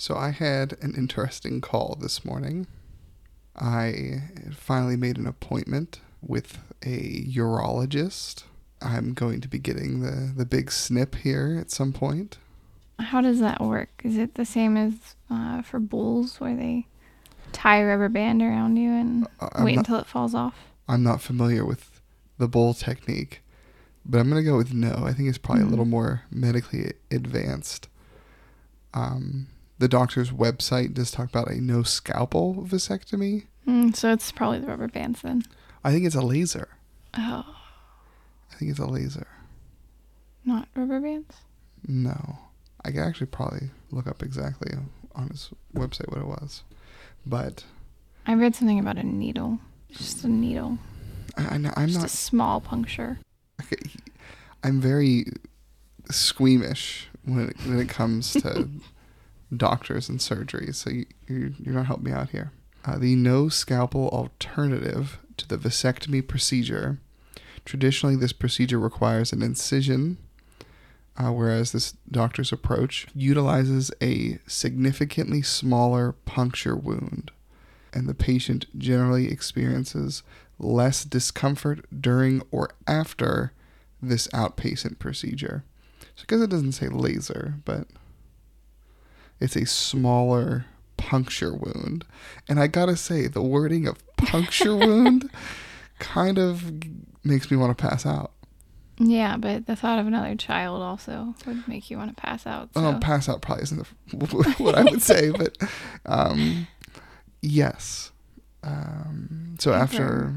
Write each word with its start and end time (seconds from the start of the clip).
So 0.00 0.16
I 0.16 0.30
had 0.30 0.78
an 0.80 0.94
interesting 0.94 1.60
call 1.60 1.94
this 2.00 2.24
morning. 2.24 2.66
I 3.54 4.22
finally 4.50 4.96
made 4.96 5.18
an 5.18 5.26
appointment 5.26 6.00
with 6.22 6.56
a 6.82 7.22
urologist. 7.24 8.44
I'm 8.80 9.12
going 9.12 9.42
to 9.42 9.48
be 9.48 9.58
getting 9.58 10.00
the, 10.00 10.32
the 10.34 10.46
big 10.46 10.72
snip 10.72 11.16
here 11.16 11.58
at 11.60 11.70
some 11.70 11.92
point. 11.92 12.38
How 12.98 13.20
does 13.20 13.40
that 13.40 13.60
work? 13.60 13.90
Is 14.02 14.16
it 14.16 14.36
the 14.36 14.46
same 14.46 14.78
as 14.78 14.94
uh, 15.28 15.60
for 15.60 15.78
bulls 15.78 16.40
where 16.40 16.56
they 16.56 16.86
tie 17.52 17.80
a 17.80 17.84
rubber 17.86 18.08
band 18.08 18.40
around 18.40 18.78
you 18.78 18.90
and 18.90 19.26
Uh, 19.38 19.50
I'm 19.52 19.64
wait 19.64 19.76
not- 19.76 19.80
until 19.86 19.98
it 19.98 20.06
falls 20.06 20.34
off? 20.34 20.54
I'm 20.88 21.02
not 21.02 21.20
familiar 21.20 21.66
with 21.66 22.00
the 22.38 22.48
bowl 22.48 22.72
technique, 22.72 23.42
but 24.06 24.18
I'm 24.18 24.30
gonna 24.30 24.42
go 24.42 24.56
with 24.56 24.72
no. 24.72 25.02
I 25.04 25.12
think 25.12 25.28
it's 25.28 25.36
probably 25.36 25.64
a 25.64 25.66
little 25.66 25.84
Mhm. 25.84 25.90
more 25.90 26.22
medically 26.30 26.92
advanced. 27.10 27.86
Um, 28.94 29.48
the 29.80 29.88
doctor's 29.88 30.30
website 30.30 30.92
does 30.92 31.10
talk 31.10 31.30
about 31.30 31.50
a 31.50 31.58
no 31.58 31.82
scalpel 31.82 32.66
vasectomy. 32.68 33.46
Mm, 33.66 33.96
so 33.96 34.12
it's 34.12 34.30
probably 34.30 34.58
the 34.60 34.66
rubber 34.66 34.88
bands 34.88 35.22
then. 35.22 35.42
I 35.82 35.90
think 35.90 36.04
it's 36.04 36.14
a 36.14 36.20
laser. 36.20 36.68
Oh, 37.14 37.56
I 38.52 38.54
think 38.56 38.70
it's 38.70 38.78
a 38.78 38.86
laser. 38.86 39.26
not 40.44 40.68
rubber 40.76 41.00
bands? 41.00 41.34
No, 41.88 42.38
I 42.84 42.90
could 42.90 43.00
actually 43.00 43.28
probably 43.28 43.70
look 43.90 44.06
up 44.06 44.22
exactly 44.22 44.74
on 45.14 45.28
his 45.28 45.48
website 45.74 46.10
what 46.10 46.20
it 46.20 46.26
was, 46.26 46.62
but 47.24 47.64
I 48.26 48.34
read 48.34 48.54
something 48.54 48.78
about 48.78 48.98
a 48.98 49.02
needle. 49.02 49.60
Just 49.90 50.24
a 50.24 50.28
needle. 50.28 50.78
I, 51.38 51.56
know, 51.56 51.72
I'm 51.74 51.90
not 51.92 52.02
just 52.02 52.14
a 52.14 52.18
small 52.18 52.60
puncture. 52.60 53.18
Okay, 53.62 53.90
I'm 54.62 54.78
very 54.78 55.24
squeamish 56.10 57.08
when 57.24 57.48
it, 57.48 57.56
when 57.64 57.80
it 57.80 57.88
comes 57.88 58.34
to 58.34 58.68
doctors 59.54 60.08
and 60.08 60.20
surgery. 60.20 60.72
So 60.72 60.90
you, 60.90 61.06
you 61.26 61.54
you're 61.58 61.74
not 61.74 61.86
helping 61.86 62.04
me 62.04 62.12
out 62.12 62.30
here. 62.30 62.52
Uh, 62.84 62.98
the 62.98 63.14
no 63.14 63.48
scalpel 63.48 64.08
alternative 64.08 65.18
to 65.36 65.48
the 65.48 65.58
vasectomy 65.58 66.26
procedure. 66.26 66.98
Traditionally, 67.64 68.16
this 68.16 68.32
procedure 68.32 68.78
requires 68.78 69.32
an 69.32 69.42
incision, 69.42 70.16
uh, 71.16 71.30
whereas 71.30 71.72
this 71.72 71.92
doctor's 72.10 72.52
approach 72.52 73.06
utilizes 73.14 73.90
a 74.02 74.38
significantly 74.46 75.42
smaller 75.42 76.12
puncture 76.24 76.74
wound, 76.74 77.30
and 77.92 78.08
the 78.08 78.14
patient 78.14 78.66
generally 78.78 79.30
experiences 79.30 80.22
less 80.58 81.04
discomfort 81.04 81.84
during 82.00 82.42
or 82.50 82.70
after 82.86 83.52
this 84.00 84.26
outpatient 84.28 84.98
procedure. 84.98 85.64
So, 86.16 86.22
because 86.22 86.42
it 86.42 86.50
doesn't 86.50 86.72
say 86.72 86.88
laser, 86.88 87.56
but 87.64 87.86
it's 89.40 89.56
a 89.56 89.66
smaller 89.66 90.66
puncture 90.96 91.52
wound. 91.54 92.04
And 92.48 92.60
I 92.60 92.66
gotta 92.66 92.96
say, 92.96 93.26
the 93.26 93.42
wording 93.42 93.86
of 93.86 93.96
puncture 94.16 94.76
wound 94.76 95.30
kind 95.98 96.38
of 96.38 96.70
makes 97.24 97.50
me 97.50 97.56
want 97.56 97.76
to 97.76 97.82
pass 97.82 98.04
out. 98.06 98.32
Yeah, 99.02 99.38
but 99.38 99.66
the 99.66 99.76
thought 99.76 99.98
of 99.98 100.06
another 100.06 100.34
child 100.34 100.82
also 100.82 101.34
would 101.46 101.66
make 101.66 101.90
you 101.90 101.96
want 101.96 102.14
to 102.14 102.20
pass 102.22 102.46
out. 102.46 102.68
So. 102.74 102.84
Oh, 102.84 102.98
pass 103.00 103.30
out 103.30 103.40
probably 103.40 103.62
isn't 103.62 103.86
the, 104.10 104.54
what 104.58 104.74
I 104.74 104.84
would 104.84 105.00
say, 105.00 105.30
but 105.30 105.56
um, 106.04 106.66
yes. 107.40 108.12
Um, 108.62 109.56
so 109.58 109.72
Okay. 109.72 109.80
after 109.80 110.34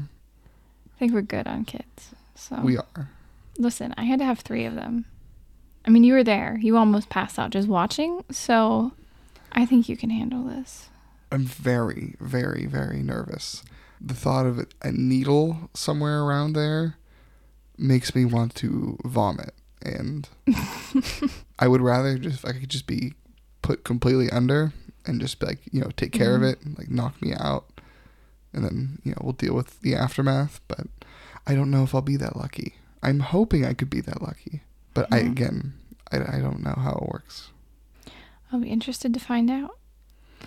I 0.94 0.98
think 0.98 1.12
we're 1.12 1.20
good 1.20 1.46
on 1.46 1.66
kids. 1.66 2.14
So 2.36 2.56
we 2.62 2.78
are, 2.78 3.10
listen, 3.58 3.92
I 3.98 4.04
had 4.04 4.18
to 4.20 4.24
have 4.24 4.38
three 4.40 4.64
of 4.64 4.74
them. 4.74 5.04
I 5.86 5.90
mean, 5.90 6.04
you 6.04 6.14
were 6.14 6.24
there. 6.24 6.58
You 6.60 6.76
almost 6.76 7.08
passed 7.10 7.38
out 7.38 7.50
just 7.50 7.68
watching. 7.68 8.24
So 8.30 8.92
I 9.52 9.66
think 9.66 9.88
you 9.88 9.96
can 9.96 10.10
handle 10.10 10.44
this. 10.44 10.88
I'm 11.30 11.44
very, 11.44 12.14
very, 12.20 12.66
very 12.66 13.02
nervous. 13.02 13.62
The 14.00 14.14
thought 14.14 14.46
of 14.46 14.66
a 14.82 14.92
needle 14.92 15.70
somewhere 15.74 16.22
around 16.22 16.52
there 16.54 16.96
makes 17.78 18.14
me 18.14 18.24
want 18.24 18.54
to 18.56 18.98
vomit, 19.04 19.52
and 19.82 20.28
I 21.58 21.68
would 21.68 21.80
rather 21.80 22.18
just 22.18 22.38
if 22.38 22.44
I 22.44 22.52
could 22.52 22.68
just 22.68 22.86
be 22.86 23.14
put 23.62 23.82
completely 23.84 24.30
under 24.30 24.72
and 25.06 25.20
just 25.20 25.38
be 25.40 25.46
like 25.46 25.58
you 25.72 25.80
know 25.80 25.90
take 25.96 26.12
care 26.12 26.36
of 26.36 26.42
Mhm. 26.42 26.52
it, 26.52 26.78
like 26.78 26.90
knock 26.90 27.20
me 27.22 27.32
out, 27.34 27.64
and 28.52 28.64
then 28.64 28.98
you 29.04 29.12
know 29.12 29.18
we'll 29.22 29.32
deal 29.32 29.54
with 29.54 29.80
the 29.80 29.94
aftermath. 29.94 30.60
But 30.68 30.86
I 31.46 31.54
don't 31.54 31.70
know 31.70 31.82
if 31.82 31.94
I'll 31.94 32.02
be 32.02 32.16
that 32.18 32.36
lucky. 32.36 32.74
I'm 33.02 33.20
hoping 33.20 33.64
I 33.64 33.74
could 33.74 33.90
be 33.90 34.00
that 34.02 34.22
lucky, 34.22 34.62
but 34.94 35.12
I 35.12 35.20
Mhm. 35.22 35.30
again 35.32 35.72
I, 36.12 36.36
I 36.36 36.40
don't 36.40 36.62
know 36.62 36.74
how 36.76 36.92
it 37.02 37.12
works. 37.12 37.50
I'll 38.52 38.60
be 38.60 38.68
interested 38.70 39.12
to 39.14 39.20
find 39.20 39.50
out. 39.50 39.78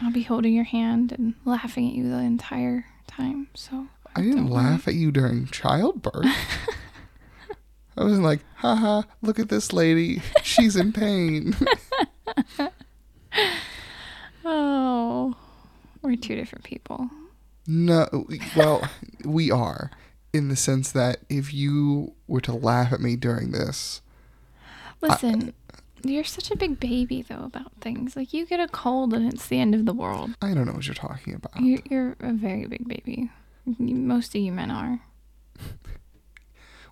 I'll 0.02 0.12
be 0.12 0.24
holding 0.24 0.54
your 0.54 0.64
hand 0.64 1.12
and 1.12 1.34
laughing 1.46 1.88
at 1.90 1.94
you 1.96 2.10
the 2.10 2.18
entire 2.20 2.86
time. 3.08 3.48
So 3.54 3.88
I 4.16 4.22
didn't 4.22 4.36
don't 4.38 4.50
worry. 4.50 4.64
laugh 4.64 4.88
at 4.88 4.94
you 4.94 5.12
during 5.12 5.48
childbirth. 5.48 6.26
I 7.98 8.04
wasn't 8.04 8.24
like, 8.24 8.42
haha, 8.58 9.02
look 9.24 9.40
at 9.40 9.50
this 9.50 9.74
lady. 9.74 10.22
She's 10.44 10.76
in 10.76 10.94
pain. 10.94 11.56
Oh, 14.46 15.36
we're 16.02 16.16
two 16.16 16.36
different 16.36 16.64
people. 16.64 17.10
no, 17.68 18.08
well, 18.56 18.88
we 19.26 19.52
are. 19.52 19.92
In 20.34 20.48
the 20.50 20.56
sense 20.56 20.92
that 20.92 21.18
if 21.30 21.54
you 21.54 22.14
were 22.28 22.42
to 22.42 22.54
laugh 22.54 22.94
at 22.94 23.02
me 23.02 23.16
during 23.16 23.52
this, 23.52 24.02
Listen, 25.02 25.54
you're 26.04 26.24
such 26.24 26.52
a 26.52 26.56
big 26.58 26.80
baby 26.80 27.22
though 27.22 27.44
about 27.44 27.72
things. 27.82 28.16
Like 28.16 28.34
you 28.34 28.46
get 28.46 28.60
a 28.60 28.68
cold 28.68 29.14
and 29.14 29.32
it's 29.32 29.48
the 29.48 29.60
end 29.60 29.76
of 29.76 29.86
the 29.86 29.94
world. 29.94 30.32
I 30.42 30.54
don't 30.54 30.66
know 30.66 30.74
what 30.74 30.88
you're 30.88 30.94
talking 30.96 31.34
about. 31.34 31.60
You're, 31.60 31.80
you're 31.90 32.16
a 32.20 32.34
very 32.34 32.66
big 32.66 32.88
baby. 32.88 33.30
Most 33.80 34.34
of 34.36 34.42
you 34.42 34.52
men 34.52 34.72
are. 34.72 35.02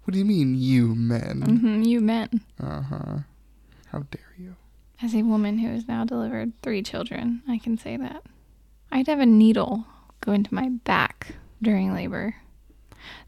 What 0.04 0.14
do 0.14 0.20
you 0.20 0.26
mean, 0.26 0.56
you 0.56 0.94
men? 0.94 1.42
hmm 1.42 1.82
you 1.82 2.00
men. 2.02 2.42
Uh 2.62 2.82
huh. 2.82 3.18
How 3.88 4.00
dare 4.12 4.34
you? 4.38 4.56
As 5.02 5.16
a 5.16 5.24
woman 5.24 5.60
who 5.60 5.68
has 5.70 5.88
now 5.88 6.06
delivered 6.06 6.54
three 6.62 6.84
children, 6.84 7.42
I 7.48 7.58
can 7.58 7.78
say 7.78 7.98
that. 7.98 8.24
I'd 8.92 9.08
have 9.08 9.20
a 9.20 9.26
needle 9.26 9.86
go 10.22 10.32
into 10.32 10.54
my 10.54 10.70
back 10.70 11.36
during 11.62 11.94
labor. 11.94 12.36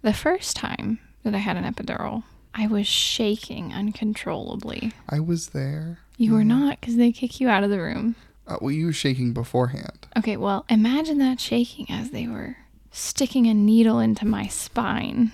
The 0.01 0.13
first 0.13 0.55
time 0.55 0.99
that 1.23 1.33
I 1.35 1.39
had 1.39 1.57
an 1.57 1.63
epidural, 1.71 2.23
I 2.57 2.67
was 2.67 2.87
shaking 2.87 3.71
uncontrollably. 3.73 4.91
I 5.07 5.19
was 5.19 5.49
there. 5.49 5.99
You 6.17 6.33
were 6.33 6.43
not 6.43 6.79
because 6.79 6.95
they 6.95 7.11
kick 7.11 7.39
you 7.39 7.47
out 7.49 7.63
of 7.63 7.69
the 7.69 7.79
room. 7.79 8.15
Uh, 8.47 8.57
well, 8.61 8.71
you 8.71 8.87
were 8.87 8.93
shaking 8.93 9.33
beforehand. 9.33 10.07
Okay, 10.17 10.37
well, 10.37 10.65
imagine 10.69 11.19
that 11.19 11.39
shaking 11.39 11.85
as 11.89 12.09
they 12.11 12.27
were 12.27 12.57
sticking 12.91 13.45
a 13.45 13.53
needle 13.53 13.99
into 13.99 14.25
my 14.25 14.47
spine. 14.47 15.31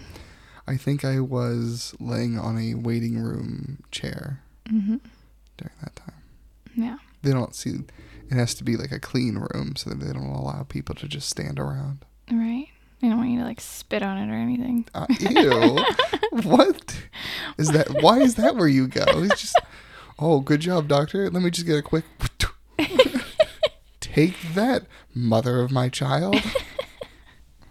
I 0.68 0.76
think 0.78 1.06
I 1.06 1.20
was 1.22 1.96
laying 2.00 2.38
on 2.38 2.58
a 2.58 2.74
waiting 2.76 3.18
room 3.20 3.84
chair 3.92 4.42
hmm 4.68 4.96
during 5.58 5.76
that 5.82 5.96
time. 5.96 6.22
Yeah. 6.76 6.98
they 7.22 7.32
don't 7.32 7.54
see 7.56 7.82
it 8.30 8.34
has 8.36 8.56
to 8.56 8.64
be 8.64 8.76
like 8.76 8.92
a 8.92 9.00
clean 9.00 9.36
room 9.36 9.76
so 9.76 9.92
that 9.92 10.00
they 10.00 10.12
don't 10.12 10.24
allow 10.24 10.64
people 10.64 10.96
to 10.96 11.08
just 11.08 11.30
stand 11.30 11.60
around 11.60 12.04
Right. 12.32 12.70
I 13.04 13.08
don't 13.10 13.18
want 13.18 13.30
you 13.32 13.40
to 13.40 13.44
like 13.46 13.60
spit 13.62 14.02
on 14.02 14.18
it 14.18 14.32
or 14.32 14.36
anything. 14.36 14.86
uh, 14.96 15.06
ew 15.20 15.78
what 16.50 17.04
is 17.58 17.68
that 17.70 17.88
why 18.02 18.20
is 18.20 18.36
that 18.36 18.56
where 18.56 18.68
you 18.68 18.88
go 18.88 19.04
it's 19.08 19.42
just 19.42 19.60
oh 20.18 20.40
good 20.40 20.62
job 20.62 20.88
doctor 20.88 21.30
let 21.30 21.44
me 21.44 21.50
just 21.52 21.68
get 21.68 21.78
a 21.78 21.82
quick 21.82 22.06
take 24.00 24.36
that 24.54 24.86
mother 25.14 25.60
of 25.62 25.72
my 25.72 25.90
child 25.90 26.36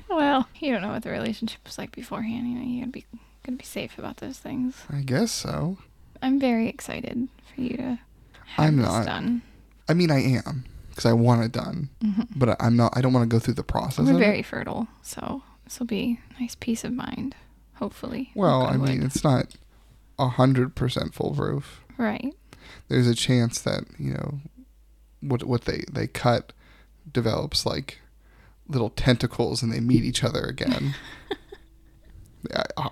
Well, 0.08 0.46
you 0.60 0.70
don't 0.72 0.82
know 0.82 0.90
what 0.90 1.04
the 1.04 1.10
relationship 1.10 1.60
was 1.64 1.78
like 1.78 1.90
beforehand. 1.90 2.46
You 2.46 2.54
know, 2.56 2.62
you 2.66 2.80
gotta 2.80 2.92
be 2.92 3.06
gotta 3.44 3.56
be 3.56 3.64
safe 3.64 3.96
about 3.98 4.18
those 4.18 4.38
things. 4.38 4.76
i 4.90 5.00
guess 5.00 5.32
so 5.32 5.78
I'm 6.20 6.38
very 6.38 6.68
excited 6.68 7.28
for 7.54 7.60
you 7.62 7.76
to 7.78 7.98
have 8.44 8.66
I'm 8.66 8.76
this 8.76 8.86
not. 8.86 9.06
done. 9.06 9.40
i 9.88 9.94
mean 9.94 10.10
i 10.10 10.20
am 10.20 10.64
because 10.92 11.06
i 11.06 11.12
want 11.12 11.42
it 11.42 11.50
done 11.52 11.88
Mhm. 12.02 12.28
but 12.36 12.48
I- 12.50 12.56
i'm 12.60 12.76
not 12.76 12.96
i 12.96 13.00
don't 13.00 13.12
want 13.12 13.28
to 13.28 13.34
go 13.34 13.38
through 13.40 13.54
the 13.54 13.62
process 13.64 14.04
We're 14.06 14.12
of 14.12 14.16
it. 14.20 14.24
very 14.24 14.42
fertile, 14.42 14.88
so 15.02 15.42
this 15.64 15.78
will 15.78 15.86
be 15.86 16.20
nice 16.38 16.54
peace 16.54 16.84
of 16.84 16.92
mind. 16.92 17.34
Hopefully. 17.74 18.30
well 18.34 18.62
i 18.66 18.76
mean 18.76 19.02
it's 19.02 19.24
not 19.24 19.54
a 20.18 20.28
hundred 20.28 20.74
percent 20.76 21.14
foolproof 21.14 21.80
right. 21.98 22.34
there's 22.88 23.06
a 23.08 23.14
chance 23.14 23.60
that 23.62 23.84
you 23.98 24.12
know 24.12 24.40
what 25.20 25.42
what 25.44 25.62
they 25.64 25.84
they 25.90 26.06
cut 26.06 26.52
develops 27.12 27.64
like 27.66 28.00
little 28.68 28.90
tentacles 28.90 29.62
and 29.62 29.72
they 29.72 29.80
meet 29.80 30.04
each 30.04 30.22
other 30.22 30.42
again. 30.44 30.94
I, 32.56 32.64
I, 32.76 32.88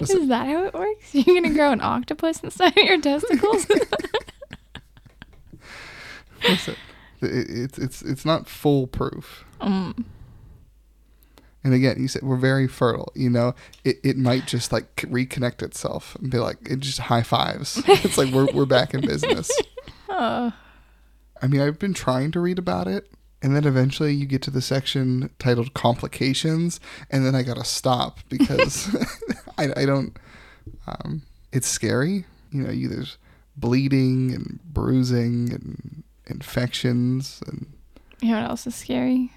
Is 0.00 0.28
that 0.28 0.46
how 0.46 0.64
it 0.64 0.74
works? 0.74 1.12
You're 1.14 1.40
gonna 1.40 1.54
grow 1.54 1.72
an 1.72 1.80
octopus 1.80 2.40
inside 2.40 2.76
of 2.78 2.84
your 2.84 3.00
testicles? 3.00 3.66
listen, 6.44 6.74
it, 6.74 6.78
it's 7.22 7.78
it's 7.78 8.02
it's 8.02 8.24
not 8.24 8.48
foolproof. 8.48 9.44
um, 9.60 10.04
And 11.64 11.72
again, 11.74 11.96
you 12.00 12.08
said 12.08 12.22
we're 12.22 12.36
very 12.36 12.66
fertile. 12.66 13.12
You 13.14 13.30
know, 13.30 13.54
it, 13.84 13.98
it 14.02 14.16
might 14.16 14.46
just 14.46 14.72
like 14.72 14.96
reconnect 14.96 15.62
itself 15.62 16.16
and 16.16 16.30
be 16.30 16.38
like 16.38 16.58
it 16.68 16.80
just 16.80 16.98
high 17.00 17.22
fives. 17.22 17.80
it's 17.86 18.18
like 18.18 18.32
we're 18.32 18.48
we're 18.52 18.66
back 18.66 18.94
in 18.94 19.00
business. 19.00 19.50
oh, 20.08 20.52
I 21.40 21.46
mean, 21.46 21.60
I've 21.60 21.78
been 21.78 21.94
trying 21.94 22.30
to 22.32 22.40
read 22.40 22.58
about 22.58 22.88
it, 22.88 23.10
and 23.42 23.54
then 23.54 23.64
eventually 23.64 24.12
you 24.14 24.26
get 24.26 24.42
to 24.42 24.50
the 24.50 24.60
section 24.62 25.30
titled 25.38 25.72
"Complications," 25.74 26.80
and 27.10 27.24
then 27.24 27.34
I 27.34 27.42
gotta 27.42 27.64
stop 27.64 28.18
because 28.28 28.94
I, 29.58 29.68
I 29.76 29.84
don't. 29.86 30.16
Um, 30.86 31.22
it's 31.52 31.68
scary. 31.68 32.24
You 32.50 32.62
know, 32.64 32.70
you 32.70 32.88
there's 32.88 33.18
bleeding 33.56 34.32
and 34.34 34.58
bruising 34.64 35.52
and 35.52 36.02
infections, 36.32 37.40
and 37.46 37.66
You 38.20 38.30
know 38.32 38.40
what 38.42 38.50
else 38.50 38.66
is 38.66 38.74
scary? 38.74 39.32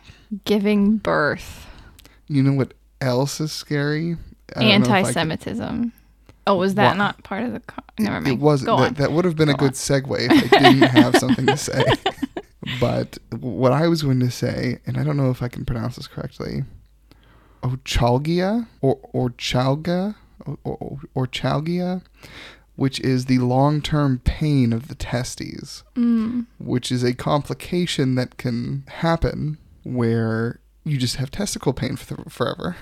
Giving 0.45 0.97
birth. 0.97 1.67
you 2.27 2.41
know 2.43 2.53
what 2.53 2.73
else 3.01 3.39
is 3.39 3.51
scary? 3.51 4.17
I 4.55 4.59
don't 4.61 4.69
know 4.69 4.75
if 4.75 4.81
I 4.81 4.85
can- 4.85 4.95
Anti-Semitism. 4.95 5.93
Oh, 6.47 6.55
was 6.57 6.75
that 6.75 6.91
Wha- 6.91 6.97
not 6.97 7.23
part 7.23 7.43
of 7.43 7.53
the? 7.53 7.61
Never 7.97 8.21
mind. 8.21 8.27
It 8.27 8.39
wasn't. 8.39 8.67
Go 8.67 8.77
that, 8.77 8.87
on. 8.87 8.93
that 8.95 9.11
would 9.11 9.25
have 9.25 9.35
been 9.35 9.49
a 9.49 9.55
good 9.55 9.69
on. 9.69 9.73
segue 9.73 10.27
if 10.31 10.53
I 10.53 10.59
didn't 10.71 10.89
have 10.89 11.15
something 11.17 11.45
to 11.47 11.57
say. 11.57 11.83
But 12.79 13.17
what 13.39 13.71
I 13.71 13.87
was 13.87 14.03
going 14.03 14.19
to 14.19 14.29
say, 14.31 14.79
and 14.85 14.97
I 14.97 15.03
don't 15.03 15.17
know 15.17 15.31
if 15.31 15.41
I 15.41 15.47
can 15.47 15.65
pronounce 15.65 15.95
this 15.95 16.05
correctly, 16.07 16.63
ochalgia 17.63 18.67
or 18.81 18.99
or 19.13 19.29
chalga 19.31 20.15
or, 20.45 20.57
or, 20.63 20.99
or 21.15 21.27
chalgia, 21.27 22.01
which 22.75 22.99
is 22.99 23.25
the 23.25 23.39
long-term 23.39 24.19
pain 24.23 24.73
of 24.73 24.87
the 24.87 24.95
testes, 24.95 25.83
Mm. 25.95 26.45
which 26.59 26.91
is 26.91 27.03
a 27.03 27.13
complication 27.13 28.15
that 28.15 28.37
can 28.37 28.83
happen 28.87 29.57
where 29.83 30.59
you 30.83 30.97
just 30.97 31.15
have 31.17 31.31
testicle 31.31 31.73
pain 31.73 31.95
for 31.95 32.15
the, 32.15 32.29
forever. 32.29 32.75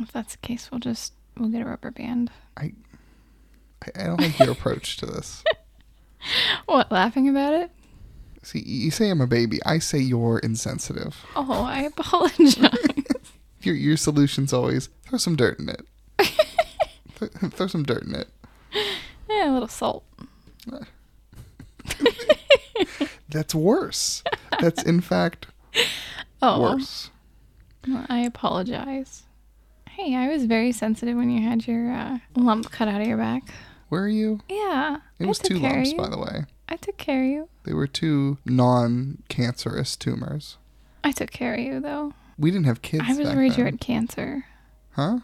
If 0.00 0.12
that's 0.12 0.32
the 0.36 0.46
case, 0.46 0.70
we'll 0.70 0.80
just 0.80 1.12
we'll 1.36 1.48
get 1.50 1.62
a 1.62 1.66
rubber 1.66 1.90
band. 1.90 2.30
I, 2.56 2.72
I 3.96 4.04
don't 4.04 4.20
like 4.20 4.38
your 4.38 4.50
approach 4.50 4.96
to 4.98 5.06
this. 5.06 5.42
What? 6.66 6.90
Laughing 6.90 7.28
about 7.28 7.54
it? 7.54 7.70
See, 8.42 8.58
you 8.66 8.90
say 8.90 9.08
I'm 9.08 9.20
a 9.20 9.26
baby. 9.28 9.60
I 9.64 9.78
say 9.78 9.98
you're 10.00 10.40
insensitive. 10.40 11.24
Oh, 11.36 11.62
I 11.62 11.82
apologize. 11.82 12.56
Your 13.62 13.74
your 13.74 13.96
solution's 13.96 14.52
always 14.52 14.88
throw 15.04 15.18
some 15.18 15.36
dirt 15.36 15.58
in 15.60 15.68
it. 15.68 15.82
Th- 17.18 17.30
throw 17.52 17.66
some 17.68 17.82
dirt 17.84 18.02
in 18.04 18.14
it. 18.16 18.28
Yeah, 19.28 19.50
a 19.50 19.52
little 19.52 19.68
salt. 19.68 20.04
That's 23.28 23.54
worse. 23.54 24.22
That's 24.60 24.82
in 24.82 25.00
fact 25.00 25.46
Oh, 26.40 26.60
worse. 26.60 27.10
well, 27.86 28.06
I 28.08 28.20
apologize. 28.20 29.24
Hey, 29.90 30.14
I 30.14 30.28
was 30.28 30.44
very 30.44 30.72
sensitive 30.72 31.16
when 31.16 31.30
you 31.30 31.42
had 31.48 31.66
your 31.66 31.90
uh, 31.92 32.18
lump 32.36 32.70
cut 32.70 32.88
out 32.88 33.00
of 33.00 33.06
your 33.06 33.16
back. 33.16 33.42
Where 33.88 34.02
are 34.02 34.08
you? 34.08 34.40
Yeah, 34.48 34.98
It 35.18 35.26
was 35.26 35.38
two 35.38 35.58
lumps, 35.58 35.92
you. 35.92 35.98
by 35.98 36.08
the 36.08 36.18
way. 36.18 36.44
I 36.68 36.76
took 36.76 36.96
care 36.98 37.24
of 37.24 37.28
you. 37.28 37.48
They 37.64 37.72
were 37.72 37.86
two 37.86 38.38
non-cancerous 38.44 39.96
tumors. 39.96 40.58
I 41.02 41.12
took 41.12 41.30
care 41.30 41.54
of 41.54 41.60
you 41.60 41.80
though. 41.80 42.12
We 42.38 42.50
didn't 42.50 42.66
have 42.66 42.82
kids. 42.82 43.04
I 43.06 43.14
was 43.14 43.28
worried 43.34 43.56
you 43.56 43.64
had 43.64 43.80
cancer. 43.80 44.44
Huh? 44.92 45.18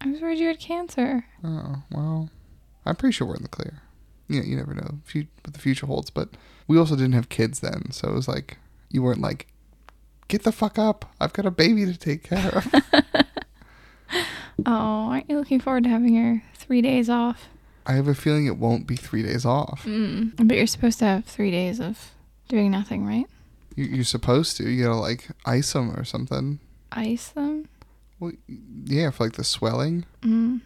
I 0.00 0.08
was 0.08 0.20
worried 0.20 0.38
you 0.38 0.46
had 0.48 0.60
cancer. 0.60 1.24
Oh 1.42 1.82
well, 1.90 2.30
I'm 2.84 2.96
pretty 2.96 3.12
sure 3.12 3.26
we're 3.26 3.36
in 3.36 3.42
the 3.42 3.48
clear. 3.48 3.82
Yeah, 4.28 4.42
you 4.42 4.56
never 4.56 4.74
know 4.74 4.98
what 5.12 5.54
the 5.54 5.60
future 5.60 5.86
holds. 5.86 6.10
But 6.10 6.30
we 6.66 6.78
also 6.78 6.96
didn't 6.96 7.12
have 7.12 7.28
kids 7.28 7.60
then, 7.60 7.90
so 7.90 8.08
it 8.08 8.14
was 8.14 8.28
like 8.28 8.58
you 8.90 9.02
weren't 9.02 9.20
like, 9.20 9.46
get 10.28 10.42
the 10.42 10.52
fuck 10.52 10.78
up. 10.78 11.12
I've 11.20 11.32
got 11.32 11.46
a 11.46 11.50
baby 11.50 11.84
to 11.86 11.96
take 11.96 12.24
care 12.24 12.50
of. 12.56 12.74
Oh, 14.66 15.08
aren't 15.10 15.28
you 15.28 15.38
looking 15.38 15.60
forward 15.60 15.84
to 15.84 15.90
having 15.90 16.14
your 16.14 16.42
three 16.54 16.82
days 16.82 17.08
off? 17.08 17.48
I 17.86 17.92
have 17.94 18.06
a 18.06 18.14
feeling 18.14 18.46
it 18.46 18.58
won't 18.58 18.86
be 18.86 18.96
three 18.96 19.22
days 19.22 19.44
off. 19.44 19.84
Mm. 19.84 20.32
But 20.36 20.56
you're 20.56 20.66
supposed 20.66 20.98
to 21.00 21.04
have 21.04 21.24
three 21.24 21.50
days 21.50 21.80
of 21.80 22.12
doing 22.48 22.70
nothing, 22.70 23.06
right? 23.06 23.26
You, 23.74 23.84
you're 23.86 24.04
supposed 24.04 24.56
to. 24.58 24.68
You 24.68 24.84
gotta 24.84 24.96
like 25.00 25.28
ice 25.44 25.72
them 25.72 25.90
or 25.90 26.04
something. 26.04 26.60
Ice 26.92 27.28
them. 27.28 27.68
Well, 28.20 28.32
yeah, 28.84 29.10
for 29.10 29.24
like 29.24 29.32
the 29.32 29.44
swelling. 29.44 30.04
Mm. 30.20 30.60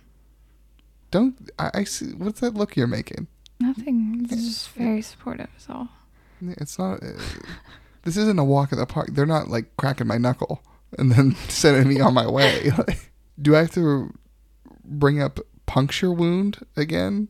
Don't 1.11 1.51
I, 1.59 1.71
I 1.75 1.85
see? 1.85 2.13
What's 2.13 2.41
that 2.41 2.55
look 2.55 2.77
you're 2.77 2.87
making? 2.87 3.29
Nothing. 3.61 4.25
This 4.25 4.41
is 4.41 4.67
very 4.69 5.03
supportive. 5.03 5.49
Is 5.59 5.67
all. 5.69 5.89
It's 6.43 6.79
not. 6.79 7.03
Uh, 7.03 7.13
this 8.05 8.17
isn't 8.17 8.39
a 8.39 8.45
walk 8.45 8.73
in 8.73 8.79
the 8.79 8.87
park. 8.87 9.09
They're 9.13 9.27
not 9.27 9.49
like 9.49 9.77
cracking 9.77 10.07
my 10.07 10.19
knuckle 10.19 10.63
and 10.99 11.13
then 11.13 11.35
sending 11.49 11.89
me 11.89 12.01
on 12.01 12.15
my 12.15 12.29
way. 12.29 12.71
Like, 12.79 13.11
do 13.41 13.55
I 13.55 13.61
have 13.61 13.73
to 13.73 14.15
bring 14.85 15.21
up 15.21 15.41
puncture 15.67 16.13
wound 16.13 16.65
again? 16.77 17.29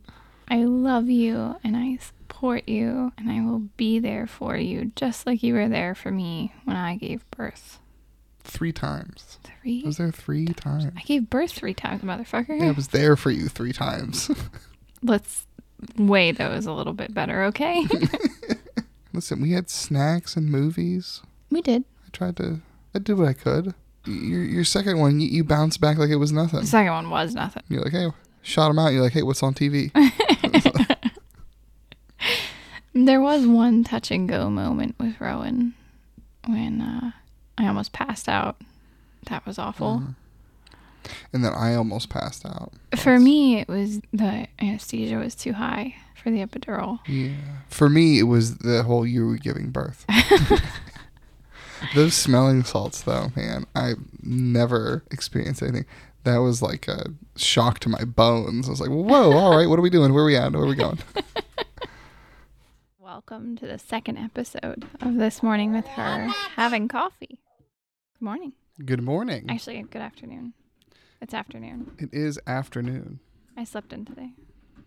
I 0.49 0.65
love 0.65 1.09
you 1.09 1.57
and 1.65 1.77
I 1.77 1.97
support 1.97 2.69
you 2.69 3.13
and 3.19 3.31
I 3.31 3.41
will 3.41 3.61
be 3.77 3.99
there 3.99 4.27
for 4.27 4.57
you 4.57 4.93
just 4.95 5.27
like 5.27 5.43
you 5.43 5.55
were 5.55 5.69
there 5.69 5.95
for 5.95 6.11
me 6.11 6.53
when 6.65 6.77
I 6.77 6.97
gave 6.97 7.29
birth. 7.33 7.81
Three 8.47 8.73
times. 8.73 9.39
Three? 9.45 9.83
I 9.85 9.87
was 9.87 9.97
there 9.97 10.13
three 10.13 10.47
times. 10.47 10.87
I 10.97 11.03
gave 11.03 11.29
birth 11.29 11.53
three 11.53 11.75
times, 11.75 12.03
motherfucker. 12.03 12.59
Yeah, 12.61 12.69
I 12.69 12.71
was 12.71 12.89
there 12.89 13.17
for 13.17 13.31
you 13.31 13.49
three 13.49 13.73
times. 13.73 14.31
Let's 15.03 15.47
weigh 15.99 16.33
those 16.33 16.65
a 16.65 16.73
little 16.73 16.93
bit 16.93 17.13
better, 17.13 17.43
okay? 17.45 17.87
Listen, 19.13 19.41
we 19.43 19.53
had 19.53 19.69
snacks 19.69 20.37
and 20.37 20.51
movies. 20.51 21.23
we 21.51 21.61
did. 21.61 21.85
I 22.07 22.09
tried 22.13 22.37
to. 22.37 22.61
I 22.95 22.99
did 22.99 23.19
what 23.19 23.29
I 23.29 23.33
could. 23.33 23.75
Your 24.07 24.43
your 24.43 24.65
second 24.65 24.99
one, 24.99 25.19
you, 25.21 25.29
you 25.29 25.45
bounced 25.45 25.81
back 25.81 25.99
like 25.99 26.11
it 26.11 26.17
was 26.17 26.33
nothing. 26.33 26.61
The 26.61 26.67
second 26.67 26.93
one 26.93 27.11
was 27.11 27.35
nothing. 27.35 27.65
You're 27.69 27.83
like, 27.83 27.93
hey, 27.93 28.09
shot 28.43 28.71
him 28.71 28.79
out. 28.79 28.93
You're 28.93 29.03
like, 29.03 29.13
hey, 29.13 29.23
what's 29.25 29.43
on 29.43 29.53
TV? 29.55 29.91
There 32.95 33.21
was 33.21 33.47
one 33.47 33.85
touch 33.85 34.11
and 34.11 34.27
go 34.27 34.49
moment 34.49 34.95
with 34.99 35.21
Rowan 35.21 35.75
when 36.47 36.81
uh, 36.81 37.11
I 37.59 37.67
almost 37.67 37.93
passed 37.93 38.29
out. 38.29 38.57
That 39.29 39.45
was 39.47 39.59
awful. 39.59 40.03
Uh-huh. 40.05 41.13
and 41.33 41.45
then 41.45 41.53
I 41.53 41.75
almost 41.75 42.09
passed 42.11 42.45
out. 42.47 42.73
For 42.97 43.19
me, 43.19 43.59
it 43.61 43.69
was 43.69 44.01
the 44.13 44.47
anesthesia 44.61 45.17
was 45.17 45.35
too 45.35 45.55
high 45.55 45.95
for 46.23 46.31
the 46.31 46.45
epidural. 46.45 47.01
Yeah. 47.07 47.35
For 47.69 47.89
me, 47.89 48.19
it 48.19 48.25
was 48.25 48.59
the 48.59 48.83
whole 48.83 49.07
you 49.07 49.27
were 49.27 49.37
giving 49.37 49.71
birth. 49.71 50.05
Those 51.95 52.15
smelling 52.15 52.65
salts, 52.65 53.03
though, 53.03 53.33
man, 53.37 53.67
I've 53.75 53.99
never 54.23 55.05
experienced 55.11 55.63
anything. 55.63 55.85
That 56.25 56.39
was 56.39 56.61
like 56.63 56.89
a 56.89 57.07
shock 57.37 57.79
to 57.81 57.89
my 57.89 58.05
bones. 58.05 58.67
I 58.67 58.71
was 58.71 58.81
like, 58.81 58.91
whoa, 58.91 59.33
all 59.33 59.57
right, 59.57 59.69
what 59.69 59.79
are 59.79 59.83
we 59.83 59.91
doing? 59.91 60.13
Where 60.13 60.23
are 60.25 60.27
we 60.27 60.37
at? 60.37 60.53
Where 60.53 60.63
are 60.63 60.67
we 60.67 60.75
going? 60.75 60.99
Welcome 63.01 63.57
to 63.59 63.67
the 63.67 63.79
second 63.79 64.19
episode 64.19 64.85
of 65.01 65.17
This 65.17 65.43
Morning 65.43 65.73
with 65.73 65.87
Her 65.87 66.27
Having 66.57 66.89
Coffee. 66.89 67.39
Good 68.19 68.25
morning. 68.25 68.53
Good 68.85 69.03
morning. 69.03 69.47
Actually, 69.51 69.83
good 69.83 70.01
afternoon. 70.03 70.55
It's 71.21 71.35
afternoon. 71.35 71.93
It 71.99 72.11
is 72.13 72.39
afternoon. 72.47 73.21
I 73.57 73.65
slept 73.65 73.93
in 73.93 74.05
today. 74.05 74.31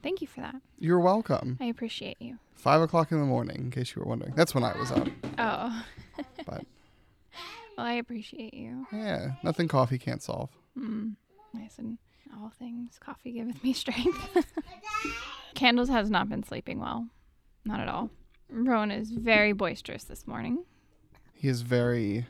Thank 0.02 0.22
you 0.22 0.28
for 0.28 0.42
that. 0.42 0.56
You're 0.80 1.00
welcome. 1.00 1.58
I 1.60 1.66
appreciate 1.66 2.18
you. 2.20 2.38
Five 2.56 2.82
o'clock 2.82 3.12
in 3.12 3.20
the 3.20 3.26
morning, 3.26 3.58
in 3.58 3.72
case 3.72 3.96
you 3.96 4.02
were 4.02 4.08
wondering. 4.08 4.34
That's 4.36 4.56
when 4.56 4.64
I 4.64 4.78
was 4.78 4.92
up. 4.92 5.08
Oh, 5.38 5.86
But 6.46 6.66
well, 7.78 7.86
I 7.86 7.94
appreciate 7.94 8.54
you. 8.54 8.88
yeah, 8.92 9.32
nothing 9.44 9.68
coffee 9.68 9.98
can't 9.98 10.24
solve. 10.24 10.50
Mm. 10.78 11.16
Nice 11.54 11.78
and 11.78 11.98
all 12.36 12.52
things 12.58 12.98
coffee 13.00 13.32
giveth 13.32 13.64
me 13.64 13.74
strength. 13.74 14.46
Candles 15.56 15.90
has 15.90 16.10
not 16.10 16.30
been 16.30 16.44
sleeping 16.44 16.80
well. 16.80 17.08
Not 17.66 17.80
at 17.80 17.88
all. 17.90 18.10
Rowan 18.50 18.92
is 18.92 19.12
very 19.12 19.54
boisterous 19.54 20.04
this 20.04 20.26
morning. 20.28 20.64
He 21.34 21.48
is 21.48 21.62
very. 21.62 22.26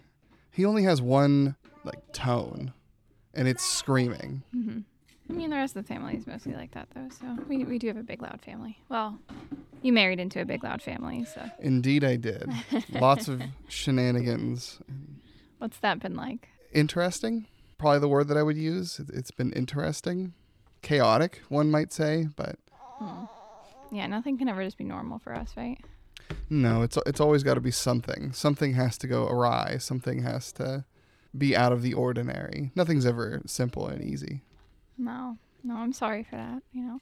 He 0.59 0.65
only 0.65 0.83
has 0.83 1.01
one 1.01 1.55
like 1.85 2.11
tone, 2.11 2.73
and 3.33 3.47
it's 3.47 3.63
screaming. 3.63 4.43
hmm 4.51 4.79
I 5.29 5.33
mean, 5.33 5.51
the 5.51 5.55
rest 5.55 5.73
of 5.77 5.85
the 5.85 5.87
family 5.87 6.17
is 6.17 6.27
mostly 6.27 6.53
like 6.53 6.71
that, 6.71 6.89
though. 6.93 7.07
So 7.17 7.37
we, 7.47 7.63
we 7.63 7.79
do 7.79 7.87
have 7.87 7.95
a 7.95 8.03
big, 8.03 8.21
loud 8.21 8.41
family. 8.41 8.77
Well, 8.89 9.17
you 9.81 9.93
married 9.93 10.19
into 10.19 10.41
a 10.41 10.45
big, 10.45 10.61
loud 10.65 10.81
family. 10.81 11.23
So 11.23 11.49
Indeed, 11.59 12.03
I 12.03 12.17
did. 12.17 12.51
Lots 12.89 13.29
of 13.29 13.41
shenanigans. 13.69 14.81
what's 15.59 15.77
that 15.77 16.01
been 16.01 16.17
like? 16.17 16.49
Interesting, 16.73 17.47
probably 17.77 17.99
the 17.99 18.09
word 18.09 18.27
that 18.27 18.35
I 18.35 18.43
would 18.43 18.57
use. 18.57 18.99
It- 18.99 19.11
It's 19.13 19.31
been 19.31 19.53
interesting, 19.53 20.33
chaotic, 20.81 21.39
one 21.47 21.71
might 21.71 21.93
say, 21.93 22.27
but 22.35 22.57
Yeah, 23.91 24.07
nothing 24.07 24.37
can 24.37 24.49
ever 24.49 24.65
just 24.65 24.77
be 24.77 24.83
normal 24.83 25.19
for 25.19 25.33
us, 25.33 25.53
right? 25.55 25.79
No, 26.50 26.81
it's 26.83 26.98
it's 27.05 27.19
always 27.19 27.43
got 27.43 27.55
to 27.55 27.62
be 27.62 27.71
something. 27.71 28.31
Something 28.33 28.74
has 28.74 28.98
to 29.00 29.07
go 29.07 29.27
awry. 29.27 29.77
Something 29.79 30.21
has 30.24 30.51
to 30.53 30.86
be 31.38 31.55
out 31.55 31.71
of 31.71 31.81
the 31.81 31.93
ordinary. 31.93 32.71
Nothing's 32.75 33.05
ever 33.05 33.41
simple 33.45 33.88
and 33.88 34.03
easy. 34.03 34.41
No, 34.98 35.38
no, 35.63 35.75
I'm 35.77 35.93
sorry 35.93 36.24
for 36.24 36.36
that. 36.36 36.62
You 36.71 36.83
know, 36.83 37.00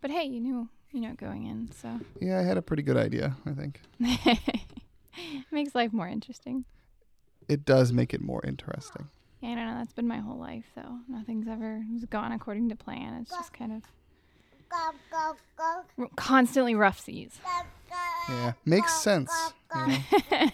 but 0.00 0.10
hey, 0.10 0.24
you 0.24 0.40
knew, 0.40 0.68
you 0.92 1.00
know, 1.00 1.14
going 1.14 1.46
in, 1.46 1.70
so 1.72 2.00
Yeah, 2.20 2.38
I 2.38 2.42
had 2.42 2.56
a 2.56 2.62
pretty 2.62 2.82
good 2.82 2.96
idea. 2.96 3.36
I 3.46 3.52
think 3.52 3.80
makes 5.50 5.74
life 5.74 5.92
more 5.92 6.08
interesting. 6.08 6.64
it 7.48 7.64
does 7.64 7.92
make 7.92 8.12
it 8.14 8.20
more 8.20 8.42
interesting. 8.46 9.08
Yeah, 9.40 9.50
I 9.50 9.54
don't 9.56 9.66
know. 9.66 9.74
That's 9.78 9.92
been 9.92 10.08
my 10.08 10.18
whole 10.18 10.38
life, 10.38 10.64
though. 10.74 10.98
Nothing's 11.08 11.46
ever 11.46 11.84
gone 12.10 12.32
according 12.32 12.70
to 12.70 12.76
plan. 12.76 13.14
It's 13.20 13.30
just 13.30 13.52
kind 13.52 13.72
of 13.72 13.82
r- 15.98 16.08
constantly 16.16 16.74
rough 16.74 16.98
seas. 16.98 17.38
Yeah, 18.28 18.52
makes 18.64 18.92
sense. 18.94 19.30
you 19.74 19.86
know? 19.86 19.98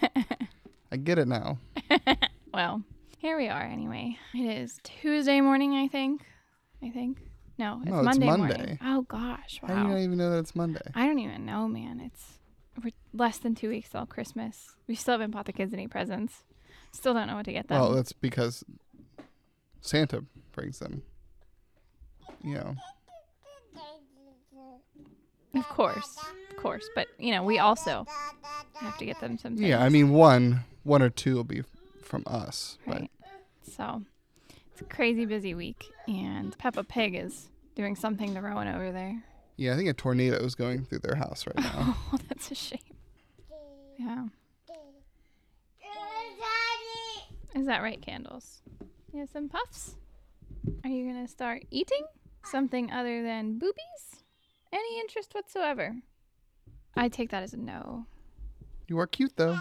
I 0.91 0.97
get 0.97 1.17
it 1.17 1.27
now. 1.27 1.57
well, 2.53 2.83
here 3.17 3.37
we 3.37 3.47
are 3.49 3.63
anyway. 3.63 4.17
It 4.33 4.45
is 4.45 4.79
Tuesday 4.83 5.41
morning, 5.41 5.73
I 5.73 5.87
think. 5.87 6.21
I 6.83 6.89
think. 6.89 7.17
No, 7.57 7.79
it's 7.81 7.91
No, 7.91 7.97
it's 7.97 8.05
Monday 8.05 8.25
Monday. 8.25 8.57
morning. 8.57 8.79
Oh 8.83 9.01
gosh, 9.03 9.59
wow. 9.61 9.69
How 9.69 9.75
do 9.75 9.81
you 9.81 9.87
not 9.89 9.99
even 9.99 10.17
know 10.17 10.29
that 10.31 10.39
it's 10.39 10.55
Monday? 10.55 10.81
I 10.95 11.05
don't 11.07 11.19
even 11.19 11.45
know, 11.45 11.67
man. 11.67 11.99
It's 11.99 12.39
we're 12.83 12.91
less 13.13 13.37
than 13.37 13.55
two 13.55 13.69
weeks 13.69 13.89
till 13.89 14.05
Christmas. 14.05 14.75
We 14.87 14.95
still 14.95 15.13
haven't 15.13 15.31
bought 15.31 15.45
the 15.45 15.53
kids 15.53 15.73
any 15.73 15.87
presents. 15.87 16.43
Still 16.91 17.13
don't 17.13 17.27
know 17.27 17.35
what 17.35 17.45
to 17.45 17.53
get 17.53 17.67
them. 17.67 17.79
Well, 17.79 17.93
that's 17.93 18.13
because 18.13 18.63
Santa 19.81 20.23
brings 20.51 20.79
them. 20.79 21.03
You 22.43 22.55
know, 22.55 22.75
of 25.55 25.67
course, 25.69 26.17
of 26.51 26.57
course. 26.57 26.87
But 26.95 27.07
you 27.19 27.31
know, 27.31 27.43
we 27.43 27.59
also 27.59 28.05
have 28.75 28.97
to 28.97 29.05
get 29.05 29.19
them 29.19 29.37
some. 29.37 29.55
yeah. 29.57 29.83
I 29.83 29.89
mean, 29.89 30.09
one, 30.11 30.61
one 30.83 31.01
or 31.01 31.09
two 31.09 31.35
will 31.35 31.43
be 31.43 31.63
from 32.01 32.23
us, 32.27 32.77
right. 32.85 33.09
So 33.63 34.01
it's 34.71 34.81
a 34.81 34.85
crazy 34.85 35.25
busy 35.25 35.53
week, 35.55 35.85
and 36.07 36.57
Peppa 36.57 36.83
Pig 36.83 37.15
is 37.15 37.49
doing 37.75 37.95
something 37.95 38.33
to 38.35 38.41
Rowan 38.41 38.67
over 38.67 38.91
there. 38.91 39.23
yeah, 39.57 39.73
I 39.73 39.77
think 39.77 39.89
a 39.89 39.93
tornado 39.93 40.37
is 40.37 40.53
going 40.55 40.85
through 40.85 40.99
their 40.99 41.15
house 41.15 41.45
right 41.47 41.57
now. 41.57 41.97
Oh, 42.13 42.17
that's 42.29 42.51
a 42.51 42.55
shame. 42.55 42.79
Yeah. 43.97 44.25
Is 47.55 47.67
that 47.67 47.83
right, 47.83 48.01
Candles? 48.01 48.61
You 49.13 49.19
have 49.19 49.29
some 49.29 49.47
puffs? 49.47 49.95
Are 50.83 50.89
you 50.89 51.03
going 51.11 51.23
to 51.23 51.31
start 51.31 51.63
eating 51.69 52.01
something 52.45 52.91
other 52.91 53.21
than 53.21 53.59
boobies? 53.59 54.22
Any 54.73 54.99
interest 54.99 55.35
whatsoever? 55.35 55.95
I 56.95 57.07
take 57.07 57.29
that 57.29 57.43
as 57.43 57.53
a 57.53 57.57
no. 57.57 58.07
you 58.87 58.97
are 58.97 59.05
cute 59.05 59.33
though. 59.35 59.59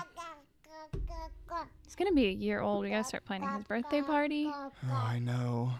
He's 1.84 1.94
going 1.94 2.08
to 2.08 2.14
be 2.14 2.28
a 2.28 2.30
year 2.30 2.60
old. 2.60 2.82
We 2.82 2.90
got 2.90 2.98
to 2.98 3.04
start 3.04 3.26
planning 3.26 3.48
his 3.50 3.64
birthday 3.64 4.00
party. 4.00 4.46
Oh, 4.48 4.72
I 4.90 5.18
know. 5.18 5.72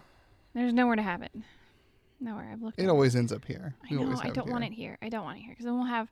There's 0.53 0.71
nowhere 0.71 0.95
to 0.95 1.01
have 1.01 1.23
it. 1.23 1.31
Nowhere. 2.19 2.51
I've 2.53 2.61
looked. 2.61 2.79
It 2.79 2.87
always 2.89 3.15
ends 3.15 3.33
up 3.33 3.43
here. 3.45 3.73
I 3.89 3.95
know. 3.95 4.15
I 4.21 4.29
don't 4.29 4.51
want 4.51 4.63
it 4.65 4.71
here. 4.71 4.99
I 5.01 5.09
don't 5.09 5.23
want 5.23 5.39
it 5.39 5.41
here 5.41 5.53
because 5.53 5.65
then 5.65 5.73
we'll 5.73 5.85
have 5.85 6.11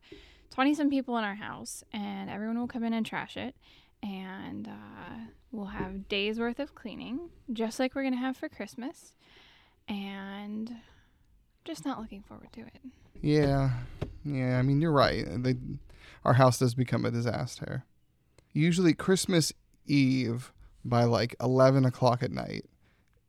twenty 0.49 0.73
some 0.73 0.89
people 0.89 1.15
in 1.19 1.23
our 1.23 1.35
house, 1.35 1.83
and 1.93 2.27
everyone 2.27 2.57
will 2.57 2.67
come 2.67 2.83
in 2.83 2.93
and 2.93 3.05
trash 3.05 3.37
it, 3.37 3.55
and 4.01 4.67
uh, 4.67 5.19
we'll 5.51 5.67
have 5.67 6.09
days 6.09 6.39
worth 6.39 6.59
of 6.59 6.73
cleaning, 6.73 7.29
just 7.53 7.79
like 7.79 7.93
we're 7.93 8.03
gonna 8.03 8.17
have 8.17 8.35
for 8.35 8.49
Christmas, 8.49 9.13
and 9.87 10.75
just 11.65 11.85
not 11.85 11.99
looking 11.99 12.23
forward 12.23 12.51
to 12.53 12.61
it. 12.61 12.79
Yeah, 13.21 13.71
yeah. 14.23 14.57
I 14.57 14.61
mean, 14.61 14.81
you're 14.81 14.91
right. 14.91 15.25
They, 15.43 15.55
our 16.25 16.33
house 16.33 16.59
does 16.59 16.73
become 16.73 17.05
a 17.05 17.11
disaster. 17.11 17.83
Usually, 18.53 18.93
Christmas 18.93 19.53
Eve 19.85 20.51
by 20.83 21.03
like 21.03 21.35
eleven 21.39 21.85
o'clock 21.85 22.23
at 22.23 22.31
night 22.31 22.65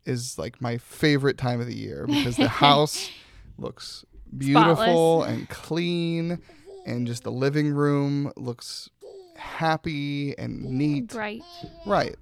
is 0.05 0.39
like 0.39 0.61
my 0.61 0.79
favorite 0.79 1.39
time 1.39 1.61
of 1.61 1.67
the 1.67 1.77
year 1.77 2.07
because 2.09 2.37
the 2.37 2.49
house 2.49 3.11
looks 3.59 4.05
beautiful 4.37 5.21
Spotless. 5.23 5.31
and 5.31 5.49
clean, 5.49 6.39
and 6.87 7.07
just 7.07 7.23
the 7.25 7.33
living 7.33 7.73
room 7.73 8.33
looks 8.37 8.89
happy 9.37 10.37
and 10.39 10.63
neat. 10.65 11.09
Bright. 11.09 11.43
Right. 11.87 12.17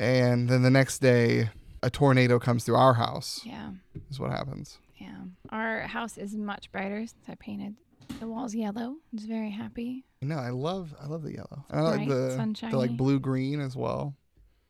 And 0.00 0.48
then 0.48 0.62
the 0.62 0.70
next 0.70 1.00
day, 1.00 1.50
a 1.82 1.90
tornado 1.90 2.38
comes 2.38 2.64
through 2.64 2.76
our 2.76 2.94
house. 2.94 3.40
Yeah. 3.44 3.70
Is 4.10 4.20
what 4.20 4.30
happens. 4.30 4.78
Yeah. 5.00 5.16
Our 5.50 5.82
house 5.82 6.18
is 6.18 6.34
much 6.36 6.70
brighter 6.72 7.00
since 7.06 7.24
I 7.28 7.34
painted 7.36 7.76
the 8.20 8.26
walls 8.26 8.54
yellow. 8.54 8.96
I 8.96 9.14
was 9.14 9.24
very 9.26 9.50
happy. 9.50 10.04
No, 10.22 10.36
I 10.36 10.50
love 10.50 10.94
I 11.00 11.06
love 11.06 11.22
the 11.22 11.34
yellow. 11.34 11.64
I 11.70 11.80
like 11.82 12.06
Bright, 12.06 12.08
the 12.08 12.68
the 12.70 12.76
like 12.78 12.96
blue 12.96 13.20
green 13.20 13.60
as 13.60 13.76
well. 13.76 14.14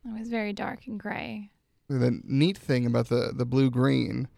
It 0.05 0.19
was 0.19 0.29
very 0.29 0.53
dark 0.53 0.87
and 0.87 0.99
gray. 1.01 1.51
The 1.89 2.21
neat 2.25 2.59
thing 2.59 2.85
about 2.87 3.09
the 3.09 3.33
the 3.35 3.47
blue 3.47 3.71
green 3.71 4.29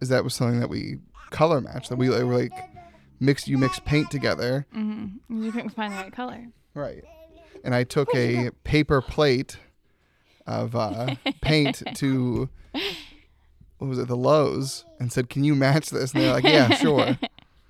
is 0.00 0.08
that 0.08 0.24
was 0.24 0.34
something 0.34 0.60
that 0.60 0.68
we 0.70 0.96
color 1.30 1.60
matched. 1.60 1.90
That 1.90 1.96
we 1.96 2.08
like, 2.08 2.24
were 2.24 2.38
like 2.38 2.52
mix 3.20 3.46
you 3.46 3.58
mix 3.58 3.78
paint 3.80 4.10
together, 4.10 4.66
Mm-hmm. 4.74 5.44
You 5.44 5.52
couldn't 5.52 5.70
find 5.70 5.92
the 5.92 5.96
right 5.98 6.12
color. 6.12 6.46
right? 6.74 7.04
And 7.62 7.74
I 7.74 7.84
took 7.84 8.14
a 8.14 8.50
paper 8.64 9.00
plate 9.00 9.56
of 10.46 10.74
uh, 10.76 11.14
paint 11.40 11.82
to 11.96 12.48
what 13.84 13.90
was 13.90 13.98
it 13.98 14.08
the 14.08 14.16
Lowe's 14.16 14.86
and 14.98 15.12
said, 15.12 15.28
"Can 15.28 15.44
you 15.44 15.54
match 15.54 15.90
this?" 15.90 16.14
And 16.14 16.22
they're 16.22 16.32
like, 16.32 16.44
"Yeah, 16.44 16.74
sure." 16.76 17.18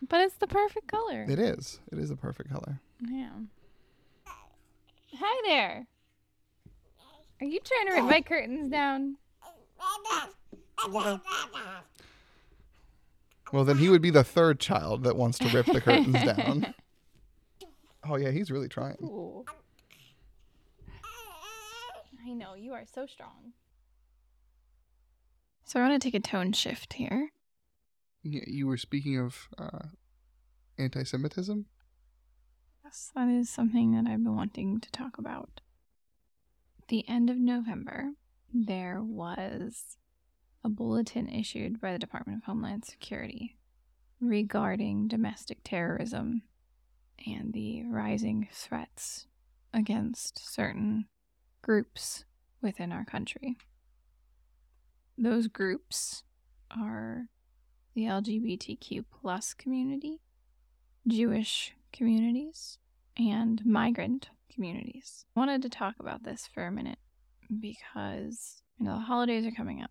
But 0.08 0.20
it's 0.20 0.36
the 0.36 0.46
perfect 0.46 0.86
color. 0.86 1.26
It 1.28 1.40
is. 1.40 1.80
It 1.90 1.98
is 1.98 2.10
the 2.10 2.16
perfect 2.16 2.50
color. 2.52 2.78
Yeah. 3.04 3.30
Hi 5.18 5.42
there. 5.44 5.86
Are 7.40 7.46
you 7.46 7.58
trying 7.64 7.88
to 7.88 7.94
rip 7.94 8.04
my 8.04 8.20
curtains 8.20 8.70
down? 8.70 9.16
Well, 13.52 13.64
then 13.64 13.78
he 13.78 13.88
would 13.88 14.02
be 14.02 14.10
the 14.10 14.22
third 14.24 14.60
child 14.60 15.02
that 15.02 15.16
wants 15.16 15.38
to 15.40 15.48
rip 15.48 15.66
the 15.66 15.80
curtains 15.80 16.12
down. 16.36 16.74
Oh 18.08 18.14
yeah, 18.16 18.30
he's 18.30 18.52
really 18.52 18.68
trying. 18.68 18.98
Ooh. 19.02 19.44
I 22.26 22.32
know, 22.32 22.54
you 22.54 22.72
are 22.72 22.84
so 22.94 23.04
strong. 23.06 23.52
So 25.74 25.80
I 25.80 25.88
want 25.88 26.00
to 26.00 26.06
take 26.06 26.14
a 26.14 26.20
tone 26.20 26.52
shift 26.52 26.92
here. 26.92 27.32
You 28.22 28.68
were 28.68 28.76
speaking 28.76 29.18
of 29.18 29.48
uh, 29.58 29.88
anti-Semitism. 30.78 31.66
Yes, 32.84 33.10
that 33.16 33.26
is 33.28 33.50
something 33.50 33.90
that 33.96 34.08
I've 34.08 34.22
been 34.22 34.36
wanting 34.36 34.78
to 34.78 34.92
talk 34.92 35.18
about. 35.18 35.62
At 36.80 36.86
the 36.86 37.04
end 37.08 37.28
of 37.28 37.38
November, 37.38 38.10
there 38.52 39.02
was 39.02 39.96
a 40.62 40.68
bulletin 40.68 41.28
issued 41.28 41.80
by 41.80 41.92
the 41.92 41.98
Department 41.98 42.38
of 42.38 42.44
Homeland 42.44 42.84
Security 42.84 43.56
regarding 44.20 45.08
domestic 45.08 45.58
terrorism 45.64 46.42
and 47.26 47.52
the 47.52 47.82
rising 47.82 48.46
threats 48.52 49.26
against 49.72 50.38
certain 50.54 51.06
groups 51.62 52.24
within 52.62 52.92
our 52.92 53.04
country. 53.04 53.56
Those 55.16 55.48
groups 55.48 56.24
are 56.70 57.28
the 57.94 58.02
LGBTQ 58.02 59.04
plus 59.20 59.54
community, 59.54 60.20
Jewish 61.06 61.72
communities, 61.92 62.78
and 63.16 63.64
migrant 63.64 64.30
communities. 64.52 65.24
I 65.36 65.40
wanted 65.40 65.62
to 65.62 65.68
talk 65.68 65.96
about 66.00 66.24
this 66.24 66.48
for 66.52 66.66
a 66.66 66.72
minute 66.72 66.98
because 67.60 68.62
you 68.78 68.86
know 68.86 68.94
the 68.94 69.04
holidays 69.04 69.46
are 69.46 69.52
coming 69.52 69.82
up 69.82 69.90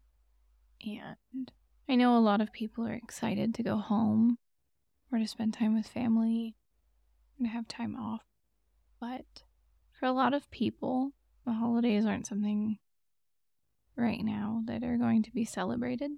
and 0.86 1.52
I 1.88 1.96
know 1.96 2.18
a 2.18 2.20
lot 2.20 2.42
of 2.42 2.52
people 2.52 2.86
are 2.86 2.94
excited 2.94 3.54
to 3.56 3.64
go 3.64 3.78
home 3.78 4.38
or 5.12 5.20
to 5.20 5.28
spend 5.28 5.54
time 5.54 5.76
with 5.76 5.88
family 5.88 6.56
and 7.38 7.48
have 7.48 7.68
time 7.68 7.96
off. 7.96 8.24
But 9.00 9.44
for 10.00 10.06
a 10.06 10.12
lot 10.12 10.34
of 10.34 10.50
people, 10.50 11.12
the 11.46 11.54
holidays 11.54 12.06
aren't 12.06 12.28
something 12.28 12.80
right 13.96 14.24
now 14.24 14.64
that 14.66 14.84
are 14.84 14.98
going 14.98 15.24
to 15.24 15.32
be 15.32 15.46
celebrated. 15.46 16.12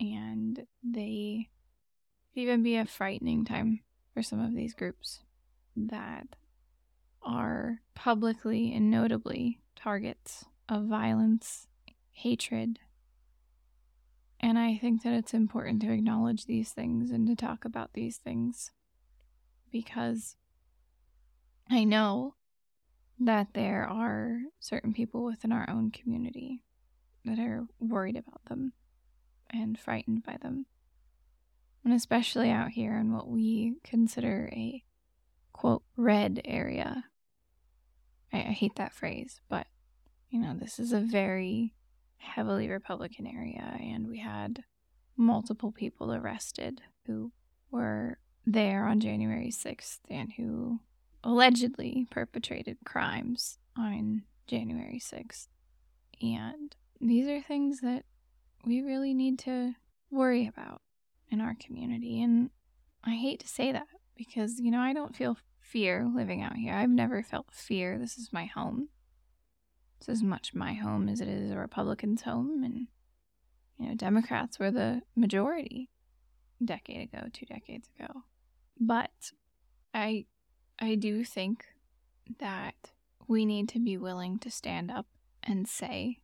And 0.00 0.66
they 0.82 1.48
could 2.32 2.40
even 2.40 2.62
be 2.62 2.76
a 2.76 2.84
frightening 2.84 3.44
time 3.44 3.80
for 4.12 4.22
some 4.22 4.40
of 4.40 4.54
these 4.54 4.74
groups 4.74 5.20
that 5.76 6.26
are 7.22 7.80
publicly 7.94 8.72
and 8.72 8.90
notably 8.90 9.60
targets 9.76 10.44
of 10.68 10.84
violence, 10.84 11.66
hatred. 12.12 12.78
And 14.40 14.58
I 14.58 14.76
think 14.76 15.02
that 15.02 15.14
it's 15.14 15.34
important 15.34 15.80
to 15.82 15.92
acknowledge 15.92 16.46
these 16.46 16.70
things 16.70 17.10
and 17.10 17.26
to 17.26 17.36
talk 17.36 17.64
about 17.64 17.92
these 17.94 18.18
things 18.18 18.70
because 19.70 20.36
I 21.70 21.84
know 21.84 22.34
that 23.18 23.48
there 23.54 23.86
are 23.86 24.38
certain 24.58 24.92
people 24.92 25.24
within 25.24 25.52
our 25.52 25.68
own 25.70 25.90
community 25.90 26.62
that 27.24 27.38
are 27.38 27.66
worried 27.78 28.16
about 28.16 28.44
them 28.48 28.72
and 29.50 29.78
frightened 29.78 30.24
by 30.24 30.36
them. 30.42 30.66
And 31.84 31.92
especially 31.92 32.50
out 32.50 32.70
here 32.70 32.96
in 32.96 33.12
what 33.12 33.28
we 33.28 33.74
consider 33.84 34.48
a 34.52 34.82
quote 35.52 35.82
red 35.96 36.40
area. 36.44 37.04
I, 38.32 38.38
I 38.38 38.52
hate 38.52 38.76
that 38.76 38.94
phrase, 38.94 39.40
but 39.48 39.66
you 40.30 40.40
know, 40.40 40.54
this 40.58 40.78
is 40.78 40.92
a 40.92 41.00
very 41.00 41.74
heavily 42.16 42.68
Republican 42.68 43.26
area, 43.26 43.78
and 43.80 44.08
we 44.08 44.18
had 44.18 44.64
multiple 45.16 45.70
people 45.70 46.12
arrested 46.12 46.80
who 47.06 47.30
were 47.70 48.18
there 48.46 48.86
on 48.86 49.00
January 49.00 49.50
6th 49.50 49.98
and 50.10 50.32
who 50.36 50.80
allegedly 51.24 52.06
perpetrated 52.10 52.76
crimes 52.84 53.58
on 53.76 54.22
January 54.46 55.00
6th. 55.02 55.48
And 56.22 56.76
these 57.00 57.26
are 57.26 57.40
things 57.40 57.80
that 57.80 58.04
we 58.64 58.82
really 58.82 59.14
need 59.14 59.38
to 59.40 59.74
worry 60.10 60.46
about 60.46 60.82
in 61.30 61.40
our 61.40 61.56
community. 61.58 62.22
And 62.22 62.50
I 63.02 63.14
hate 63.14 63.40
to 63.40 63.48
say 63.48 63.72
that 63.72 63.88
because, 64.16 64.60
you 64.60 64.70
know, 64.70 64.80
I 64.80 64.92
don't 64.92 65.16
feel 65.16 65.36
fear 65.60 66.08
living 66.14 66.42
out 66.42 66.56
here. 66.56 66.74
I've 66.74 66.90
never 66.90 67.22
felt 67.22 67.46
fear. 67.50 67.98
This 67.98 68.16
is 68.16 68.32
my 68.32 68.44
home. 68.44 68.88
It's 69.98 70.08
as 70.08 70.22
much 70.22 70.54
my 70.54 70.74
home 70.74 71.08
as 71.08 71.20
it 71.20 71.28
is 71.28 71.50
a 71.50 71.56
Republican's 71.56 72.22
home. 72.22 72.62
And, 72.62 72.86
you 73.78 73.88
know, 73.88 73.94
Democrats 73.94 74.58
were 74.58 74.70
the 74.70 75.02
majority 75.16 75.90
a 76.60 76.64
decade 76.64 77.08
ago, 77.08 77.26
two 77.32 77.46
decades 77.46 77.88
ago. 77.98 78.22
But 78.78 79.32
I, 79.92 80.26
I 80.78 80.94
do 80.94 81.24
think 81.24 81.64
that 82.38 82.74
we 83.28 83.44
need 83.44 83.68
to 83.70 83.78
be 83.78 83.96
willing 83.96 84.38
to 84.40 84.50
stand 84.50 84.90
up 84.90 85.06
and 85.42 85.68
say 85.68 86.18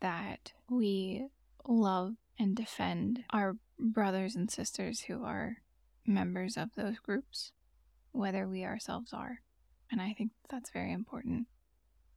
that 0.00 0.52
we 0.68 1.28
love 1.66 2.14
and 2.38 2.54
defend 2.54 3.24
our 3.30 3.56
brothers 3.78 4.34
and 4.36 4.50
sisters 4.50 5.02
who 5.02 5.24
are 5.24 5.58
members 6.06 6.56
of 6.56 6.74
those 6.76 6.98
groups, 6.98 7.52
whether 8.12 8.46
we 8.46 8.64
ourselves 8.64 9.12
are. 9.12 9.40
And 9.90 10.00
I 10.00 10.12
think 10.12 10.32
that's 10.50 10.70
very 10.70 10.92
important, 10.92 11.46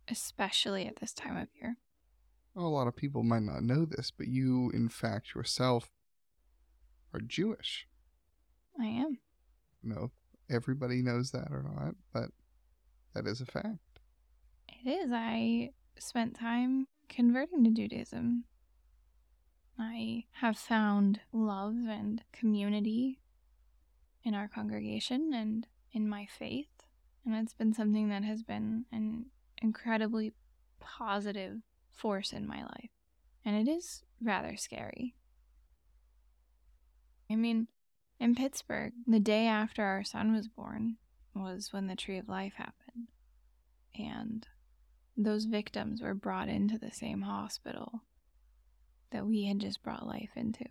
especially 0.10 0.88
at 0.88 0.98
this 0.98 1.14
time 1.14 1.38
of 1.38 1.48
year. 1.60 1.78
Well, 2.54 2.66
a 2.66 2.70
lot 2.70 2.88
of 2.88 2.96
people 2.96 3.24
might 3.24 3.44
not 3.44 3.64
know 3.64 3.86
this, 3.86 4.12
but 4.12 4.28
you, 4.28 4.72
in 4.74 4.90
fact, 4.90 5.36
yourself 5.36 5.92
are 7.14 7.20
Jewish. 7.20 7.88
I 8.80 8.86
am. 8.86 9.20
No, 9.84 10.12
everybody 10.50 11.02
knows 11.02 11.32
that 11.32 11.50
or 11.52 11.64
not, 11.64 11.96
but 12.14 12.30
that 13.14 13.28
is 13.28 13.42
a 13.42 13.46
fact. 13.46 14.00
It 14.68 14.90
is. 14.90 15.12
I 15.12 15.72
spent 15.98 16.36
time 16.36 16.88
converting 17.10 17.64
to 17.64 17.72
Judaism. 17.72 18.44
I 19.80 20.26
have 20.34 20.58
found 20.58 21.20
love 21.32 21.76
and 21.88 22.24
community 22.32 23.20
in 24.24 24.34
our 24.34 24.48
congregation 24.48 25.34
and 25.34 25.68
in 25.92 26.10
my 26.10 26.28
faith. 26.38 26.68
And 27.26 27.36
it's 27.36 27.54
been 27.54 27.74
something 27.74 28.10
that 28.10 28.24
has 28.24 28.44
been 28.44 28.86
an 28.92 29.28
incredibly 29.62 30.34
positive 30.80 31.58
force 31.92 32.32
in 32.32 32.48
my 32.48 32.62
life. 32.62 32.90
And 33.44 33.56
it 33.56 33.72
is 33.72 34.04
rather 34.22 34.58
scary. 34.58 35.16
I 37.30 37.36
mean, 37.36 37.68
in 38.20 38.36
Pittsburgh, 38.36 38.94
the 39.06 39.20
day 39.20 39.48
after 39.48 39.84
our 39.84 40.04
son 40.04 40.34
was 40.34 40.48
born 40.48 40.98
was 41.36 41.72
when 41.72 41.88
the 41.88 41.96
Tree 41.96 42.18
of 42.18 42.28
Life 42.28 42.54
happened. 42.56 43.08
And 43.98 44.48
those 45.16 45.46
victims 45.46 46.02
were 46.02 46.14
brought 46.14 46.50
into 46.50 46.78
the 46.78 46.92
same 46.92 47.22
hospital 47.22 48.02
that 49.12 49.26
we 49.26 49.46
had 49.46 49.60
just 49.60 49.84
brought 49.84 50.06
life 50.06 50.32
into. 50.36 50.66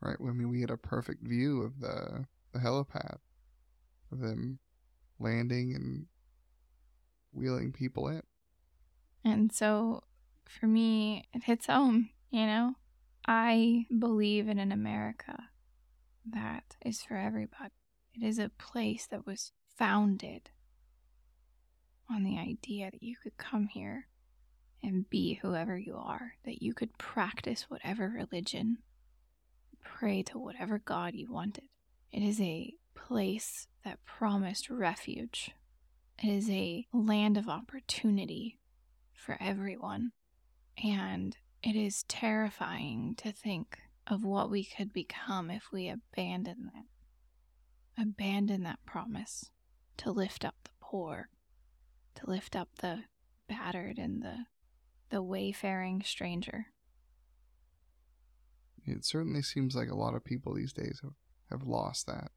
Right. 0.00 0.16
I 0.20 0.32
mean, 0.32 0.50
we 0.50 0.60
had 0.60 0.70
a 0.70 0.76
perfect 0.76 1.26
view 1.26 1.62
of 1.62 1.80
the 1.80 2.26
the 2.52 2.60
helipad, 2.60 3.16
of 4.12 4.20
them 4.20 4.58
landing 5.18 5.74
and 5.74 6.06
wheeling 7.32 7.72
people 7.72 8.08
in. 8.08 8.22
And 9.24 9.52
so, 9.52 10.04
for 10.46 10.66
me, 10.66 11.24
it 11.32 11.44
hits 11.44 11.66
home. 11.66 12.10
You 12.30 12.46
know, 12.46 12.74
I 13.26 13.86
believe 13.98 14.48
in 14.48 14.58
an 14.58 14.70
America 14.70 15.48
that 16.30 16.76
is 16.84 17.02
for 17.02 17.16
everybody. 17.16 17.72
It 18.14 18.24
is 18.24 18.38
a 18.38 18.50
place 18.50 19.06
that 19.10 19.26
was 19.26 19.52
founded 19.76 20.50
on 22.10 22.22
the 22.22 22.38
idea 22.38 22.90
that 22.90 23.02
you 23.02 23.16
could 23.22 23.36
come 23.36 23.66
here 23.66 24.08
and 24.82 25.08
be 25.08 25.34
whoever 25.34 25.76
you 25.78 25.96
are, 25.96 26.34
that 26.44 26.62
you 26.62 26.74
could 26.74 26.96
practice 26.98 27.68
whatever 27.68 28.08
religion 28.08 28.78
pray 29.84 30.22
to 30.22 30.38
whatever 30.38 30.78
God 30.78 31.14
you 31.14 31.30
wanted. 31.30 31.64
It 32.10 32.22
is 32.22 32.40
a 32.40 32.74
place 32.94 33.68
that 33.84 34.04
promised 34.04 34.70
refuge. 34.70 35.50
It 36.22 36.28
is 36.28 36.48
a 36.50 36.86
land 36.92 37.36
of 37.36 37.48
opportunity 37.48 38.58
for 39.12 39.36
everyone. 39.40 40.12
And 40.82 41.36
it 41.62 41.76
is 41.76 42.04
terrifying 42.04 43.14
to 43.18 43.32
think 43.32 43.78
of 44.06 44.24
what 44.24 44.50
we 44.50 44.64
could 44.64 44.92
become 44.92 45.50
if 45.50 45.70
we 45.72 45.88
abandon 45.88 46.70
that. 46.74 48.02
Abandon 48.02 48.62
that 48.64 48.84
promise 48.84 49.50
to 49.98 50.10
lift 50.10 50.44
up 50.44 50.56
the 50.64 50.70
poor, 50.80 51.28
to 52.16 52.28
lift 52.28 52.56
up 52.56 52.68
the 52.78 53.04
battered 53.48 53.98
and 53.98 54.22
the 54.22 54.46
the 55.10 55.22
wayfaring 55.22 56.02
stranger. 56.02 56.66
It 58.84 59.04
certainly 59.04 59.42
seems 59.42 59.76
like 59.76 59.88
a 59.88 59.96
lot 59.96 60.14
of 60.14 60.24
people 60.24 60.54
these 60.54 60.72
days 60.72 61.00
have, 61.02 61.12
have 61.50 61.66
lost 61.66 62.06
that 62.06 62.30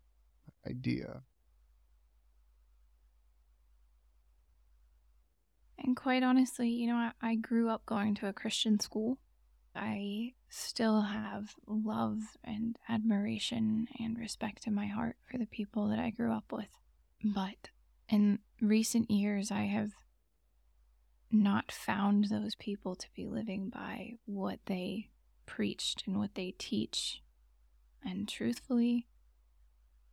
idea. 0.70 1.24
And 5.80 5.96
quite 5.96 6.24
honestly, 6.24 6.70
you 6.70 6.88
know, 6.88 6.96
I, 6.96 7.12
I 7.22 7.36
grew 7.36 7.70
up 7.70 7.86
going 7.86 8.16
to 8.16 8.28
a 8.28 8.34
Christian 8.34 8.80
school. 8.80 9.18
I 9.78 10.34
still 10.50 11.02
have 11.02 11.56
love 11.68 12.20
and 12.44 12.78
admiration 12.90 13.88
and 14.00 14.18
respect 14.18 14.66
in 14.66 14.74
my 14.74 14.88
heart 14.88 15.18
for 15.30 15.38
the 15.38 15.46
people 15.46 15.88
that 15.90 16.00
I 16.00 16.10
grew 16.10 16.34
up 16.34 16.52
with. 16.52 16.70
But 17.24 17.70
in 18.10 18.40
recent 18.62 19.12
years, 19.12 19.52
I 19.52 19.64
have 19.64 19.92
not 21.32 21.72
found 21.72 22.26
those 22.26 22.56
people 22.56 22.96
to 22.96 23.08
be 23.16 23.26
living 23.26 23.70
by 23.70 24.14
what 24.26 24.60
they 24.66 25.10
preached 25.46 26.04
and 26.08 26.18
what 26.18 26.36
they 26.36 26.56
teach. 26.58 27.22
And 28.04 28.28
truthfully, 28.28 29.08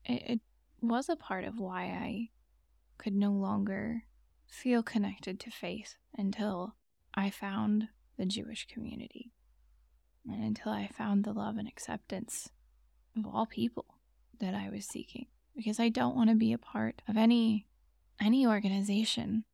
it, 0.04 0.22
it 0.26 0.40
was 0.80 1.08
a 1.08 1.16
part 1.16 1.44
of 1.44 1.58
why 1.58 1.84
I 1.84 2.30
could 2.98 3.14
no 3.14 3.30
longer 3.30 4.04
feel 4.46 4.82
connected 4.82 5.40
to 5.40 5.50
faith 5.50 5.96
until 6.16 6.74
I 7.14 7.30
found 7.30 7.88
the 8.16 8.26
Jewish 8.26 8.66
community 8.66 9.32
and 10.26 10.42
until 10.42 10.72
I 10.72 10.88
found 10.88 11.24
the 11.24 11.32
love 11.32 11.56
and 11.56 11.68
acceptance 11.68 12.48
of 13.16 13.26
all 13.26 13.46
people 13.46 13.86
that 14.40 14.54
I 14.54 14.68
was 14.70 14.86
seeking 14.86 15.26
because 15.56 15.78
I 15.78 15.88
don't 15.88 16.16
want 16.16 16.30
to 16.30 16.36
be 16.36 16.52
a 16.52 16.58
part 16.58 17.02
of 17.08 17.16
any 17.16 17.66
any 18.20 18.46
organization 18.46 19.44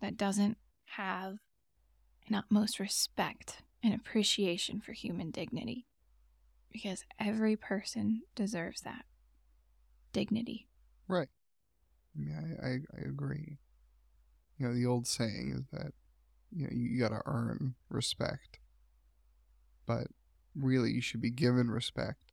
that 0.00 0.16
doesn't 0.16 0.56
have 0.86 1.38
an 2.28 2.34
utmost 2.34 2.80
respect 2.80 3.62
and 3.82 3.94
appreciation 3.94 4.80
for 4.80 4.92
human 4.92 5.30
dignity 5.30 5.86
because 6.72 7.04
every 7.20 7.56
person 7.56 8.22
deserves 8.34 8.80
that 8.82 9.04
dignity. 10.12 10.66
Right. 11.08 11.28
Yeah, 12.18 12.40
I, 12.62 12.66
I, 12.66 12.70
I 12.96 13.00
agree. 13.08 13.58
You 14.58 14.66
know, 14.66 14.74
the 14.74 14.86
old 14.86 15.06
saying 15.06 15.54
is 15.54 15.78
that 15.78 15.92
you 16.50 16.64
know 16.64 16.70
you 16.72 16.98
got 16.98 17.10
to 17.10 17.22
earn 17.26 17.74
respect, 17.90 18.58
but 19.86 20.08
really 20.54 20.90
you 20.90 21.00
should 21.00 21.20
be 21.20 21.30
given 21.30 21.70
respect 21.70 22.32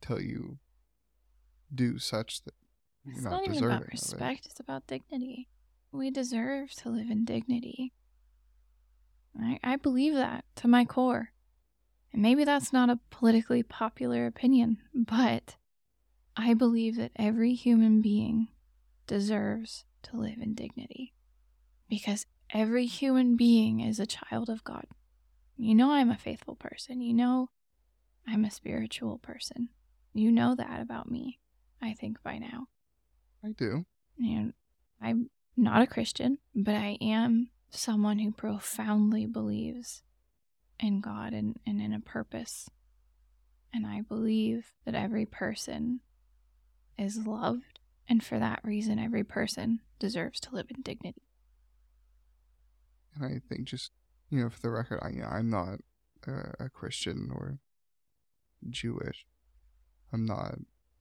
till 0.00 0.20
you 0.20 0.58
do 1.74 1.98
such 1.98 2.42
that 2.44 2.54
you're 3.04 3.14
It's 3.14 3.24
not, 3.24 3.30
not 3.30 3.40
even 3.42 3.52
deserving 3.54 3.76
about 3.76 3.82
of 3.82 3.88
it. 3.88 3.92
respect, 3.92 4.46
it's 4.46 4.60
about 4.60 4.86
dignity. 4.86 5.48
We 5.92 6.10
deserve 6.10 6.72
to 6.76 6.88
live 6.88 7.10
in 7.10 7.24
dignity. 7.24 7.92
I, 9.40 9.58
I 9.62 9.76
believe 9.76 10.14
that 10.14 10.44
to 10.56 10.68
my 10.68 10.84
core. 10.84 11.30
And 12.12 12.22
maybe 12.22 12.44
that's 12.44 12.72
not 12.72 12.90
a 12.90 12.98
politically 13.10 13.62
popular 13.62 14.26
opinion, 14.26 14.78
but 14.94 15.56
I 16.36 16.54
believe 16.54 16.96
that 16.96 17.12
every 17.16 17.54
human 17.54 18.00
being 18.00 18.48
deserves 19.06 19.84
to 20.04 20.16
live 20.16 20.38
in 20.40 20.54
dignity. 20.54 21.12
Because 21.88 22.26
every 22.52 22.86
human 22.86 23.36
being 23.36 23.80
is 23.80 24.00
a 24.00 24.06
child 24.06 24.48
of 24.48 24.64
God. 24.64 24.86
You 25.60 25.74
know, 25.74 25.90
I'm 25.90 26.10
a 26.10 26.16
faithful 26.16 26.54
person. 26.54 27.02
You 27.02 27.12
know, 27.12 27.50
I'm 28.26 28.46
a 28.46 28.50
spiritual 28.50 29.18
person. 29.18 29.68
You 30.14 30.32
know 30.32 30.54
that 30.54 30.80
about 30.80 31.10
me, 31.10 31.38
I 31.82 31.92
think, 31.92 32.22
by 32.22 32.38
now. 32.38 32.68
I 33.44 33.48
do. 33.50 33.84
And 34.18 34.54
I'm 35.02 35.28
not 35.58 35.82
a 35.82 35.86
Christian, 35.86 36.38
but 36.54 36.74
I 36.74 36.96
am 37.02 37.50
someone 37.68 38.18
who 38.18 38.32
profoundly 38.32 39.26
believes 39.26 40.02
in 40.78 41.02
God 41.02 41.34
and, 41.34 41.58
and 41.66 41.80
in 41.80 41.92
a 41.92 42.00
purpose. 42.00 42.70
And 43.72 43.86
I 43.86 44.00
believe 44.00 44.72
that 44.86 44.94
every 44.94 45.26
person 45.26 46.00
is 46.98 47.26
loved, 47.26 47.80
and 48.08 48.24
for 48.24 48.38
that 48.38 48.60
reason, 48.64 48.98
every 48.98 49.24
person 49.24 49.80
deserves 49.98 50.40
to 50.40 50.54
live 50.54 50.66
in 50.74 50.80
dignity. 50.80 51.28
And 53.14 53.24
I 53.24 53.40
think 53.46 53.64
just 53.64 53.92
you 54.30 54.42
know, 54.42 54.50
for 54.50 54.60
the 54.60 54.70
record, 54.70 55.00
I 55.02 55.08
I'm 55.36 55.50
not 55.50 55.80
a, 56.26 56.64
a 56.64 56.68
Christian 56.68 57.30
or 57.34 57.58
Jewish. 58.68 59.26
I'm 60.12 60.24
not 60.24 60.56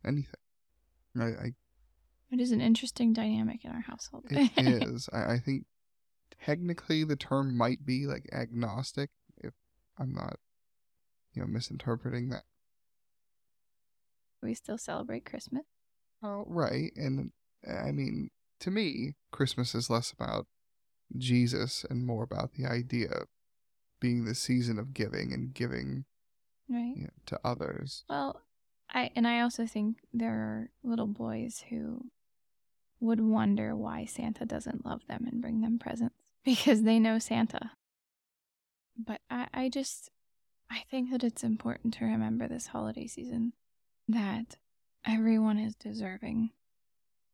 anything. 0.06 0.34
I, 1.20 1.24
I 1.26 1.54
It 2.32 2.40
is 2.40 2.52
an 2.52 2.62
interesting 2.62 3.14
dynamic 3.14 3.66
in 3.66 3.72
our 3.72 3.82
household. 3.82 4.26
it 4.30 4.52
is. 4.58 5.10
I, 5.12 5.34
I 5.34 5.40
think 5.40 5.66
technically 6.44 7.04
the 7.04 7.16
term 7.16 7.58
might 7.58 7.86
be 7.86 8.06
like 8.06 8.30
agnostic 8.32 9.10
if 9.38 9.54
I'm 9.98 10.14
not, 10.14 10.38
you 11.34 11.42
know, 11.42 11.48
misinterpreting 11.48 12.30
that. 12.30 12.44
we 14.42 14.54
still 14.54 14.78
celebrate 14.78 15.26
Christmas. 15.26 15.64
Oh, 16.24 16.46
right. 16.48 16.92
And 16.96 17.32
I 17.68 17.92
mean, 17.92 18.30
to 18.62 18.72
me, 18.72 19.16
Christmas 19.32 19.74
is 19.76 19.90
less 19.90 20.12
about 20.12 20.48
Jesus 21.18 21.86
and 21.90 22.06
more 22.06 22.24
about 22.24 22.54
the 22.54 22.66
idea 22.66 23.10
of 23.10 23.28
being 24.00 24.26
the 24.26 24.36
season 24.36 24.80
of 24.80 24.94
giving 24.94 25.34
and 25.34 25.54
giving 25.54 26.06
Right. 26.70 26.94
you 26.96 27.04
know, 27.06 27.10
to 27.26 27.40
others. 27.44 28.04
Well, 28.10 28.42
I 28.92 29.12
and 29.16 29.28
I 29.28 29.42
also 29.42 29.66
think 29.66 29.98
there 30.14 30.34
are 30.34 30.70
little 30.84 31.08
boys 31.08 31.64
who 31.70 32.06
would 33.00 33.20
wonder 33.20 33.76
why 33.76 34.06
Santa 34.06 34.46
doesn't 34.46 34.86
love 34.86 35.02
them 35.08 35.26
and 35.30 35.42
bring 35.42 35.62
them 35.62 35.80
presents 35.80 36.32
because 36.46 36.84
they 36.84 37.00
know 37.00 37.18
Santa. 37.20 37.72
But 38.98 39.22
I, 39.30 39.48
I 39.54 39.70
just 39.70 40.10
I 40.70 40.84
think 40.92 41.10
that 41.12 41.24
it's 41.24 41.44
important 41.44 41.96
to 41.96 42.06
remember 42.06 42.48
this 42.48 42.68
holiday 42.68 43.08
season 43.08 43.54
that 44.08 44.58
everyone 45.06 45.58
is 45.58 45.76
deserving 45.76 46.52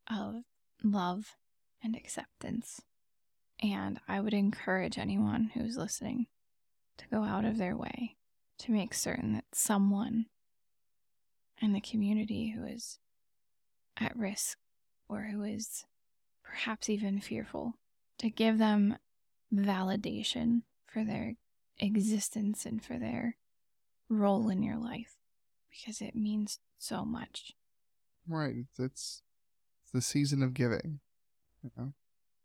of 0.10 0.44
love 0.84 1.36
and 1.84 1.96
acceptance. 1.96 2.82
And 3.62 4.00
I 4.08 4.20
would 4.20 4.34
encourage 4.34 4.98
anyone 4.98 5.52
who's 5.54 5.78
listening 5.78 6.28
to 6.98 7.06
go 7.08 7.24
out 7.24 7.46
of 7.46 7.58
their 7.58 7.76
way 7.76 8.16
to 8.60 8.72
make 8.72 8.94
certain 8.94 9.34
that 9.34 9.46
someone 9.54 10.26
in 11.62 11.74
the 11.74 11.82
community 11.82 12.54
who 12.56 12.66
is 12.66 13.00
at 13.98 14.16
risk 14.16 14.58
or 15.08 15.30
who 15.32 15.44
is 15.44 15.86
perhaps 16.44 16.90
even 16.90 17.20
fearful, 17.20 17.74
to 18.18 18.30
give 18.30 18.58
them 18.58 18.98
validation 19.54 20.62
for 20.86 21.04
their 21.04 21.34
existence 21.80 22.66
and 22.66 22.84
for 22.84 22.98
their 22.98 23.36
role 24.10 24.50
in 24.50 24.64
your 24.64 24.78
life 24.78 25.16
because 25.70 26.02
it 26.02 26.16
means 26.16 26.60
so 26.78 27.04
much. 27.04 27.54
Right. 28.28 28.56
It's, 28.58 28.80
it's, 28.80 29.22
the 29.94 30.02
season 30.02 30.44
of 30.44 30.54
giving. 30.54 31.00
You 31.64 31.72
know? 31.78 31.94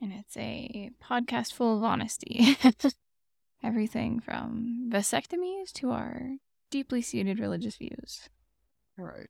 And 0.01 0.13
it's 0.13 0.37
a 0.37 0.91
podcast 1.03 1.53
full 1.53 1.77
of 1.77 1.85
honesty. 1.85 2.57
Everything 3.63 4.21
from 4.21 4.89
vasectomies 4.91 5.73
to 5.75 5.91
our 5.91 6.37
deeply 6.71 7.03
seated 7.03 7.39
religious 7.39 7.77
views. 7.77 8.29
Right. 8.97 9.29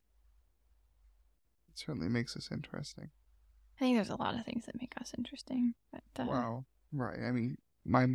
It 1.69 1.79
certainly 1.79 2.09
makes 2.09 2.37
us 2.37 2.49
interesting. 2.53 3.11
I 3.77 3.85
think 3.85 3.97
there's 3.97 4.11
a 4.11 4.17
lot 4.17 4.39
of 4.39 4.45
things 4.45 4.67
that 4.67 4.81
make 4.81 4.93
us 5.01 5.13
interesting. 5.19 5.75
But 5.93 6.03
uh, 6.23 6.27
Wow. 6.27 6.65
Right. 6.93 7.19
I 7.27 7.33
mean, 7.33 7.57
my 7.85 8.07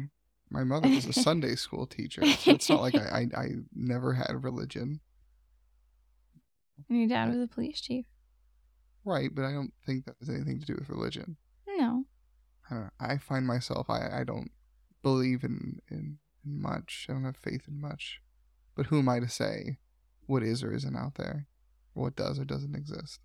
my 0.49 0.63
mother 0.63 0.87
was 0.89 1.05
a 1.05 1.13
Sunday 1.27 1.55
school 1.55 1.87
teacher, 1.87 2.25
so 2.25 2.51
it's 2.51 2.69
not 2.69 2.81
like 2.81 2.95
I, 2.95 3.27
I 3.35 3.41
I 3.41 3.47
never 3.73 4.13
had 4.13 4.43
religion. 4.43 4.99
and 6.87 6.99
your 6.99 7.07
dad 7.07 7.29
was 7.33 7.41
a 7.41 7.47
police 7.47 7.81
chief. 7.81 8.05
Right, 9.03 9.29
but 9.33 9.43
I 9.45 9.51
don't 9.51 9.73
think 9.85 10.05
that 10.05 10.15
has 10.19 10.29
anything 10.29 10.59
to 10.59 10.65
do 10.65 10.75
with 10.79 10.89
religion. 10.89 11.37
No. 11.67 12.05
I, 12.69 12.73
don't 12.73 12.83
know. 12.83 12.89
I 12.99 13.17
find 13.17 13.45
myself 13.45 13.89
I, 13.89 14.21
I 14.21 14.23
don't 14.23 14.51
believe 15.03 15.43
in, 15.43 15.79
in 15.89 16.17
in 16.45 16.61
much. 16.61 17.07
I 17.09 17.13
don't 17.13 17.23
have 17.23 17.37
faith 17.37 17.67
in 17.67 17.81
much. 17.81 18.21
But 18.75 18.87
who 18.87 18.99
am 18.99 19.09
I 19.09 19.19
to 19.19 19.29
say 19.29 19.77
what 20.27 20.43
is 20.43 20.63
or 20.63 20.73
isn't 20.73 20.95
out 20.95 21.15
there? 21.15 21.47
What 21.93 22.15
does 22.15 22.39
or 22.39 22.45
doesn't 22.45 22.75
exist? 22.75 23.19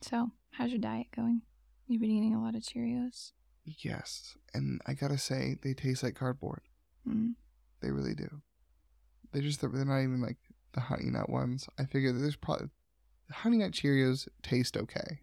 So, 0.00 0.30
how's 0.52 0.70
your 0.70 0.78
diet 0.78 1.08
going? 1.14 1.42
You've 1.86 2.00
been 2.00 2.10
eating 2.10 2.34
a 2.34 2.42
lot 2.42 2.54
of 2.54 2.62
Cheerios. 2.62 3.32
Yes. 3.64 4.36
And 4.54 4.80
I 4.86 4.94
gotta 4.94 5.18
say, 5.18 5.56
they 5.62 5.74
taste 5.74 6.02
like 6.02 6.14
cardboard. 6.14 6.60
Mm. 7.08 7.34
They 7.80 7.90
really 7.90 8.14
do. 8.14 8.28
They 9.32 9.40
just 9.40 9.60
they're 9.60 9.84
not 9.84 10.00
even 10.00 10.22
like 10.22 10.38
the 10.72 10.80
honey 10.80 11.10
nut 11.10 11.28
ones. 11.28 11.68
I 11.78 11.84
figure 11.84 12.12
that 12.12 12.18
there's 12.18 12.36
probably 12.36 12.68
the 13.28 13.34
honey 13.34 13.58
nut 13.58 13.72
Cheerios 13.72 14.28
taste 14.42 14.76
okay, 14.76 15.20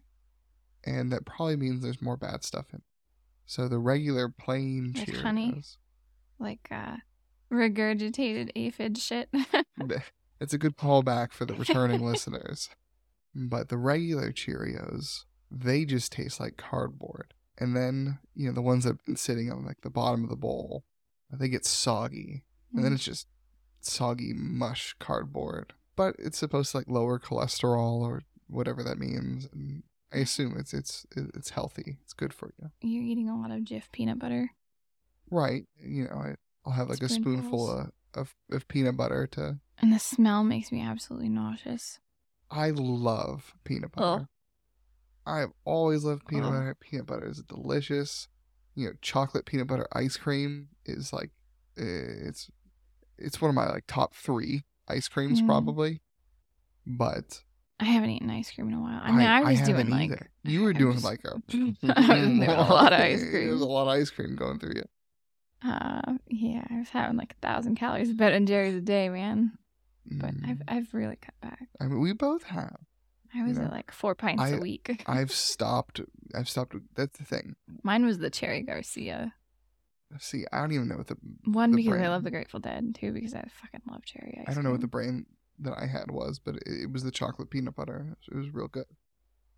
and 0.84 1.12
that 1.12 1.24
probably 1.24 1.56
means 1.56 1.82
there's 1.82 2.02
more 2.02 2.16
bad 2.16 2.44
stuff 2.44 2.66
in. 2.72 2.82
So 3.46 3.68
the 3.68 3.78
regular 3.78 4.28
plain 4.28 4.92
Like 4.96 5.06
Cheerios, 5.08 5.22
honey? 5.22 5.62
Like 6.38 6.68
uh 6.70 6.96
regurgitated 7.52 8.50
aphid 8.56 8.98
shit. 8.98 9.28
it's 10.40 10.52
a 10.52 10.58
good 10.58 10.76
callback 10.76 11.32
for 11.32 11.44
the 11.44 11.54
returning 11.54 12.04
listeners. 12.06 12.68
But 13.34 13.68
the 13.68 13.76
regular 13.78 14.32
Cheerios, 14.32 15.24
they 15.50 15.84
just 15.84 16.12
taste 16.12 16.40
like 16.40 16.56
cardboard. 16.56 17.34
And 17.58 17.74
then 17.76 18.18
you 18.34 18.46
know 18.48 18.52
the 18.54 18.62
ones 18.62 18.84
that 18.84 18.90
have 18.90 19.04
been 19.04 19.16
sitting 19.16 19.50
on 19.50 19.64
like 19.64 19.80
the 19.82 19.90
bottom 19.90 20.24
of 20.24 20.30
the 20.30 20.36
bowl, 20.36 20.84
they 21.32 21.48
get 21.48 21.64
soggy, 21.64 22.44
and 22.74 22.84
then 22.84 22.92
Mm. 22.92 22.94
it's 22.96 23.04
just 23.04 23.26
soggy 23.80 24.32
mush 24.34 24.94
cardboard. 24.98 25.72
But 25.94 26.16
it's 26.18 26.36
supposed 26.38 26.72
to 26.72 26.78
like 26.78 26.88
lower 26.88 27.18
cholesterol 27.18 28.00
or 28.00 28.22
whatever 28.48 28.82
that 28.82 28.98
means. 28.98 29.48
And 29.52 29.82
I 30.12 30.18
assume 30.18 30.56
it's 30.58 30.72
it's 30.72 31.06
it's 31.16 31.50
healthy. 31.50 31.98
It's 32.02 32.12
good 32.12 32.32
for 32.32 32.52
you, 32.60 32.70
You're 32.80 33.02
eating 33.04 33.28
a 33.28 33.36
lot 33.38 33.50
of 33.50 33.60
Jif 33.62 33.90
peanut 33.92 34.18
butter. 34.18 34.50
right? 35.30 35.64
You 35.80 36.04
know, 36.04 36.10
I, 36.16 36.34
I'll 36.64 36.72
have 36.72 36.88
like 36.88 37.02
a 37.02 37.08
spoonful 37.08 37.70
of, 37.70 37.90
of 38.14 38.34
of 38.50 38.68
peanut 38.68 38.96
butter 38.96 39.26
to. 39.32 39.58
And 39.78 39.92
the 39.92 39.98
smell 39.98 40.42
makes 40.44 40.72
me 40.72 40.80
absolutely 40.80 41.28
nauseous. 41.28 41.98
I 42.50 42.70
love 42.70 43.54
peanut 43.64 43.92
butter. 43.92 44.28
I've 45.26 45.50
always 45.64 46.04
loved 46.04 46.26
peanut 46.26 46.46
Oh. 46.46 46.50
butter. 46.52 46.76
Peanut 46.80 47.06
butter 47.06 47.28
is 47.28 47.42
delicious. 47.42 48.28
You 48.76 48.86
know, 48.88 48.92
chocolate 49.02 49.44
peanut 49.44 49.66
butter 49.66 49.88
ice 49.92 50.16
cream 50.16 50.68
is 50.84 51.12
like 51.12 51.30
it's 51.76 52.48
it's 53.18 53.40
one 53.40 53.48
of 53.48 53.54
my 53.54 53.68
like 53.68 53.84
top 53.88 54.14
three 54.14 54.64
ice 54.88 55.08
creams 55.08 55.42
Mm. 55.42 55.46
probably. 55.46 56.00
But 56.86 57.42
I 57.78 57.84
haven't 57.84 58.10
eaten 58.10 58.30
ice 58.30 58.50
cream 58.50 58.68
in 58.68 58.74
a 58.74 58.80
while. 58.80 59.00
I 59.02 59.10
mean, 59.12 59.26
I, 59.26 59.42
was 59.42 59.60
doing 59.60 59.90
like 59.90 60.10
either. 60.10 60.30
you 60.44 60.62
were 60.62 60.70
I 60.70 60.78
doing 60.78 60.94
was- 60.94 61.04
like 61.04 61.20
a 61.24 61.34
I 61.88 62.16
a 62.46 62.64
lot 62.70 62.92
of 62.92 63.00
ice 63.00 63.20
cream. 63.20 63.32
There's 63.48 63.60
a 63.60 63.66
lot 63.66 63.82
of 63.82 63.88
ice 63.88 64.10
cream 64.10 64.34
going 64.36 64.58
through 64.58 64.74
you. 64.76 64.84
Uh, 65.68 66.14
yeah, 66.28 66.64
I 66.70 66.78
was 66.78 66.88
having 66.90 67.16
like 67.16 67.32
a 67.40 67.46
thousand 67.46 67.76
calories 67.76 68.10
of 68.10 68.16
Ben 68.16 68.32
and 68.32 68.46
Jerry's 68.48 68.74
a 68.76 68.80
day, 68.80 69.08
man. 69.08 69.52
But 70.06 70.34
Mm. 70.34 70.48
I've 70.48 70.62
I've 70.68 70.94
really 70.94 71.16
cut 71.16 71.34
back. 71.42 71.66
I 71.80 71.86
mean, 71.86 72.00
we 72.00 72.12
both 72.12 72.44
have. 72.44 72.76
I 73.34 73.42
was 73.42 73.58
know, 73.58 73.64
at 73.64 73.72
like 73.72 73.90
four 73.92 74.14
pints 74.14 74.42
I- 74.42 74.50
a 74.50 74.58
week. 74.60 75.02
I've 75.06 75.32
stopped. 75.32 76.00
I've 76.34 76.48
stopped. 76.48 76.76
That's 76.94 77.18
the 77.18 77.24
thing. 77.24 77.56
Mine 77.82 78.06
was 78.06 78.18
the 78.18 78.30
Cherry 78.30 78.62
Garcia. 78.62 79.34
See, 80.20 80.44
I 80.52 80.60
don't 80.60 80.72
even 80.72 80.86
know 80.88 80.96
what 80.98 81.08
the. 81.08 81.16
One 81.44 81.72
The 81.72 81.78
because 81.82 82.00
I 82.00 82.08
love 82.08 82.22
the 82.22 82.30
Grateful 82.30 82.60
Dead. 82.60 82.94
Two 82.98 83.12
because 83.12 83.34
I 83.34 83.44
fucking 83.60 83.82
love 83.90 84.04
cherry 84.04 84.38
ice 84.40 84.44
I 84.48 84.54
don't 84.54 84.62
know 84.62 84.70
what 84.70 84.80
the 84.80 84.86
brand 84.86 85.26
that 85.60 85.74
I 85.76 85.86
had 85.86 86.10
was, 86.10 86.38
but 86.38 86.56
it, 86.56 86.62
it 86.66 86.92
was 86.92 87.02
the 87.02 87.10
chocolate 87.10 87.50
peanut 87.50 87.76
butter. 87.76 88.16
It 88.30 88.34
was 88.36 88.50
real 88.50 88.68
good. 88.68 88.86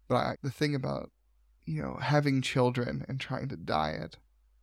But 0.09 0.17
I, 0.17 0.37
the 0.43 0.51
thing 0.51 0.75
about, 0.75 1.11
you 1.67 1.83
know, 1.83 1.99
having 2.01 2.41
children 2.43 3.05
and 3.09 3.21
trying 3.21 3.49
to 3.49 3.57
diet, 3.57 4.17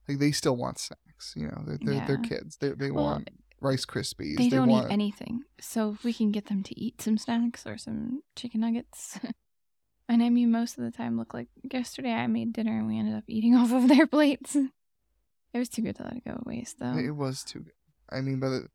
like 0.07 0.19
they 0.19 0.31
still 0.31 0.55
want 0.55 0.79
snacks. 0.79 1.33
You 1.35 1.47
know, 1.47 1.63
they're 1.65 1.79
they're, 1.81 2.07
they're 2.07 2.17
kids. 2.17 2.57
They 2.57 2.69
they 2.69 2.91
Well, 2.91 3.05
want 3.05 3.29
Rice 3.61 3.85
Krispies. 3.85 4.37
They 4.37 4.49
don't 4.49 4.69
want 4.69 4.87
eat 4.87 4.93
anything. 4.93 5.43
So 5.59 5.91
if 5.91 6.03
we 6.03 6.13
can 6.13 6.31
get 6.31 6.47
them 6.47 6.63
to 6.63 6.79
eat 6.79 7.01
some 7.01 7.17
snacks 7.17 7.65
or 7.65 7.77
some 7.77 8.21
chicken 8.35 8.61
nuggets. 8.61 9.19
and 10.09 10.23
I 10.23 10.29
mean, 10.29 10.51
most 10.51 10.77
of 10.77 10.83
the 10.83 10.91
time, 10.91 11.17
look 11.17 11.33
like 11.33 11.47
yesterday 11.71 12.11
I 12.11 12.27
made 12.27 12.53
dinner 12.53 12.77
and 12.77 12.87
we 12.87 12.97
ended 12.97 13.15
up 13.15 13.23
eating 13.27 13.55
off 13.55 13.71
of 13.71 13.87
their 13.87 14.07
plates. 14.07 14.55
It 14.55 15.59
was 15.59 15.69
too 15.69 15.83
good 15.83 15.95
to 15.97 16.03
let 16.03 16.17
it 16.17 16.25
go 16.25 16.41
waste, 16.45 16.79
though. 16.79 16.97
It 16.97 17.15
was 17.15 17.43
too 17.43 17.59
good. 17.59 17.73
I 18.09 18.21
mean, 18.21 18.39
by 18.39 18.49
the 18.49 18.67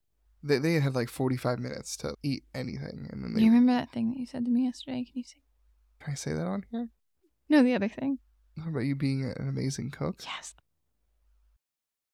they 0.42 0.58
they 0.58 0.74
had 0.74 0.94
like 0.94 1.08
forty 1.08 1.36
five 1.36 1.58
minutes 1.58 1.96
to 1.98 2.14
eat 2.22 2.44
anything, 2.54 3.08
and 3.10 3.22
then 3.22 3.34
they. 3.34 3.40
you 3.42 3.50
remember 3.50 3.72
that 3.72 3.90
thing 3.92 4.10
that 4.10 4.18
you 4.18 4.26
said 4.26 4.44
to 4.44 4.50
me 4.50 4.64
yesterday? 4.64 5.04
Can 5.04 5.12
you 5.14 5.24
say? 5.24 5.40
Can 6.00 6.12
I 6.12 6.14
say 6.14 6.32
that 6.32 6.46
on 6.46 6.64
here? 6.70 6.88
No, 7.48 7.62
the 7.62 7.74
other 7.74 7.88
thing. 7.88 8.18
How 8.62 8.68
about 8.70 8.80
you 8.80 8.94
being 8.94 9.24
an 9.24 9.48
amazing 9.48 9.90
cook? 9.90 10.22
Yes. 10.24 10.54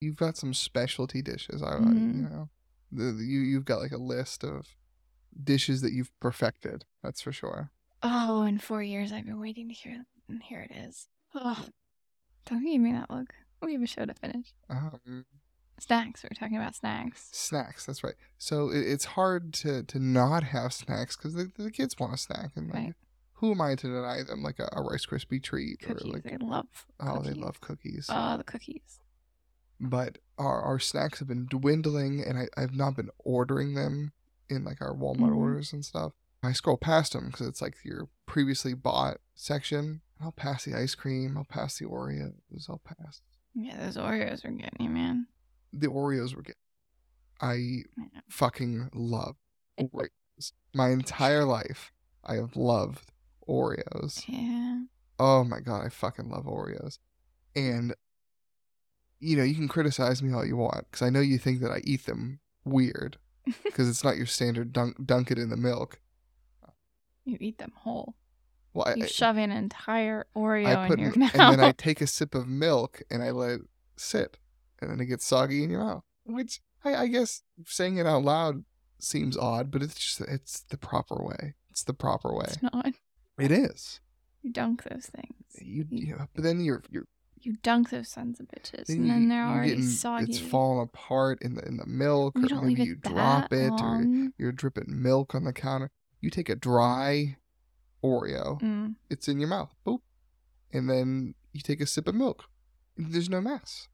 You've 0.01 0.15
got 0.15 0.37
some 0.37 0.53
specialty 0.53 1.21
dishes. 1.21 1.61
I, 1.63 1.73
Mhm. 1.75 2.15
you 2.15 2.21
know, 2.23 2.49
the, 2.91 3.11
the- 3.13 3.23
you 3.25 3.39
you've 3.39 3.65
got 3.65 3.79
like 3.79 3.91
a 3.91 3.97
list 3.97 4.43
of 4.43 4.75
dishes 5.43 5.81
that 5.81 5.93
you've 5.93 6.11
perfected. 6.19 6.85
That's 7.03 7.21
for 7.21 7.31
sure. 7.31 7.71
Oh, 8.03 8.43
in 8.43 8.59
four 8.59 8.83
years 8.83 9.11
I've 9.11 9.25
been 9.25 9.39
waiting 9.39 9.67
to 9.69 9.73
hear, 9.73 10.05
and 10.29 10.43
here 10.43 10.61
it 10.69 10.75
is. 10.75 11.07
Oh, 11.33 11.65
don't 12.45 12.63
give 12.63 12.79
me 12.81 12.91
that 12.93 13.09
look. 13.09 13.33
We 13.61 13.73
have 13.73 13.81
a 13.81 13.87
show 13.87 14.05
to 14.05 14.13
finish. 14.13 14.53
Um, 14.69 15.25
Snacks. 15.79 16.23
We're 16.23 16.29
talking 16.39 16.57
about 16.57 16.75
snacks. 16.75 17.29
snacks. 17.31 17.85
That's 17.85 18.03
right. 18.03 18.15
So 18.37 18.69
it, 18.69 18.79
it's 18.87 19.05
hard 19.05 19.53
to 19.55 19.83
to 19.83 19.99
not 19.99 20.43
have 20.43 20.73
snacks 20.73 21.15
because 21.15 21.33
the, 21.35 21.51
the 21.57 21.71
kids 21.71 21.97
want 21.99 22.13
a 22.13 22.17
snack, 22.17 22.51
and 22.55 22.67
like, 22.67 22.75
Right. 22.75 22.93
who 23.33 23.51
am 23.51 23.61
I 23.61 23.75
to 23.75 23.87
deny 23.87 24.23
them 24.23 24.41
like 24.41 24.59
a, 24.59 24.67
a 24.73 24.81
Rice 24.81 25.05
Krispie 25.05 25.41
treat 25.43 25.79
Cookies. 25.81 26.03
or 26.05 26.09
like 26.13 26.23
they 26.23 26.37
love. 26.37 26.65
oh 26.99 27.21
they 27.21 27.33
love 27.33 27.61
cookies. 27.61 28.07
Oh, 28.11 28.37
the 28.37 28.43
cookies. 28.43 28.99
but 29.79 30.17
our 30.37 30.61
our 30.61 30.79
snacks 30.79 31.19
have 31.19 31.27
been 31.27 31.45
dwindling, 31.47 32.23
and 32.25 32.37
I 32.39 32.47
I've 32.57 32.75
not 32.75 32.95
been 32.95 33.09
ordering 33.19 33.75
them 33.75 34.13
in 34.49 34.63
like 34.63 34.81
our 34.81 34.95
Walmart 34.95 35.29
Mhm. 35.31 35.37
orders 35.37 35.73
and 35.73 35.85
stuff. 35.85 36.13
I 36.43 36.53
scroll 36.53 36.77
past 36.77 37.13
them 37.13 37.27
because 37.27 37.47
it's 37.47 37.61
like 37.61 37.75
your 37.83 38.09
previously 38.25 38.73
bought 38.73 39.17
section. 39.35 40.01
I'll 40.21 40.31
pass 40.31 40.65
the 40.65 40.73
ice 40.75 40.95
cream. 40.95 41.37
I'll 41.37 41.43
pass 41.43 41.77
the 41.77 41.85
Oreos. 41.85 42.33
I'll 42.69 42.79
pass 42.83 43.21
Yeah, 43.53 43.77
those 43.77 43.97
Oreos 43.97 44.45
are 44.45 44.51
getting 44.51 44.81
you, 44.85 44.89
man. 44.89 45.27
The 45.73 45.87
Oreos 45.87 46.35
were 46.35 46.41
good. 46.41 46.55
I 47.41 47.83
fucking 48.29 48.89
love 48.93 49.35
Oreos. 49.79 50.51
My 50.73 50.89
entire 50.89 51.43
life, 51.45 51.91
I 52.23 52.35
have 52.35 52.55
loved 52.55 53.11
Oreos. 53.47 54.23
Yeah. 54.27 54.83
Oh 55.19 55.43
my 55.43 55.59
god, 55.59 55.85
I 55.85 55.89
fucking 55.89 56.29
love 56.29 56.45
Oreos. 56.45 56.99
And 57.55 57.93
you 59.19 59.35
know, 59.35 59.43
you 59.43 59.55
can 59.55 59.67
criticize 59.67 60.21
me 60.21 60.31
all 60.33 60.45
you 60.45 60.57
want 60.57 60.85
because 60.91 61.01
I 61.01 61.09
know 61.09 61.21
you 61.21 61.37
think 61.39 61.59
that 61.61 61.71
I 61.71 61.81
eat 61.83 62.05
them 62.05 62.39
weird 62.65 63.17
because 63.63 63.89
it's 63.89 64.03
not 64.03 64.17
your 64.17 64.25
standard 64.27 64.71
dunk 64.73 64.95
dunk 65.05 65.31
it 65.31 65.39
in 65.39 65.49
the 65.49 65.57
milk. 65.57 65.99
You 67.25 67.37
eat 67.41 67.57
them 67.57 67.73
whole. 67.75 68.15
Well, 68.73 68.87
I, 68.87 68.93
You 68.93 69.03
I- 69.05 69.07
shove 69.07 69.37
an 69.37 69.51
entire 69.51 70.27
Oreo 70.35 70.67
I 70.75 70.87
put 70.87 70.99
in 70.99 71.05
your 71.05 71.13
m- 71.13 71.19
mouth. 71.21 71.31
and 71.35 71.59
then 71.59 71.59
I 71.67 71.71
take 71.77 71.99
a 71.99 72.07
sip 72.07 72.35
of 72.35 72.47
milk 72.47 73.01
and 73.09 73.23
I 73.23 73.31
let 73.31 73.49
it 73.51 73.61
sit, 73.97 74.37
and 74.81 74.89
then 74.91 74.99
it 74.99 75.05
gets 75.05 75.25
soggy 75.25 75.63
in 75.63 75.69
your 75.69 75.83
mouth. 75.83 76.03
Which 76.25 76.61
I, 76.83 76.95
I 76.95 77.07
guess 77.07 77.41
saying 77.65 77.97
it 77.97 78.05
out 78.05 78.23
loud 78.23 78.63
seems 78.99 79.37
odd, 79.37 79.71
but 79.71 79.81
it's 79.81 79.95
just 79.95 80.21
it's 80.21 80.61
the 80.61 80.77
proper 80.77 81.15
way. 81.15 81.55
It's 81.69 81.83
the 81.83 81.93
proper 81.93 82.33
way. 82.35 82.45
it's 82.47 82.61
not. 82.63 82.93
It 83.39 83.51
is. 83.51 83.99
You 84.41 84.51
dunk 84.51 84.83
those 84.83 85.05
things. 85.07 85.33
You, 85.59 85.85
you 85.89 86.17
but 86.33 86.43
then 86.43 86.61
you're 86.61 86.83
you're 86.89 87.05
You 87.41 87.57
dunk 87.63 87.89
those 87.91 88.09
sons 88.09 88.39
of 88.39 88.47
bitches, 88.47 88.85
then 88.87 88.97
and 88.97 89.05
you- 89.07 89.11
then 89.13 89.29
they're 89.29 89.45
already 89.47 89.69
getting- 89.69 89.85
soggy. 89.85 90.25
It's 90.31 90.39
falling 90.39 90.81
apart 90.83 91.41
in 91.41 91.55
the 91.55 91.65
in 91.67 91.77
the 91.77 91.85
milk, 91.85 92.33
you 92.37 92.47
or 92.57 92.61
maybe 92.61 92.83
you 92.83 92.95
drop 92.95 93.51
it, 93.53 93.71
or 93.81 94.03
you're 94.37 94.51
dripping 94.51 94.85
milk 95.01 95.33
on 95.35 95.43
the 95.43 95.53
counter. 95.53 95.89
You 96.21 96.29
take 96.29 96.49
a 96.49 96.55
dry 96.55 97.37
Oreo, 98.03 98.59
Mm. 98.61 98.95
it's 99.09 99.27
in 99.27 99.39
your 99.39 99.49
mouth, 99.49 99.73
boop, 99.85 99.99
and 100.71 100.89
then 100.89 101.33
you 101.51 101.61
take 101.61 101.81
a 101.81 101.85
sip 101.87 102.07
of 102.07 102.15
milk. 102.15 102.45
There's 102.95 103.29
no 103.29 103.41
mess. 103.41 103.87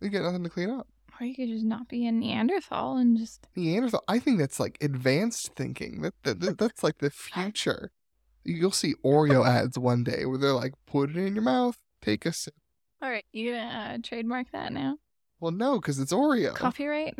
You 0.00 0.08
got 0.10 0.22
nothing 0.22 0.44
to 0.44 0.50
clean 0.50 0.70
up. 0.70 0.86
Or 1.20 1.26
you 1.26 1.34
could 1.34 1.48
just 1.48 1.64
not 1.66 1.88
be 1.88 2.06
a 2.06 2.12
Neanderthal 2.12 2.96
and 2.96 3.16
just 3.18 3.46
Neanderthal. 3.54 4.02
I 4.08 4.18
think 4.18 4.38
that's 4.38 4.58
like 4.58 4.78
advanced 4.80 5.54
thinking. 5.54 6.00
That, 6.02 6.14
that, 6.22 6.40
that 6.40 6.58
that's 6.58 6.82
like 6.82 6.98
the 6.98 7.10
future. 7.10 7.90
You'll 8.44 8.70
see 8.70 8.94
Oreo 9.04 9.46
ads 9.46 9.78
one 9.78 10.02
day 10.02 10.24
where 10.24 10.38
they're 10.38 10.52
like, 10.54 10.72
"Put 10.86 11.10
it 11.10 11.16
in 11.18 11.34
your 11.34 11.44
mouth, 11.44 11.78
take 12.00 12.24
a 12.24 12.32
sip." 12.32 12.54
all 13.02 13.10
right. 13.10 13.24
You 13.32 13.52
gonna 13.52 13.94
uh, 13.94 13.98
trademark 14.02 14.50
that 14.52 14.72
now? 14.72 14.96
Well, 15.40 15.52
no, 15.52 15.78
because 15.78 15.98
it's 15.98 16.12
Oreo. 16.12 16.54
Copyright? 16.54 17.14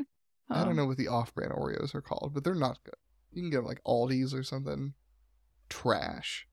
I 0.48 0.62
Oh. 0.62 0.64
don't 0.64 0.76
know 0.76 0.86
what 0.86 0.96
the 0.96 1.08
off-brand 1.08 1.52
Oreos 1.52 1.94
are 1.94 2.00
called, 2.02 2.32
but 2.34 2.42
they're 2.44 2.54
not 2.54 2.82
good. 2.84 2.94
You 3.32 3.42
can 3.42 3.50
get 3.50 3.58
them 3.58 3.66
like 3.66 3.82
Aldi's 3.84 4.32
or 4.34 4.42
something. 4.42 4.94
Trash. 5.68 6.46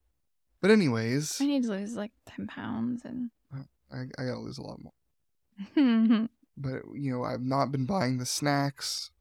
But 0.62 0.72
anyways, 0.72 1.40
I 1.42 1.46
need 1.46 1.63
to 1.63 1.70
lose 1.70 1.96
like 1.96 2.12
ten 2.26 2.48
pounds 2.48 3.04
and. 3.06 3.32
I, 3.92 4.02
I 4.02 4.26
gotta 4.26 4.40
lose 4.40 4.58
a 4.58 4.63
lot 4.63 4.82
more. 4.84 4.92
But 6.58 6.82
you 6.96 7.12
know, 7.12 7.24
I've 7.24 7.41
not 7.41 7.72
been 7.72 7.86
buying 7.86 8.17
the 8.17 8.26
snacks. 8.26 9.12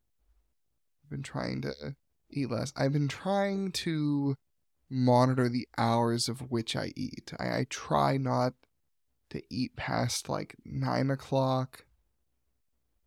I've 1.05 1.11
been 1.11 1.23
trying 1.23 1.61
to 1.63 1.97
eat 2.31 2.51
less. 2.51 2.73
I've 2.75 2.95
been 2.95 3.09
trying 3.09 3.73
to 3.73 4.37
monitor 4.89 5.49
the 5.49 5.69
hours 5.77 6.29
of 6.29 6.51
which 6.51 6.75
I 6.75 6.93
eat. 6.97 7.33
I, 7.39 7.59
I 7.59 7.67
try 7.69 8.17
not 8.17 8.55
to 9.31 9.43
eat 9.51 9.77
past 9.77 10.29
like 10.29 10.57
nine 10.65 11.11
o'clock, 11.11 11.85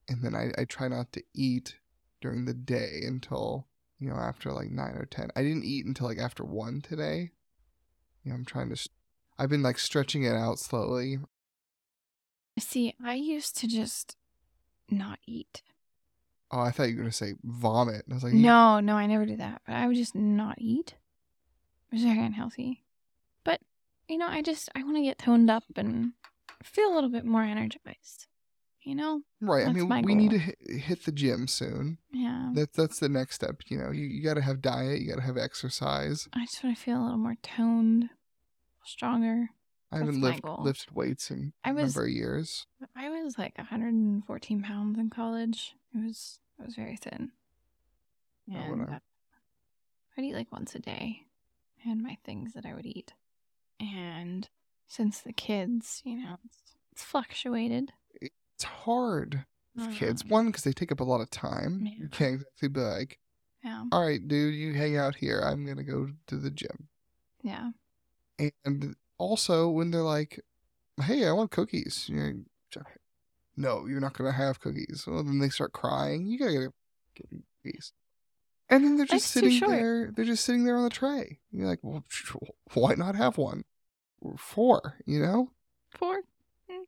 and 0.07 0.23
then 0.23 0.35
I, 0.35 0.51
I 0.57 0.65
try 0.65 0.87
not 0.87 1.11
to 1.13 1.23
eat 1.33 1.77
during 2.21 2.45
the 2.45 2.53
day 2.53 3.01
until 3.05 3.65
you 3.97 4.09
know 4.09 4.15
after 4.15 4.51
like 4.51 4.69
nine 4.69 4.95
or 4.95 5.05
ten. 5.05 5.29
I 5.35 5.41
didn't 5.41 5.65
eat 5.65 5.85
until 5.85 6.05
like 6.05 6.19
after 6.19 6.43
one 6.45 6.81
today. 6.81 7.31
You 8.23 8.31
know, 8.31 8.35
I'm 8.35 8.45
trying 8.45 8.69
to. 8.69 8.89
I've 9.39 9.49
been 9.49 9.63
like 9.63 9.79
stretching 9.79 10.23
it 10.23 10.35
out 10.35 10.59
slowly. 10.59 11.17
See, 12.59 12.93
I 13.03 13.15
used 13.15 13.57
to 13.57 13.67
just 13.67 14.15
not 14.89 15.19
eat. 15.25 15.61
Oh, 16.51 16.59
I 16.59 16.71
thought 16.71 16.89
you 16.89 16.95
were 16.95 17.03
gonna 17.03 17.11
say 17.11 17.35
vomit. 17.43 18.05
I 18.09 18.13
was 18.13 18.23
like, 18.23 18.33
No, 18.33 18.79
no, 18.79 18.95
I 18.95 19.05
never 19.05 19.25
did 19.25 19.39
that. 19.39 19.61
But 19.65 19.75
I 19.75 19.87
would 19.87 19.95
just 19.95 20.15
not 20.15 20.55
eat. 20.59 20.95
It 21.91 21.95
was 21.95 22.03
very 22.03 22.23
unhealthy. 22.23 22.83
But 23.43 23.61
you 24.07 24.17
know, 24.17 24.27
I 24.27 24.41
just 24.41 24.69
I 24.75 24.83
want 24.83 24.97
to 24.97 25.03
get 25.03 25.19
toned 25.19 25.49
up 25.49 25.63
and 25.75 26.13
feel 26.63 26.91
a 26.91 26.95
little 26.95 27.09
bit 27.09 27.25
more 27.25 27.43
energized. 27.43 28.27
You 28.81 28.95
know? 28.95 29.21
Right. 29.41 29.67
I 29.67 29.73
mean, 29.73 29.87
we 30.03 30.15
need 30.15 30.31
to 30.31 30.39
hit, 30.39 30.57
hit 30.67 31.05
the 31.05 31.11
gym 31.11 31.47
soon. 31.47 31.97
Yeah. 32.11 32.49
That's 32.53 32.75
that's 32.75 32.99
the 32.99 33.09
next 33.09 33.35
step. 33.35 33.61
You 33.67 33.77
know, 33.77 33.91
you, 33.91 34.05
you 34.05 34.23
got 34.23 34.35
to 34.35 34.41
have 34.41 34.61
diet. 34.61 35.01
You 35.01 35.09
got 35.09 35.17
to 35.17 35.25
have 35.25 35.37
exercise. 35.37 36.27
I 36.33 36.45
just 36.45 36.63
want 36.63 36.77
to 36.77 36.81
feel 36.81 36.99
a 36.99 37.03
little 37.03 37.17
more 37.17 37.35
toned, 37.43 38.09
stronger. 38.85 39.49
I 39.91 39.97
That's 39.99 40.05
haven't 40.07 40.21
lift, 40.21 40.43
lifted 40.45 40.95
weights 40.95 41.31
in 41.31 41.53
I 41.63 41.71
a 41.71 41.73
was- 41.73 41.95
number 41.95 42.07
of 42.07 42.13
years. 42.13 42.67
I 42.95 43.09
was 43.09 43.37
like 43.37 43.57
114 43.57 44.61
pounds 44.61 44.99
in 44.99 45.09
college. 45.09 45.75
It 45.95 46.05
was 46.05 46.39
I 46.61 46.65
was 46.65 46.75
very 46.75 46.95
thin. 46.97 47.31
And 48.51 48.81
uh, 48.89 48.99
I'd 50.17 50.23
eat 50.23 50.33
like 50.35 50.51
once 50.51 50.75
a 50.75 50.79
day. 50.79 51.23
and 51.85 52.01
my 52.03 52.17
things 52.25 52.53
that 52.53 52.65
I 52.65 52.73
would 52.73 52.85
eat. 52.85 53.13
And 53.79 54.49
since 54.87 55.19
the 55.21 55.31
kids, 55.33 56.01
you 56.03 56.17
know, 56.17 56.37
it's, 56.45 56.57
it's 56.91 57.03
fluctuated. 57.03 57.91
It's 58.21 58.63
hard 58.63 59.45
with 59.75 59.93
kids. 59.93 60.25
One, 60.25 60.47
because 60.47 60.63
they 60.63 60.73
take 60.73 60.91
up 60.91 60.99
a 60.99 61.03
lot 61.05 61.21
of 61.21 61.29
time. 61.29 61.85
Yeah. 61.85 61.93
You 62.03 62.09
can't 62.09 62.33
exactly 62.35 62.67
be 62.69 62.79
like, 62.81 63.19
Yeah. 63.63 63.85
all 63.91 64.03
right, 64.05 64.25
dude, 64.27 64.55
you 64.55 64.73
hang 64.73 64.97
out 64.97 65.15
here. 65.15 65.39
I'm 65.39 65.65
gonna 65.65 65.83
go 65.83 66.09
to 66.27 66.35
the 66.35 66.49
gym. 66.51 66.89
Yeah. 67.41 67.69
And 68.65 68.95
also 69.19 69.69
when 69.69 69.91
they're 69.91 70.01
like, 70.01 70.39
hey, 71.03 71.27
I 71.27 71.31
want 71.31 71.51
cookies. 71.51 72.05
You're 72.09 72.33
no, 73.59 73.85
you're 73.87 73.99
not 73.99 74.17
going 74.17 74.31
to 74.31 74.37
have 74.37 74.61
cookies. 74.61 75.03
Well, 75.05 75.21
then 75.21 75.39
they 75.39 75.49
start 75.49 75.73
crying. 75.73 76.25
You 76.25 76.39
got 76.39 76.45
to 76.45 76.71
get 77.13 77.29
me 77.29 77.43
cookies. 77.61 77.91
And 78.69 78.85
then 78.85 78.95
they're 78.95 79.05
just 79.05 79.33
too 79.33 79.51
sitting 79.51 79.69
there. 79.69 80.11
They're 80.15 80.23
just 80.23 80.45
sitting 80.45 80.63
there 80.63 80.77
on 80.77 80.85
the 80.85 80.89
tray. 80.89 81.39
You're 81.51 81.67
like, 81.67 81.79
well, 81.81 82.05
why 82.73 82.95
not 82.95 83.15
have 83.15 83.37
one? 83.37 83.65
Four, 84.37 84.99
you 85.05 85.19
know? 85.19 85.51
Four. 85.89 86.21
Hmm. 86.69 86.83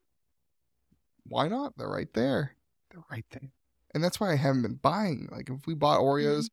Why 1.26 1.50
not? 1.50 1.78
They're 1.78 1.90
right 1.90 2.14
there. 2.14 2.56
They're 2.90 3.04
right 3.12 3.26
there. 3.32 3.50
And 3.94 4.02
that's 4.02 4.22
why 4.22 4.32
I 4.32 4.36
haven't 4.36 4.62
been 4.62 4.76
buying. 4.76 5.28
Like, 5.30 5.50
if 5.50 5.68
we 5.68 5.74
bought 5.74 6.00
mm-hmm. 6.00 6.30
Oreos, 6.30 6.52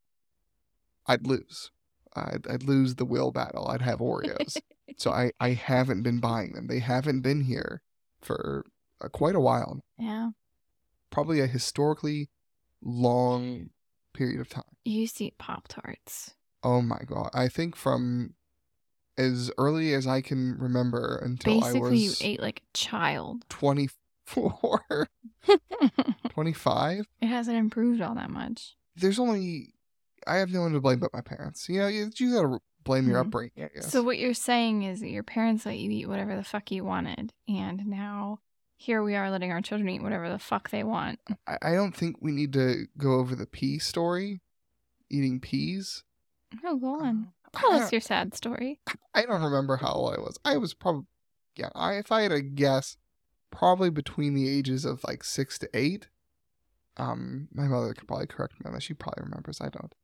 I'd 1.06 1.28
lose. 1.28 1.70
I'd, 2.16 2.44
I'd 2.50 2.64
lose 2.64 2.96
the 2.96 3.04
will 3.04 3.30
battle. 3.30 3.68
I'd 3.68 3.82
have 3.82 3.98
Oreos. 4.00 4.56
So 4.96 5.10
I, 5.10 5.32
I 5.40 5.50
haven't 5.50 6.02
been 6.02 6.20
buying 6.20 6.52
them. 6.52 6.66
They 6.66 6.78
haven't 6.78 7.20
been 7.20 7.42
here 7.42 7.82
for 8.20 8.64
uh, 9.00 9.08
quite 9.08 9.34
a 9.34 9.40
while. 9.40 9.80
Yeah. 9.98 10.30
Probably 11.10 11.40
a 11.40 11.46
historically 11.46 12.28
long 12.82 13.70
period 14.14 14.40
of 14.40 14.48
time. 14.48 14.64
You 14.84 15.00
used 15.00 15.18
to 15.18 15.26
eat 15.26 15.38
Pop 15.38 15.68
Tarts. 15.68 16.34
Oh 16.62 16.82
my 16.82 17.00
god! 17.06 17.30
I 17.34 17.48
think 17.48 17.76
from 17.76 18.34
as 19.16 19.50
early 19.58 19.94
as 19.94 20.06
I 20.06 20.20
can 20.20 20.56
remember 20.58 21.20
until 21.22 21.64
I 21.64 21.72
was. 21.72 21.90
Basically, 21.90 21.98
you 21.98 22.12
ate 22.20 22.40
like 22.40 22.60
a 22.60 22.76
child. 22.76 23.44
24, 23.48 25.08
25. 26.30 27.06
it 27.20 27.26
hasn't 27.26 27.56
improved 27.56 28.00
all 28.00 28.14
that 28.16 28.30
much. 28.30 28.74
There's 28.96 29.18
only 29.18 29.74
I 30.26 30.36
have 30.36 30.52
no 30.52 30.62
one 30.62 30.72
to 30.72 30.80
blame 30.80 30.98
but 30.98 31.12
my 31.12 31.20
parents. 31.20 31.68
You 31.68 31.80
know, 31.80 31.88
you, 31.88 32.10
you 32.16 32.34
gotta 32.34 32.58
blame 32.88 33.06
your 33.08 33.22
Mhm. 33.22 33.26
upbringing. 33.26 33.52
I 33.64 33.68
guess. 33.74 33.92
So 33.92 34.02
what 34.02 34.18
you're 34.18 34.34
saying 34.34 34.82
is 34.82 35.00
that 35.00 35.10
your 35.10 35.22
parents 35.22 35.64
let 35.64 35.78
you 35.78 35.90
eat 35.90 36.08
whatever 36.08 36.34
the 36.34 36.42
fuck 36.42 36.70
you 36.72 36.84
wanted, 36.84 37.32
and 37.46 37.86
now 37.86 38.40
here 38.76 39.02
we 39.02 39.14
are 39.14 39.30
letting 39.30 39.52
our 39.52 39.60
children 39.60 39.88
eat 39.88 40.02
whatever 40.02 40.28
the 40.28 40.38
fuck 40.38 40.70
they 40.70 40.82
want. 40.84 41.20
I, 41.46 41.58
I 41.62 41.72
don't 41.74 41.94
think 41.96 42.16
we 42.20 42.32
need 42.32 42.52
to 42.54 42.86
go 42.96 43.12
over 43.14 43.34
the 43.36 43.46
pea 43.46 43.78
story. 43.78 44.40
Eating 45.10 45.40
peas. 45.40 46.04
Oh, 46.64 46.76
go 46.76 47.00
on. 47.00 47.32
Tell 47.54 47.72
us 47.72 47.90
your 47.92 48.00
sad 48.00 48.34
story. 48.34 48.80
I 49.14 49.22
don't 49.24 49.42
remember 49.42 49.76
how 49.76 49.92
old 49.92 50.14
I 50.14 50.20
was. 50.20 50.38
I 50.44 50.58
was 50.58 50.74
probably, 50.74 51.06
yeah, 51.56 51.70
I, 51.74 51.94
if 51.94 52.12
I 52.12 52.22
had 52.22 52.30
to 52.30 52.42
guess, 52.42 52.96
probably 53.50 53.88
between 53.90 54.34
the 54.34 54.48
ages 54.48 54.84
of 54.84 55.02
like 55.04 55.24
six 55.24 55.58
to 55.60 55.70
eight. 55.72 56.08
Um, 56.98 57.48
my 57.52 57.66
mother 57.68 57.94
could 57.94 58.06
probably 58.06 58.26
correct 58.26 58.54
me 58.60 58.66
on 58.66 58.72
that. 58.74 58.82
She 58.82 58.92
probably 58.92 59.24
remembers. 59.24 59.60
I 59.60 59.68
don't. 59.70 59.94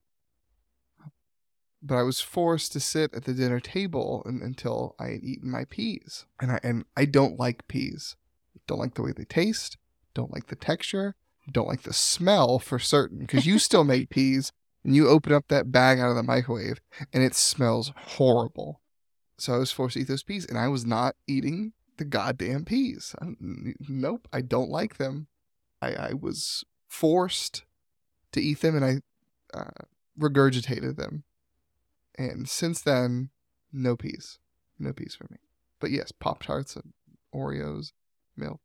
But 1.86 1.96
I 1.96 2.02
was 2.02 2.20
forced 2.20 2.72
to 2.72 2.80
sit 2.80 3.12
at 3.12 3.24
the 3.24 3.34
dinner 3.34 3.60
table 3.60 4.22
un 4.24 4.40
until 4.42 4.96
I 4.98 5.08
had 5.08 5.22
eaten 5.22 5.50
my 5.50 5.66
peas, 5.66 6.24
and 6.40 6.50
I 6.50 6.60
and 6.62 6.86
I 6.96 7.04
don't 7.04 7.38
like 7.38 7.68
peas. 7.68 8.16
Don't 8.66 8.78
like 8.78 8.94
the 8.94 9.02
way 9.02 9.12
they 9.12 9.26
taste. 9.26 9.76
Don't 10.14 10.32
like 10.32 10.46
the 10.46 10.56
texture. 10.56 11.14
Don't 11.52 11.68
like 11.68 11.82
the 11.82 11.92
smell 11.92 12.58
for 12.58 12.78
certain. 12.78 13.18
Because 13.18 13.44
you 13.44 13.58
still 13.58 13.84
make 13.84 14.08
peas, 14.08 14.50
and 14.82 14.96
you 14.96 15.08
open 15.08 15.34
up 15.34 15.48
that 15.48 15.70
bag 15.70 15.98
out 15.98 16.08
of 16.08 16.16
the 16.16 16.22
microwave, 16.22 16.80
and 17.12 17.22
it 17.22 17.34
smells 17.34 17.92
horrible. 17.96 18.80
So 19.36 19.52
I 19.52 19.58
was 19.58 19.70
forced 19.70 19.94
to 19.94 20.00
eat 20.00 20.08
those 20.08 20.22
peas, 20.22 20.46
and 20.46 20.56
I 20.56 20.68
was 20.68 20.86
not 20.86 21.16
eating 21.26 21.74
the 21.98 22.06
goddamn 22.06 22.64
peas. 22.64 23.14
I, 23.20 23.34
nope, 23.38 24.26
I 24.32 24.40
don't 24.40 24.70
like 24.70 24.96
them. 24.96 25.26
I, 25.82 25.92
I 25.92 26.12
was 26.14 26.64
forced 26.88 27.64
to 28.32 28.40
eat 28.40 28.62
them, 28.62 28.74
and 28.74 28.84
I 28.84 29.58
uh, 29.58 29.84
regurgitated 30.18 30.96
them. 30.96 31.24
And 32.16 32.48
since 32.48 32.80
then, 32.82 33.30
no 33.72 33.96
peas, 33.96 34.38
no 34.78 34.92
peas 34.92 35.14
for 35.16 35.26
me. 35.30 35.38
But 35.80 35.90
yes, 35.90 36.12
Pop 36.12 36.42
Tarts 36.42 36.76
and 36.76 36.92
Oreos, 37.34 37.92
milk. 38.36 38.60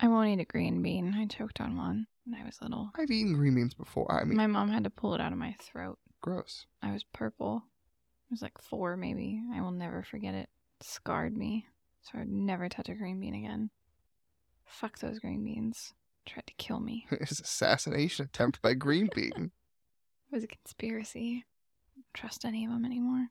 I 0.00 0.08
won't 0.08 0.28
eat 0.28 0.40
a 0.40 0.44
green 0.44 0.82
bean. 0.82 1.14
I 1.16 1.26
choked 1.26 1.60
on 1.60 1.76
one 1.76 2.06
when 2.24 2.40
I 2.40 2.44
was 2.44 2.60
little. 2.62 2.90
I've 2.96 3.10
eaten 3.10 3.34
green 3.34 3.54
beans 3.54 3.74
before. 3.74 4.10
I 4.12 4.24
mean, 4.24 4.36
My 4.36 4.46
mom 4.46 4.70
had 4.70 4.84
to 4.84 4.90
pull 4.90 5.14
it 5.14 5.20
out 5.20 5.32
of 5.32 5.38
my 5.38 5.54
throat. 5.60 5.98
gross. 6.20 6.66
I 6.82 6.92
was 6.92 7.04
purple. 7.04 7.64
I 7.66 8.26
was 8.30 8.42
like 8.42 8.58
four, 8.60 8.96
maybe. 8.96 9.40
I 9.54 9.60
will 9.60 9.70
never 9.72 10.02
forget 10.02 10.34
it. 10.34 10.48
Scarred 10.80 11.36
me. 11.36 11.66
So 12.02 12.18
I'd 12.18 12.28
never 12.28 12.68
touch 12.68 12.88
a 12.88 12.94
green 12.94 13.20
bean 13.20 13.34
again. 13.34 13.70
Fuck 14.64 14.98
those 14.98 15.18
green 15.18 15.44
beans. 15.44 15.92
Tried 16.26 16.46
to 16.46 16.54
kill 16.54 16.78
me. 16.80 17.06
it 17.10 17.18
It's 17.22 17.40
assassination 17.40 18.26
attempt 18.26 18.60
by 18.62 18.74
Green 18.74 19.08
Bean. 19.14 19.50
It 20.30 20.34
was 20.34 20.44
a 20.44 20.48
conspiracy. 20.48 21.46
Trust 22.14 22.44
any 22.44 22.64
of 22.64 22.72
them 22.72 22.84
anymore. 22.84 23.28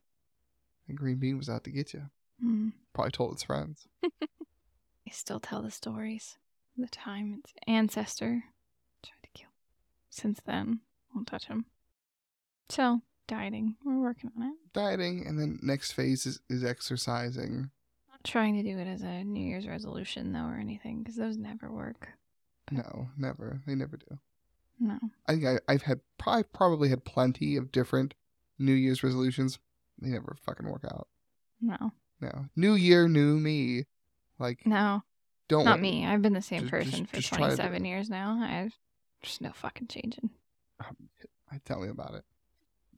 Green 0.93 1.17
Bean 1.17 1.37
was 1.37 1.49
out 1.49 1.63
to 1.65 1.71
get 1.71 1.93
you. 1.93 2.03
Hmm. 2.41 2.69
Probably 2.93 3.11
told 3.11 3.33
its 3.33 3.43
friends. 3.43 3.87
They 5.07 5.11
still 5.11 5.39
tell 5.39 5.61
the 5.61 5.71
stories. 5.71 6.37
The 6.75 6.89
time 6.89 7.39
its 7.39 7.53
ancestor 7.65 8.43
tried 9.01 9.23
to 9.23 9.29
kill. 9.33 9.49
Since 10.09 10.41
then, 10.45 10.81
won't 11.15 11.27
touch 11.27 11.45
him. 11.45 11.63
So, 12.67 12.99
dieting. 13.25 13.75
We're 13.85 14.01
working 14.01 14.31
on 14.35 14.43
it. 14.49 14.55
Dieting, 14.73 15.25
and 15.25 15.39
then 15.39 15.59
next 15.61 15.93
phase 15.93 16.25
is, 16.25 16.41
is 16.49 16.61
exercising. 16.61 17.71
Not 18.09 18.25
trying 18.25 18.55
to 18.55 18.63
do 18.63 18.77
it 18.77 18.85
as 18.85 19.01
a 19.01 19.23
New 19.23 19.47
Year's 19.47 19.65
resolution, 19.65 20.33
though, 20.33 20.47
or 20.47 20.57
anything, 20.59 21.03
because 21.03 21.15
those 21.15 21.37
never 21.37 21.71
work. 21.71 22.09
No, 22.69 23.07
never. 23.17 23.61
They 23.65 23.75
never 23.75 23.95
do. 23.95 24.19
No. 24.77 24.99
I 25.25 25.31
think 25.31 25.45
I, 25.45 25.59
I've 25.69 25.83
had 25.83 26.01
probably 26.17 26.43
probably 26.53 26.89
had 26.89 27.05
plenty 27.05 27.55
of 27.55 27.71
different 27.71 28.13
New 28.59 28.73
Year's 28.73 29.03
resolutions. 29.03 29.59
They 29.99 30.09
never 30.09 30.35
fucking 30.41 30.67
work 30.67 30.83
out. 30.85 31.07
No. 31.61 31.91
No. 32.21 32.45
New 32.55 32.73
year, 32.75 33.07
new 33.07 33.37
me. 33.39 33.85
Like 34.39 34.65
No. 34.65 35.03
don't 35.47 35.65
Not 35.65 35.79
me. 35.81 36.05
I've 36.05 36.21
been 36.21 36.33
the 36.33 36.41
same 36.41 36.61
Just- 36.61 36.71
person 36.71 36.91
just- 37.05 37.09
for 37.09 37.15
just 37.17 37.29
try 37.29 37.37
to 37.37 37.43
27 37.55 37.85
years 37.85 38.09
now. 38.09 38.39
I've 38.41 38.73
just 39.23 39.41
no 39.41 39.51
fucking 39.51 39.87
changing. 39.87 40.29
I 41.51 41.59
tell 41.65 41.81
me 41.81 41.89
about 41.89 42.13
it. 42.15 42.23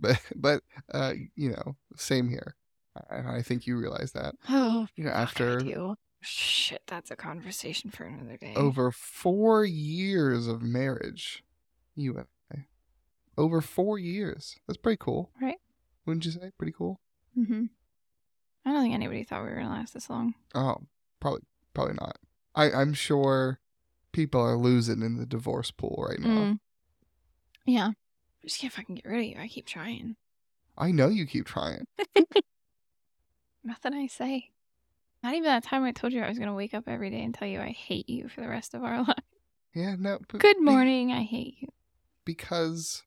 But 0.02 0.22
but 0.36 0.64
uh 0.94 1.14
you 1.36 1.50
know 1.52 1.76
same 1.98 2.30
here. 2.30 2.56
I, 3.10 3.38
I 3.38 3.42
think 3.42 3.68
you 3.68 3.78
realize 3.78 4.14
that 4.14 4.36
Oh, 4.50 4.88
you 4.96 5.04
know 5.04 5.12
I 5.12 5.22
after. 5.24 5.60
Shit, 6.22 6.82
that's 6.88 7.12
a 7.12 7.16
conversation 7.16 7.92
for 7.92 8.04
another 8.04 8.36
day. 8.38 8.54
over 8.56 8.92
four 8.92 9.64
years 9.66 10.48
of 10.48 10.62
marriage, 10.62 11.44
you 11.96 12.14
I, 12.14 12.28
over 13.40 13.62
four 13.62 13.98
years. 13.98 14.56
That's 14.68 14.78
pretty 14.78 14.98
cool, 15.00 15.32
Right. 15.42 15.58
Wouldn't 16.06 16.26
you 16.26 16.32
say? 16.32 16.52
Pretty 16.58 16.74
cool. 16.78 17.00
hmm 17.36 17.66
I 18.66 18.72
don't 18.72 18.82
think 18.84 18.94
anybody 18.94 19.24
thought 19.24 19.44
we 19.44 19.50
were 19.50 19.56
gonna 19.56 19.70
last 19.70 19.94
this 19.94 20.10
long. 20.10 20.36
Oh, 20.54 20.78
probably 21.20 21.42
probably 21.74 21.96
not. 22.00 22.18
I 22.56 22.72
I'm 22.72 22.94
sure 22.94 23.60
people 24.12 24.42
are 24.42 24.58
losing 24.58 25.02
in 25.02 25.18
the 25.18 25.26
divorce 25.26 25.72
pool 25.72 26.06
right 26.10 26.20
now. 26.20 26.28
Mm. 26.30 26.60
Yeah. 27.66 27.88
I 27.90 28.48
just 28.48 28.60
can't 28.60 28.74
fucking 28.74 28.96
get 28.96 29.06
rid 29.06 29.20
of 29.20 29.26
you. 29.26 29.36
I 29.40 29.48
keep 29.48 29.66
trying. 29.66 30.16
I 30.78 30.92
know 30.92 31.08
you 31.10 31.26
keep 31.26 31.46
trying. 31.46 31.86
Nothing 33.64 33.94
I 33.94 34.08
say. 34.08 34.50
Not 35.22 35.34
even 35.34 35.44
that 35.46 35.64
time 35.64 35.84
I 35.84 35.92
told 35.92 36.14
you 36.14 36.22
I 36.22 36.30
was 36.30 36.40
gonna 36.40 36.54
wake 36.56 36.74
up 36.74 36.86
every 36.88 37.10
day 37.10 37.22
and 37.24 37.34
tell 37.34 37.48
you 37.48 37.60
I 37.60 37.70
hate 37.70 38.10
you 38.10 38.28
for 38.30 38.42
the 38.42 38.48
rest 38.48 38.74
of 38.74 38.84
our 38.84 39.00
life. 39.08 39.16
Yeah, 39.74 39.96
no. 40.00 40.20
Good 40.38 40.58
be- 40.58 40.64
morning, 40.64 41.12
I 41.12 41.24
hate 41.24 41.56
you. 41.60 41.68
because 42.26 43.04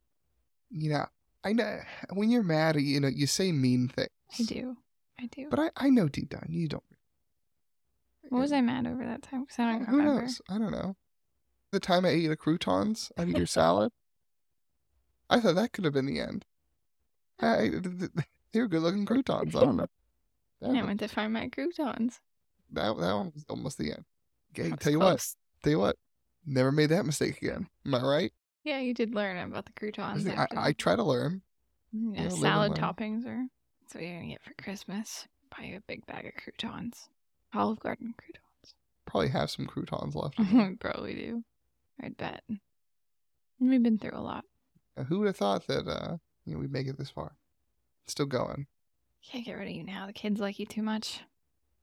you 0.73 0.91
know 0.91 1.07
I 1.45 1.53
know 1.53 1.81
when 2.15 2.31
you're 2.31 2.43
mad, 2.43 2.77
you 2.81 2.99
know 3.01 3.09
you 3.09 3.27
say 3.27 3.53
mean 3.53 3.89
things. 3.89 4.09
I 4.39 4.43
do. 4.45 4.77
I 5.21 5.27
do. 5.27 5.47
But 5.51 5.61
I 5.61 5.71
I 5.77 5.91
know 5.91 6.09
deep 6.09 6.31
down 6.31 6.47
you 6.49 6.69
don't. 6.69 6.83
what 8.29 8.41
was 8.41 8.53
I 8.53 8.61
mad 8.61 8.87
over 8.87 9.05
that 9.05 9.23
time? 9.23 9.43
Because 9.45 9.59
I 9.59 9.73
don't 9.73 9.85
Who 9.85 9.99
remember. 9.99 10.23
knows? 10.23 10.41
I 10.49 10.59
don't 10.59 10.71
know. 10.73 10.97
The 11.71 11.81
time 11.81 12.05
I 12.05 12.11
ate 12.11 12.29
the 12.29 12.37
croutons 12.37 13.11
out 13.19 13.25
of 13.29 13.31
your 13.31 13.47
salad, 13.47 13.93
I 15.31 15.41
thought 15.41 15.55
that 15.57 15.73
could 15.73 15.85
have 15.85 15.95
been 15.95 16.07
the 16.07 16.21
end. 16.21 16.45
I, 17.41 17.71
they 18.53 18.61
were 18.61 18.69
good 18.69 18.83
looking 18.83 19.05
croutons. 19.07 19.55
I 19.57 19.61
don't 19.61 19.77
know. 19.77 19.87
That, 20.61 20.77
I 20.77 20.83
went 20.85 21.01
to 21.01 21.09
find 21.09 21.33
my 21.33 21.49
croutons. 21.49 22.21
that, 22.71 22.97
that 22.97 23.13
one 23.15 23.33
was 23.35 23.45
almost 23.49 23.79
the 23.79 23.91
end. 23.91 24.05
Okay, 24.57 24.71
tell 24.77 24.93
you 24.93 25.01
what, 25.01 25.27
tell 25.65 25.73
you 25.73 25.79
what, 25.81 25.97
never 26.47 26.71
made 26.71 26.91
that 26.91 27.05
mistake 27.05 27.43
again. 27.43 27.67
Am 27.85 27.95
I 27.97 28.01
right? 28.01 28.33
Yeah, 28.65 28.79
you 28.79 28.95
did 28.95 29.15
learn 29.15 29.37
about 29.39 29.67
the 29.67 29.73
croutons. 29.73 30.27
I, 30.27 30.33
after 30.33 30.59
I 30.59 30.73
try 30.73 30.97
to 30.97 31.03
learn. 31.03 31.43
Mm, 31.95 32.17
Yeah, 32.17 32.29
salad 32.29 32.73
toppings 32.75 33.27
are 33.27 33.45
that's 33.81 33.95
what 33.95 34.05
you're 34.05 34.15
gonna 34.15 34.29
get 34.29 34.43
for 34.43 34.55
Christmas. 34.63 35.27
Buy 35.57 35.65
you 35.65 35.77
a 35.77 35.81
big 35.87 36.07
bag 36.07 36.27
of 36.27 36.35
croutons. 36.43 37.09
Olive 37.55 37.81
Garden 37.81 38.15
croutons. 38.17 38.75
Probably 39.05 39.29
have 39.29 39.51
some 39.51 39.67
croutons 39.67 40.15
left. 40.15 40.39
we 40.39 40.75
probably 40.81 41.15
do. 41.15 41.45
I'd 42.03 42.17
bet. 42.17 42.43
We've 43.61 43.83
been 43.83 43.99
through 43.99 44.17
a 44.17 44.21
lot. 44.23 44.45
Uh, 44.97 45.05
Who 45.05 45.19
would 45.21 45.27
have 45.27 45.37
thought 45.37 45.67
that 45.67 45.87
uh, 45.87 46.17
you 46.47 46.55
know 46.55 46.61
we'd 46.61 46.73
make 46.73 46.87
it 46.87 46.99
this 46.99 47.11
far? 47.11 47.37
Still 48.07 48.27
going. 48.27 48.67
Can't 49.31 49.45
get 49.45 49.53
rid 49.55 49.69
of 49.69 49.75
you 49.75 49.85
now. 49.85 50.07
The 50.07 50.13
kids 50.13 50.41
like 50.41 50.59
you 50.59 50.67
too 50.67 50.83
much. 50.83 51.21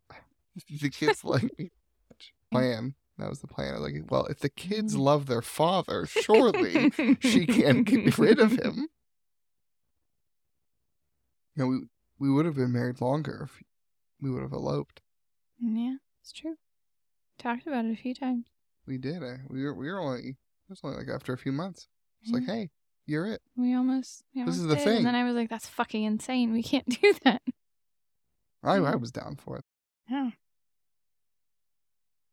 the 0.82 0.90
kids 0.90 1.24
like 1.24 1.50
me. 1.58 1.72
Plan. 2.52 2.96
That 3.20 3.30
was 3.30 3.40
the 3.40 3.48
plan. 3.48 3.74
I 3.74 3.80
was 3.80 3.92
like, 3.92 4.10
well, 4.10 4.26
if 4.26 4.40
the 4.40 4.50
kids 4.50 4.96
love 4.96 5.26
their 5.26 5.42
father, 5.42 6.06
surely 6.06 6.90
she 7.20 7.46
can't 7.46 7.86
get 7.86 8.18
rid 8.18 8.40
of 8.40 8.52
him. 8.52 8.88
You 11.56 11.64
know, 11.64 11.68
we 11.68 11.80
we 12.20 12.32
would 12.34 12.46
have 12.46 12.56
been 12.56 12.72
married 12.72 13.02
longer 13.02 13.42
if 13.44 13.62
we 14.22 14.32
would 14.32 14.42
have 14.42 14.54
eloped. 14.54 15.02
Yeah, 15.60 15.96
it's 16.22 16.32
true. 16.32 16.56
Talked 17.38 17.68
about 17.68 17.86
it 17.86 17.92
a 17.92 17.96
few 18.02 18.14
times. 18.14 18.48
We 18.86 18.98
did. 18.98 19.22
Uh, 19.22 19.38
we 19.50 19.64
were 19.64 19.74
we 19.74 19.92
were 19.92 20.00
only 20.00 20.30
it 20.30 20.36
was 20.70 20.80
only 20.84 20.98
like 20.98 21.10
after 21.10 21.34
a 21.34 21.38
few 21.38 21.52
months. 21.52 21.88
It's 22.22 22.32
like, 22.32 22.46
hey, 22.46 22.70
you're 23.06 23.26
it. 23.28 23.42
We 23.56 23.74
almost. 23.76 24.24
We 24.34 24.44
This 24.44 24.60
almost 24.60 24.62
is 24.62 24.68
the 24.68 24.76
thing. 24.76 24.98
And 24.98 25.06
then 25.06 25.16
I 25.16 25.24
was 25.24 25.36
like, 25.36 25.50
"That's 25.50 25.68
fucking 25.68 26.04
insane. 26.04 26.52
We 26.52 26.64
can't 26.64 26.88
do 27.02 27.14
that." 27.24 27.42
I 28.64 28.76
I 28.76 28.96
was 28.96 29.12
down 29.12 29.36
for 29.36 29.58
it. 29.58 29.66
Yeah. 30.10 30.32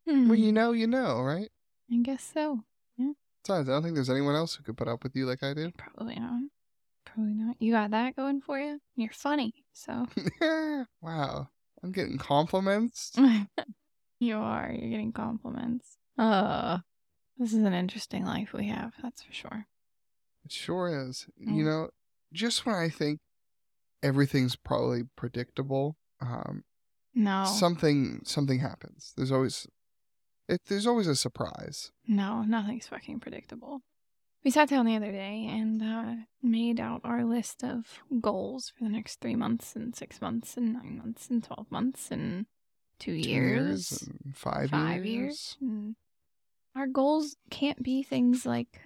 Hmm, 0.06 0.28
Well, 0.28 0.38
you 0.38 0.52
know, 0.52 0.72
you 0.72 0.86
know, 0.86 1.20
right? 1.20 1.48
I 1.92 1.96
guess 1.98 2.30
so. 2.34 2.60
Yeah. 2.96 3.12
Besides, 3.44 3.68
I 3.68 3.72
don't 3.72 3.82
think 3.82 3.94
there's 3.94 4.10
anyone 4.10 4.34
else 4.34 4.54
who 4.54 4.62
could 4.62 4.76
put 4.76 4.88
up 4.88 5.02
with 5.02 5.14
you 5.16 5.26
like 5.26 5.42
I 5.42 5.54
do. 5.54 5.70
Probably 5.76 6.16
not. 6.16 6.42
Probably 7.04 7.34
not. 7.34 7.56
You 7.60 7.72
got 7.72 7.90
that 7.92 8.16
going 8.16 8.40
for 8.40 8.58
you. 8.58 8.80
You're 8.96 9.12
funny, 9.12 9.64
so 9.72 10.06
wow, 11.00 11.48
I'm 11.82 11.92
getting 11.92 12.18
compliments. 12.18 13.12
you 14.20 14.36
are. 14.36 14.70
You're 14.72 14.90
getting 14.90 15.12
compliments. 15.12 15.96
Uh, 16.18 16.78
this 17.38 17.52
is 17.52 17.62
an 17.62 17.74
interesting 17.74 18.24
life 18.24 18.52
we 18.52 18.68
have. 18.68 18.94
That's 19.02 19.22
for 19.22 19.32
sure. 19.32 19.66
It 20.44 20.52
sure 20.52 21.08
is. 21.08 21.26
Mm. 21.40 21.56
You 21.56 21.64
know, 21.64 21.90
just 22.32 22.66
when 22.66 22.74
I 22.74 22.88
think 22.88 23.20
everything's 24.02 24.56
probably 24.56 25.02
predictable, 25.16 25.96
um, 26.20 26.64
No, 27.14 27.44
something 27.44 28.20
something 28.24 28.58
happens. 28.58 29.12
There's 29.16 29.32
always 29.32 29.66
it, 30.48 30.62
there's 30.68 30.86
always 30.86 31.06
a 31.06 31.16
surprise. 31.16 31.90
no, 32.06 32.42
nothing's 32.42 32.86
fucking 32.88 33.20
predictable. 33.20 33.82
We 34.44 34.50
sat 34.52 34.68
down 34.68 34.86
the 34.86 34.94
other 34.94 35.10
day 35.10 35.44
and 35.50 35.82
uh, 35.82 36.14
made 36.40 36.78
out 36.78 37.00
our 37.02 37.24
list 37.24 37.64
of 37.64 37.84
goals 38.20 38.70
for 38.76 38.84
the 38.84 38.90
next 38.90 39.20
three 39.20 39.34
months 39.34 39.74
and 39.74 39.94
six 39.96 40.20
months 40.20 40.56
and 40.56 40.72
nine 40.74 40.98
months 40.98 41.28
and 41.28 41.42
twelve 41.42 41.68
months 41.70 42.12
and 42.12 42.46
two, 43.00 43.20
Two 43.20 43.28
years. 43.28 44.02
and 44.02 44.36
five, 44.36 44.70
five 44.70 45.04
years. 45.04 45.56
years. 45.60 45.94
Our 46.76 46.86
goals 46.86 47.36
can't 47.50 47.82
be 47.82 48.04
things 48.04 48.46
like, 48.46 48.78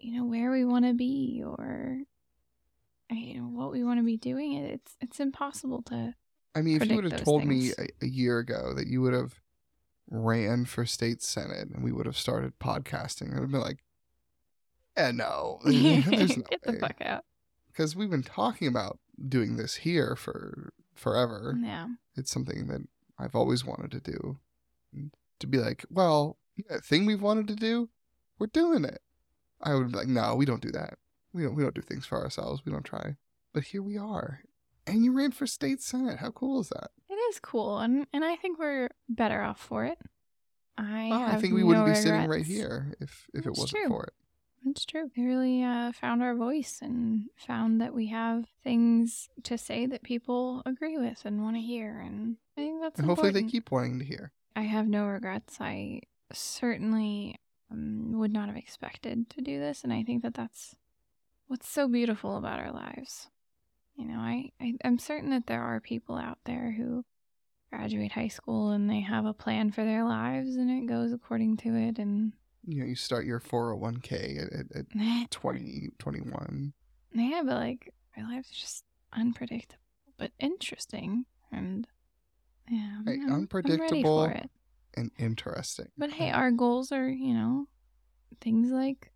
you 0.00 0.12
know, 0.16 0.24
where 0.24 0.52
we 0.52 0.64
want 0.64 0.84
to 0.84 0.94
be 0.94 1.42
or, 1.44 2.02
uh, 3.10 3.14
you 3.14 3.40
know, 3.40 3.48
what 3.48 3.72
we 3.72 3.82
want 3.82 3.98
to 3.98 4.04
be 4.04 4.16
doing. 4.18 4.52
It's 4.52 4.96
it's 5.00 5.18
impossible 5.18 5.82
to. 5.86 6.14
I 6.54 6.60
mean, 6.62 6.80
if 6.80 6.88
you 6.88 6.94
would 6.96 7.10
have 7.10 7.24
told 7.24 7.44
me 7.44 7.72
a, 7.76 7.88
a 8.02 8.06
year 8.06 8.38
ago 8.38 8.72
that 8.76 8.86
you 8.86 9.00
would 9.02 9.14
have 9.14 9.34
ran 10.12 10.64
for 10.66 10.84
state 10.84 11.22
senate 11.22 11.68
and 11.72 11.82
we 11.82 11.90
would 11.92 12.06
have 12.06 12.16
started 12.16 12.58
podcasting, 12.58 13.34
I'd 13.34 13.40
have 13.40 13.50
been 13.50 13.60
like, 13.60 13.82
"Yeah, 14.96 15.10
no, 15.12 15.58
there's 15.64 16.36
no 16.36 16.44
Get 16.50 16.62
the 16.62 16.72
way." 16.72 16.78
fuck 16.78 17.00
out. 17.00 17.24
Because 17.68 17.96
we've 17.96 18.10
been 18.10 18.22
talking 18.22 18.68
about 18.68 18.98
doing 19.28 19.56
this 19.56 19.76
here 19.76 20.14
for 20.14 20.72
forever. 20.94 21.56
Yeah. 21.60 21.86
it's 22.16 22.30
something 22.30 22.66
that 22.66 22.82
I've 23.18 23.34
always 23.34 23.64
wanted 23.64 23.90
to 23.92 24.00
do. 24.12 24.38
And 24.92 25.10
to 25.40 25.46
be 25.46 25.56
like, 25.58 25.86
well, 25.88 26.36
that 26.68 26.84
thing 26.84 27.06
we've 27.06 27.22
wanted 27.22 27.48
to 27.48 27.56
do, 27.56 27.88
we're 28.38 28.48
doing 28.48 28.84
it. 28.84 29.00
I 29.62 29.74
would 29.74 29.90
be 29.92 29.98
like, 29.98 30.08
no, 30.08 30.34
we 30.34 30.44
don't 30.44 30.60
do 30.60 30.70
that. 30.72 30.98
We 31.32 31.44
don't. 31.44 31.54
We 31.54 31.62
don't 31.62 31.74
do 31.74 31.80
things 31.80 32.04
for 32.04 32.22
ourselves. 32.22 32.62
We 32.66 32.72
don't 32.72 32.84
try. 32.84 33.16
But 33.54 33.64
here 33.64 33.82
we 33.82 33.96
are, 33.96 34.40
and 34.86 35.02
you 35.04 35.12
ran 35.12 35.30
for 35.32 35.46
state 35.46 35.80
senate. 35.80 36.18
How 36.18 36.30
cool 36.30 36.60
is 36.60 36.68
that? 36.68 36.90
Is 37.32 37.40
cool, 37.40 37.78
and 37.78 38.06
and 38.12 38.24
I 38.24 38.36
think 38.36 38.58
we're 38.58 38.88
better 39.08 39.42
off 39.42 39.58
for 39.60 39.84
it. 39.86 39.98
I 40.76 41.08
Oh, 41.12 41.36
I 41.36 41.40
think 41.40 41.54
we 41.54 41.60
no 41.62 41.66
wouldn't 41.68 41.86
be 41.86 41.94
sitting 41.94 42.28
right 42.28 42.44
here 42.44 42.94
if 43.00 43.28
if 43.34 43.46
it 43.46 43.50
wasn't 43.50 43.70
true. 43.70 43.88
for 43.88 44.04
it. 44.04 44.12
It's 44.66 44.84
true. 44.84 45.10
We 45.16 45.24
really 45.24 45.62
uh, 45.64 45.92
found 45.92 46.22
our 46.22 46.34
voice 46.36 46.78
and 46.82 47.26
found 47.36 47.80
that 47.80 47.94
we 47.94 48.06
have 48.08 48.46
things 48.62 49.28
to 49.44 49.58
say 49.58 49.86
that 49.86 50.02
people 50.02 50.62
agree 50.66 50.96
with 50.98 51.22
and 51.24 51.42
want 51.42 51.56
to 51.56 51.60
hear, 51.62 51.98
and 52.00 52.36
I 52.56 52.60
think 52.60 52.80
that's 52.80 52.98
and 52.98 53.08
hopefully 53.08 53.32
they 53.32 53.42
keep 53.42 53.70
wanting 53.70 53.98
to 53.98 54.04
hear. 54.04 54.32
I 54.54 54.62
have 54.62 54.86
no 54.86 55.06
regrets. 55.06 55.56
I 55.60 56.02
certainly 56.32 57.40
um, 57.70 58.18
would 58.18 58.32
not 58.32 58.48
have 58.48 58.56
expected 58.56 59.30
to 59.30 59.40
do 59.40 59.58
this, 59.58 59.82
and 59.84 59.92
I 59.92 60.02
think 60.02 60.22
that 60.22 60.34
that's 60.34 60.76
what's 61.46 61.68
so 61.68 61.88
beautiful 61.88 62.36
about 62.36 62.60
our 62.60 62.72
lives. 62.72 63.28
you 63.96 64.06
know, 64.06 64.18
I, 64.18 64.50
I 64.60 64.74
I'm 64.84 64.98
certain 64.98 65.30
that 65.30 65.46
there 65.46 65.62
are 65.62 65.80
people 65.80 66.16
out 66.16 66.38
there 66.44 66.72
who 66.76 67.04
graduate 67.76 68.12
high 68.12 68.28
school 68.28 68.70
and 68.70 68.88
they 68.90 69.00
have 69.00 69.24
a 69.24 69.32
plan 69.32 69.70
for 69.72 69.84
their 69.84 70.04
lives 70.04 70.56
and 70.56 70.70
it 70.70 70.86
goes 70.86 71.12
according 71.12 71.56
to 71.56 71.74
it 71.74 71.98
and 71.98 72.32
You 72.66 72.80
know, 72.80 72.86
you 72.86 72.94
start 72.94 73.24
your 73.24 73.40
401k 73.40 74.42
at, 74.46 74.52
at, 74.52 74.66
at 74.76 74.86
yeah, 74.94 75.24
20, 75.30 75.88
21. 75.98 76.72
but 77.14 77.44
like 77.46 77.92
our 78.16 78.24
lives 78.24 78.50
are 78.50 78.54
just 78.60 78.84
unpredictable 79.14 79.80
but 80.18 80.30
interesting 80.38 81.24
and 81.50 81.86
yeah, 82.70 82.98
Hey, 83.06 83.12
I'm- 83.12 83.26
I'm 83.26 83.32
unpredictable. 83.34 84.24
it. 84.24 84.50
and 84.94 85.10
interesting. 85.18 85.88
But 85.98 86.12
hey, 86.12 86.30
our 86.40 86.50
goals 86.50 86.92
are, 86.92 87.08
you 87.08 87.34
know, 87.34 87.66
things 88.40 88.70
like 88.70 89.10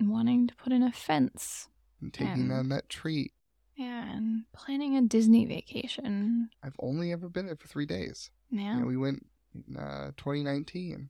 wanting 0.00 0.46
to 0.48 0.54
put 0.56 0.72
in 0.72 0.82
a 0.82 0.90
fence. 0.92 1.68
And 2.00 2.12
taking 2.12 2.32
and- 2.32 2.48
down 2.50 2.68
that 2.70 2.88
tree. 2.88 3.32
Yeah, 3.76 4.18
planning 4.52 4.96
a 4.96 5.02
Disney 5.02 5.44
vacation. 5.46 6.50
I've 6.62 6.76
only 6.78 7.10
ever 7.12 7.28
been 7.28 7.46
there 7.46 7.56
for 7.56 7.68
three 7.68 7.86
days. 7.86 8.30
Yeah. 8.50 8.82
We 8.84 8.96
went 8.96 9.26
in 9.68 9.76
uh, 9.76 10.12
2019. 10.16 11.08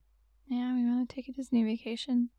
Yeah, 0.49 0.75
we 0.75 0.85
want 0.85 1.09
to 1.09 1.15
take 1.15 1.29
a 1.29 1.33
Disney 1.33 1.65
vacation. 1.65 2.31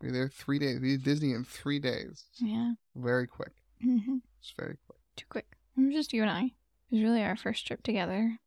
We 0.00 0.08
were 0.08 0.12
there 0.14 0.28
three 0.28 0.58
days. 0.60 0.78
We 0.80 0.90
did 0.92 1.02
Disney 1.02 1.32
in 1.32 1.44
three 1.44 1.80
days. 1.80 2.24
Yeah. 2.36 2.72
Very 2.94 3.26
quick. 3.26 3.52
hmm 3.82 4.18
It's 4.40 4.52
very 4.56 4.76
quick. 4.86 4.98
Too 5.16 5.26
quick. 5.28 5.46
It 5.76 5.80
was 5.80 5.94
just 5.94 6.12
you 6.12 6.22
and 6.22 6.30
I. 6.30 6.42
It 6.90 6.94
was 6.94 7.02
really 7.02 7.22
our 7.24 7.36
first 7.36 7.66
trip 7.66 7.82
together. 7.82 8.38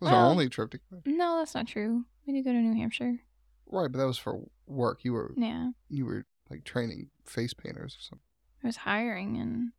It 0.00 0.04
was 0.04 0.12
our 0.12 0.26
only 0.26 0.48
trip 0.48 0.70
together. 0.70 1.02
No, 1.06 1.38
that's 1.38 1.54
not 1.56 1.66
true. 1.66 2.04
We 2.26 2.32
did 2.34 2.44
go 2.44 2.52
to 2.52 2.58
New 2.58 2.78
Hampshire. 2.80 3.18
Right, 3.66 3.90
but 3.90 3.98
that 3.98 4.06
was 4.06 4.18
for 4.18 4.40
work. 4.66 5.00
You 5.04 5.12
were 5.14 5.34
Yeah. 5.36 5.70
you 5.88 6.06
were 6.06 6.24
like 6.50 6.62
training 6.64 7.08
face 7.24 7.52
painters 7.52 7.96
or 7.98 8.00
something. 8.02 8.24
I 8.62 8.66
was 8.68 8.76
hiring 8.76 9.36
and 9.38 9.72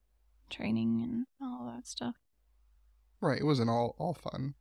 training 0.49 1.01
and 1.03 1.25
all 1.41 1.71
that 1.73 1.87
stuff. 1.87 2.15
Right, 3.21 3.39
it 3.39 3.45
wasn't 3.45 3.69
all 3.69 3.95
all 3.97 4.13
fun. 4.13 4.55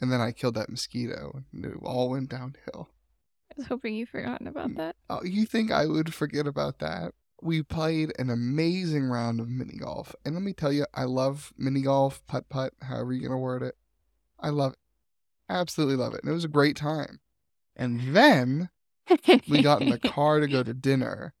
And 0.00 0.12
then 0.12 0.20
I 0.20 0.32
killed 0.32 0.54
that 0.54 0.70
mosquito, 0.70 1.42
and 1.52 1.64
it 1.64 1.74
all 1.82 2.10
went 2.10 2.30
downhill. 2.30 2.90
I 3.50 3.54
was 3.56 3.66
hoping 3.66 3.94
you'd 3.94 4.08
forgotten 4.08 4.46
about 4.46 4.70
mm. 4.70 4.76
that. 4.76 4.96
Oh, 5.10 5.24
you 5.24 5.44
think 5.44 5.72
I 5.72 5.86
would 5.86 6.14
forget 6.14 6.46
about 6.46 6.78
that? 6.78 7.12
We 7.40 7.62
played 7.62 8.12
an 8.18 8.30
amazing 8.30 9.04
round 9.04 9.40
of 9.40 9.48
mini 9.48 9.78
golf, 9.78 10.14
and 10.24 10.34
let 10.34 10.42
me 10.42 10.52
tell 10.52 10.72
you, 10.72 10.86
I 10.94 11.04
love 11.04 11.52
mini 11.56 11.82
golf, 11.82 12.24
putt 12.26 12.48
putt, 12.48 12.74
however 12.82 13.12
you're 13.12 13.28
gonna 13.28 13.40
word 13.40 13.62
it. 13.62 13.76
I 14.40 14.50
love 14.50 14.72
it, 14.72 14.78
absolutely 15.48 15.96
love 15.96 16.14
it, 16.14 16.22
and 16.22 16.30
it 16.30 16.34
was 16.34 16.44
a 16.44 16.48
great 16.48 16.76
time. 16.76 17.20
And 17.76 18.14
then 18.14 18.70
we 19.48 19.62
got 19.62 19.82
in 19.82 19.90
the 19.90 19.98
car 20.04 20.40
to 20.40 20.48
go 20.48 20.62
to 20.62 20.74
dinner, 20.74 21.34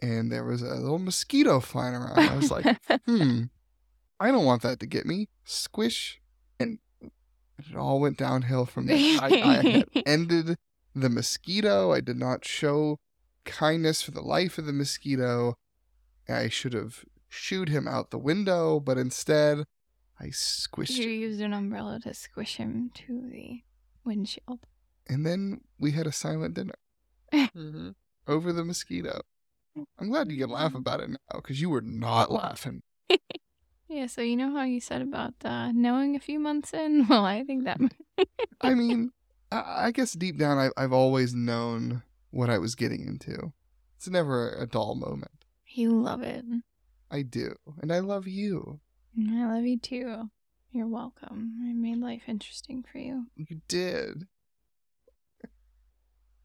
and 0.00 0.30
there 0.30 0.44
was 0.44 0.62
a 0.62 0.74
little 0.74 0.98
mosquito 0.98 1.60
flying 1.60 1.94
around. 1.94 2.18
I 2.18 2.36
was 2.36 2.50
like, 2.50 2.64
hmm, 3.06 3.44
I 4.18 4.30
don't 4.30 4.44
want 4.44 4.62
that 4.62 4.80
to 4.80 4.86
get 4.86 5.06
me. 5.06 5.28
Squish, 5.44 6.20
and 6.58 6.78
it 7.58 7.76
all 7.76 8.00
went 8.00 8.16
downhill 8.18 8.66
from 8.66 8.86
there. 8.86 9.18
I, 9.20 9.26
I 9.26 9.54
had 9.68 9.88
ended 10.06 10.56
the 10.94 11.08
mosquito. 11.08 11.92
I 11.92 12.00
did 12.00 12.16
not 12.16 12.44
show 12.44 12.98
kindness 13.44 14.02
for 14.02 14.10
the 14.10 14.22
life 14.22 14.58
of 14.58 14.66
the 14.66 14.72
mosquito. 14.72 15.56
I 16.28 16.48
should 16.48 16.72
have 16.74 17.04
shooed 17.28 17.68
him 17.68 17.86
out 17.88 18.10
the 18.10 18.18
window, 18.18 18.80
but 18.80 18.98
instead 18.98 19.64
I 20.18 20.26
squished 20.26 20.90
you 20.96 21.08
used 21.08 21.40
an 21.40 21.52
umbrella 21.52 21.98
to 22.00 22.12
squish 22.14 22.56
him 22.56 22.90
to 22.94 23.28
the 23.32 23.62
windshield. 24.04 24.60
And 25.08 25.24
then 25.26 25.62
we 25.78 25.92
had 25.92 26.06
a 26.06 26.12
silent 26.12 26.54
dinner 26.54 26.74
Mhm. 27.32 27.94
over 28.28 28.52
the 28.52 28.64
mosquito. 28.64 29.22
I'm 29.98 30.08
glad 30.08 30.30
you 30.30 30.38
can 30.38 30.50
laugh 30.50 30.74
about 30.74 31.00
it 31.00 31.10
now 31.10 31.16
because 31.34 31.60
you 31.60 31.70
were 31.70 31.80
not 31.82 32.30
laughing. 32.30 32.82
Yeah, 33.92 34.06
so 34.06 34.20
you 34.22 34.36
know 34.36 34.54
how 34.54 34.62
you 34.62 34.80
said 34.80 35.02
about 35.02 35.34
uh, 35.44 35.72
knowing 35.72 36.14
a 36.14 36.20
few 36.20 36.38
months 36.38 36.72
in? 36.72 37.06
Well, 37.10 37.24
I 37.24 37.42
think 37.42 37.64
that 37.64 37.80
I 38.60 38.74
mean, 38.74 39.10
I, 39.50 39.86
I 39.86 39.90
guess 39.90 40.12
deep 40.12 40.38
down 40.38 40.58
I, 40.58 40.70
I've 40.76 40.92
always 40.92 41.34
known 41.34 42.04
what 42.30 42.50
I 42.50 42.58
was 42.58 42.76
getting 42.76 43.00
into. 43.04 43.52
It's 43.96 44.08
never 44.08 44.50
a 44.52 44.64
dull 44.68 44.94
moment. 44.94 45.44
you 45.66 45.90
love 45.90 46.22
it. 46.22 46.44
I 47.10 47.22
do. 47.22 47.56
And 47.82 47.92
I 47.92 47.98
love 47.98 48.28
you. 48.28 48.78
I 49.18 49.44
love 49.52 49.64
you 49.64 49.76
too. 49.76 50.30
You're 50.70 50.86
welcome. 50.86 51.56
I 51.68 51.72
made 51.72 51.98
life 51.98 52.22
interesting 52.28 52.84
for 52.84 52.98
you. 52.98 53.26
You 53.34 53.60
did. 53.66 54.28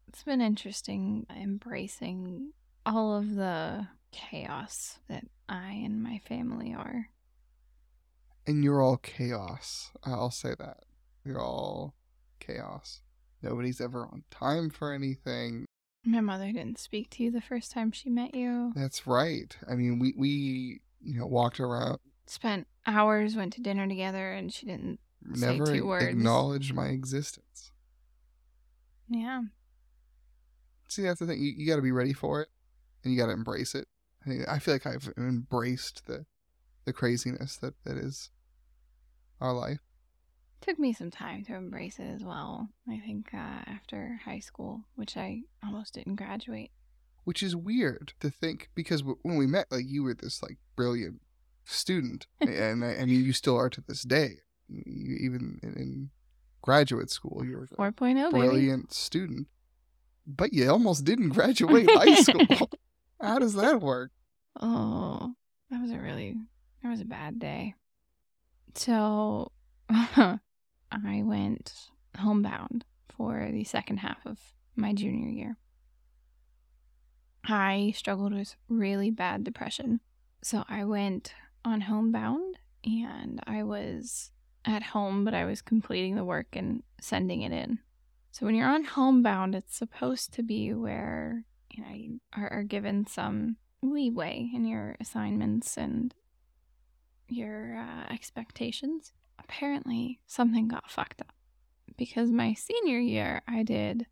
It's 0.08 0.24
been 0.24 0.40
interesting 0.40 1.26
embracing 1.30 2.52
all 2.86 3.16
of 3.16 3.34
the 3.34 3.88
chaos 4.12 4.98
that 5.08 5.24
I 5.48 5.72
and 5.72 6.02
my 6.02 6.20
family 6.26 6.72
are. 6.72 7.10
And 8.46 8.62
you're 8.62 8.80
all 8.80 8.96
chaos. 8.96 9.90
I'll 10.04 10.30
say 10.30 10.54
that. 10.58 10.84
You're 11.24 11.42
all 11.42 11.94
chaos. 12.38 13.02
Nobody's 13.42 13.80
ever 13.80 14.02
on 14.02 14.22
time 14.30 14.70
for 14.70 14.92
anything. 14.92 15.66
My 16.04 16.20
mother 16.20 16.46
didn't 16.52 16.78
speak 16.78 17.10
to 17.10 17.24
you 17.24 17.32
the 17.32 17.40
first 17.40 17.72
time 17.72 17.90
she 17.90 18.08
met 18.08 18.34
you. 18.34 18.72
That's 18.76 19.06
right. 19.06 19.54
I 19.68 19.74
mean, 19.74 19.98
we, 19.98 20.14
we 20.16 20.80
you 21.02 21.18
know, 21.18 21.26
walked 21.26 21.58
around, 21.58 21.98
Spent 22.28 22.66
hours, 22.86 23.36
went 23.36 23.52
to 23.54 23.60
dinner 23.60 23.86
together, 23.86 24.32
and 24.32 24.52
she 24.52 24.66
didn't. 24.66 24.98
Say 25.34 25.46
never 25.46 25.66
two 25.66 25.86
words. 25.86 26.06
acknowledged 26.06 26.74
my 26.74 26.88
existence. 26.88 27.72
Yeah. 29.08 29.42
See, 30.88 31.02
that's 31.02 31.20
the 31.20 31.26
thing. 31.26 31.40
You, 31.40 31.52
you 31.56 31.66
got 31.66 31.76
to 31.76 31.82
be 31.82 31.92
ready 31.92 32.12
for 32.12 32.42
it, 32.42 32.48
and 33.02 33.12
you 33.12 33.18
got 33.18 33.26
to 33.26 33.32
embrace 33.32 33.74
it. 33.74 33.88
I, 34.48 34.58
feel 34.58 34.74
like 34.74 34.86
I've 34.86 35.12
embraced 35.16 36.06
the 36.06 36.26
the 36.84 36.92
craziness 36.92 37.56
that, 37.58 37.74
that 37.84 37.96
is 37.96 38.30
our 39.40 39.52
life. 39.52 39.80
Took 40.60 40.78
me 40.78 40.92
some 40.92 41.10
time 41.10 41.44
to 41.44 41.54
embrace 41.54 41.98
it 41.98 42.06
as 42.06 42.24
well. 42.24 42.70
I 42.88 42.98
think 42.98 43.28
uh, 43.34 43.62
after 43.66 44.20
high 44.24 44.38
school, 44.38 44.84
which 44.94 45.16
I 45.16 45.42
almost 45.64 45.94
didn't 45.94 46.16
graduate. 46.16 46.70
which 47.24 47.42
is 47.42 47.54
weird 47.56 48.14
to 48.20 48.30
think 48.30 48.70
because 48.74 49.02
when 49.04 49.36
we 49.36 49.46
met, 49.46 49.66
like 49.70 49.84
you 49.86 50.02
were 50.04 50.14
this 50.14 50.42
like 50.42 50.58
brilliant 50.76 51.20
student, 51.64 52.26
and 52.40 52.84
I, 52.84 52.96
I 52.96 53.04
mean 53.04 53.24
you 53.24 53.32
still 53.32 53.56
are 53.56 53.70
to 53.70 53.82
this 53.86 54.02
day. 54.02 54.38
You, 54.68 55.16
even 55.20 55.60
in, 55.62 55.74
in 55.74 56.10
graduate 56.62 57.10
school, 57.10 57.44
you 57.44 57.56
were 57.56 57.64
a 57.64 57.92
4.0, 57.92 58.14
baby. 58.14 58.30
brilliant 58.30 58.92
student, 58.92 59.48
but 60.26 60.52
you 60.52 60.68
almost 60.70 61.04
didn't 61.04 61.28
graduate 61.38 61.88
high 61.90 62.14
school. 62.14 62.70
How 63.20 63.38
does 63.38 63.54
that 63.54 63.80
work? 63.80 64.10
Oh, 64.60 65.34
that 65.70 65.80
was 65.80 65.90
a 65.90 65.98
really, 65.98 66.36
that 66.82 66.90
was 66.90 67.00
a 67.00 67.06
bad 67.06 67.38
day. 67.38 67.74
So, 68.74 69.52
I 69.88 70.38
went 71.22 71.72
homebound 72.18 72.84
for 73.08 73.48
the 73.50 73.64
second 73.64 73.98
half 73.98 74.24
of 74.26 74.38
my 74.74 74.92
junior 74.92 75.28
year. 75.28 75.56
I 77.44 77.92
struggled 77.96 78.34
with 78.34 78.56
really 78.68 79.10
bad 79.10 79.44
depression. 79.44 80.00
So 80.42 80.64
I 80.68 80.84
went 80.84 81.32
on 81.64 81.82
homebound 81.82 82.58
and 82.84 83.40
I 83.46 83.62
was 83.62 84.30
at 84.64 84.82
home, 84.82 85.24
but 85.24 85.34
I 85.34 85.44
was 85.44 85.62
completing 85.62 86.16
the 86.16 86.24
work 86.24 86.48
and 86.54 86.82
sending 87.00 87.42
it 87.42 87.52
in. 87.52 87.78
So 88.32 88.46
when 88.46 88.54
you're 88.54 88.68
on 88.68 88.84
homebound, 88.84 89.54
it's 89.54 89.76
supposed 89.76 90.32
to 90.34 90.42
be 90.42 90.74
where, 90.74 91.44
you 91.76 91.82
know, 91.82 92.18
are, 92.36 92.52
are 92.52 92.62
given 92.62 93.06
some 93.06 93.56
leeway 93.82 94.50
in 94.54 94.64
your 94.64 94.96
assignments 95.00 95.76
and 95.76 96.14
your 97.28 97.76
uh, 97.76 98.12
expectations. 98.12 99.12
Apparently, 99.38 100.20
something 100.26 100.68
got 100.68 100.90
fucked 100.90 101.20
up 101.20 101.34
because 101.96 102.30
my 102.30 102.54
senior 102.54 102.98
year 102.98 103.42
I 103.46 103.62
did 103.62 104.06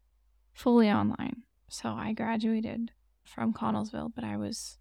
fully 0.52 0.90
online. 0.90 1.42
So 1.68 1.90
I 1.90 2.12
graduated 2.12 2.90
from 3.24 3.52
Connellsville, 3.52 4.12
but 4.14 4.24
I 4.24 4.36
was 4.36 4.78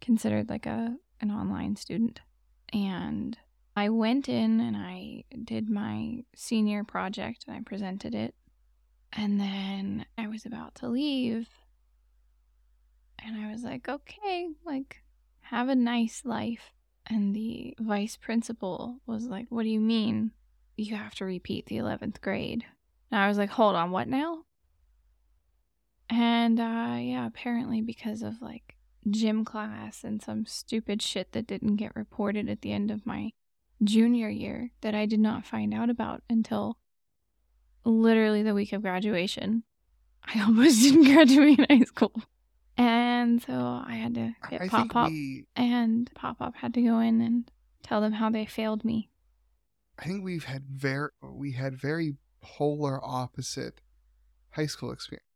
considered 0.00 0.48
like 0.48 0.66
a 0.66 0.96
an 1.20 1.30
online 1.30 1.76
student. 1.76 2.20
And 2.72 3.38
I 3.76 3.88
went 3.88 4.28
in 4.28 4.60
and 4.60 4.76
I 4.76 5.24
did 5.44 5.70
my 5.70 6.24
senior 6.34 6.84
project 6.84 7.44
and 7.46 7.56
I 7.56 7.60
presented 7.60 8.14
it. 8.14 8.34
And 9.12 9.40
then 9.40 10.06
I 10.18 10.26
was 10.26 10.44
about 10.44 10.74
to 10.76 10.88
leave 10.88 11.48
and 13.24 13.36
I 13.36 13.50
was 13.50 13.62
like, 13.62 13.88
okay, 13.88 14.48
like, 14.64 15.02
have 15.42 15.68
a 15.68 15.74
nice 15.74 16.22
life. 16.24 16.72
And 17.06 17.34
the 17.34 17.74
vice 17.78 18.16
principal 18.16 19.00
was 19.06 19.26
like, 19.26 19.46
what 19.48 19.64
do 19.64 19.68
you 19.68 19.80
mean 19.80 20.32
you 20.76 20.96
have 20.96 21.14
to 21.16 21.24
repeat 21.24 21.66
the 21.66 21.76
11th 21.76 22.20
grade? 22.20 22.64
And 23.10 23.20
I 23.20 23.28
was 23.28 23.38
like, 23.38 23.50
hold 23.50 23.74
on, 23.74 23.90
what 23.90 24.08
now? 24.08 24.44
And 26.08 26.60
uh, 26.60 26.96
yeah, 27.00 27.26
apparently 27.26 27.80
because 27.80 28.22
of 28.22 28.40
like 28.40 28.76
gym 29.10 29.44
class 29.44 30.04
and 30.04 30.22
some 30.22 30.46
stupid 30.46 31.02
shit 31.02 31.32
that 31.32 31.46
didn't 31.46 31.76
get 31.76 31.96
reported 31.96 32.48
at 32.48 32.62
the 32.62 32.72
end 32.72 32.90
of 32.90 33.06
my 33.06 33.32
junior 33.82 34.28
year 34.28 34.70
that 34.80 34.94
I 34.94 35.06
did 35.06 35.20
not 35.20 35.46
find 35.46 35.74
out 35.74 35.90
about 35.90 36.22
until 36.30 36.78
literally 37.84 38.42
the 38.42 38.54
week 38.54 38.72
of 38.72 38.82
graduation. 38.82 39.64
I 40.22 40.40
almost 40.42 40.82
didn't 40.82 41.04
graduate 41.04 41.66
high 41.68 41.84
school. 41.84 42.12
And 42.76 43.42
so 43.42 43.82
I 43.86 43.94
had 43.94 44.14
to 44.14 44.32
get 44.48 44.62
I 44.62 44.68
Pop 44.68 44.88
Pop, 44.90 45.10
we 45.10 45.44
and 45.54 46.10
Pop 46.14 46.38
Pop 46.38 46.56
had 46.56 46.74
to 46.74 46.82
go 46.82 46.98
in 47.00 47.20
and 47.20 47.50
tell 47.82 48.00
them 48.00 48.12
how 48.12 48.30
they 48.30 48.46
failed 48.46 48.84
me. 48.84 49.10
I 49.98 50.04
think 50.06 50.24
we've 50.24 50.44
had 50.44 50.64
very 50.68 51.10
we 51.22 51.52
had 51.52 51.78
very 51.78 52.16
polar 52.40 52.98
opposite 53.04 53.80
high 54.50 54.66
school 54.66 54.90
experience. 54.90 55.26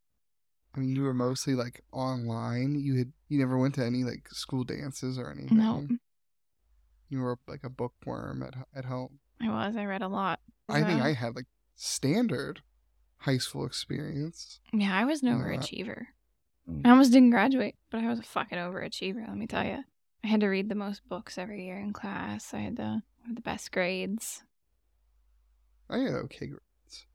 I 0.74 0.80
mean, 0.80 0.94
you 0.96 1.02
were 1.02 1.14
mostly 1.14 1.54
like 1.54 1.82
online. 1.92 2.74
You 2.80 2.96
had 2.98 3.12
you 3.28 3.38
never 3.38 3.58
went 3.58 3.74
to 3.76 3.84
any 3.84 4.02
like 4.04 4.28
school 4.30 4.64
dances 4.64 5.18
or 5.18 5.30
anything. 5.30 5.58
No, 5.58 5.86
You 7.08 7.20
were 7.20 7.38
like 7.46 7.64
a 7.64 7.70
bookworm 7.70 8.42
at 8.42 8.54
at 8.74 8.86
home. 8.86 9.20
I 9.40 9.48
was. 9.50 9.76
I 9.76 9.84
read 9.84 10.02
a 10.02 10.08
lot. 10.08 10.40
I 10.68 10.82
think 10.82 11.00
I 11.00 11.12
had 11.12 11.36
like 11.36 11.46
standard 11.74 12.62
high 13.18 13.38
school 13.38 13.64
experience. 13.66 14.60
Yeah, 14.72 14.94
I 14.96 15.04
was 15.04 15.22
an 15.22 15.28
Yeah. 15.28 15.34
Uh, 15.34 15.38
overachiever. 15.38 16.06
Mm. 16.70 16.86
I 16.86 16.90
almost 16.90 17.12
didn't 17.12 17.30
graduate, 17.30 17.76
but 17.90 18.02
I 18.02 18.08
was 18.08 18.18
a 18.18 18.22
fucking 18.24 18.58
overachiever, 18.58 19.26
let 19.26 19.36
me 19.36 19.46
tell 19.46 19.64
you. 19.64 19.78
I 20.24 20.26
had 20.26 20.40
to 20.40 20.48
read 20.48 20.68
the 20.68 20.74
most 20.74 21.08
books 21.08 21.38
every 21.38 21.64
year 21.64 21.78
in 21.78 21.92
class. 21.92 22.52
I 22.52 22.58
had 22.58 22.76
to 22.76 23.02
have 23.26 23.34
the 23.34 23.40
best 23.40 23.70
grades. 23.70 24.42
I 25.88 25.98
had 25.98 26.14
okay 26.14 26.46
grades. 26.46 27.06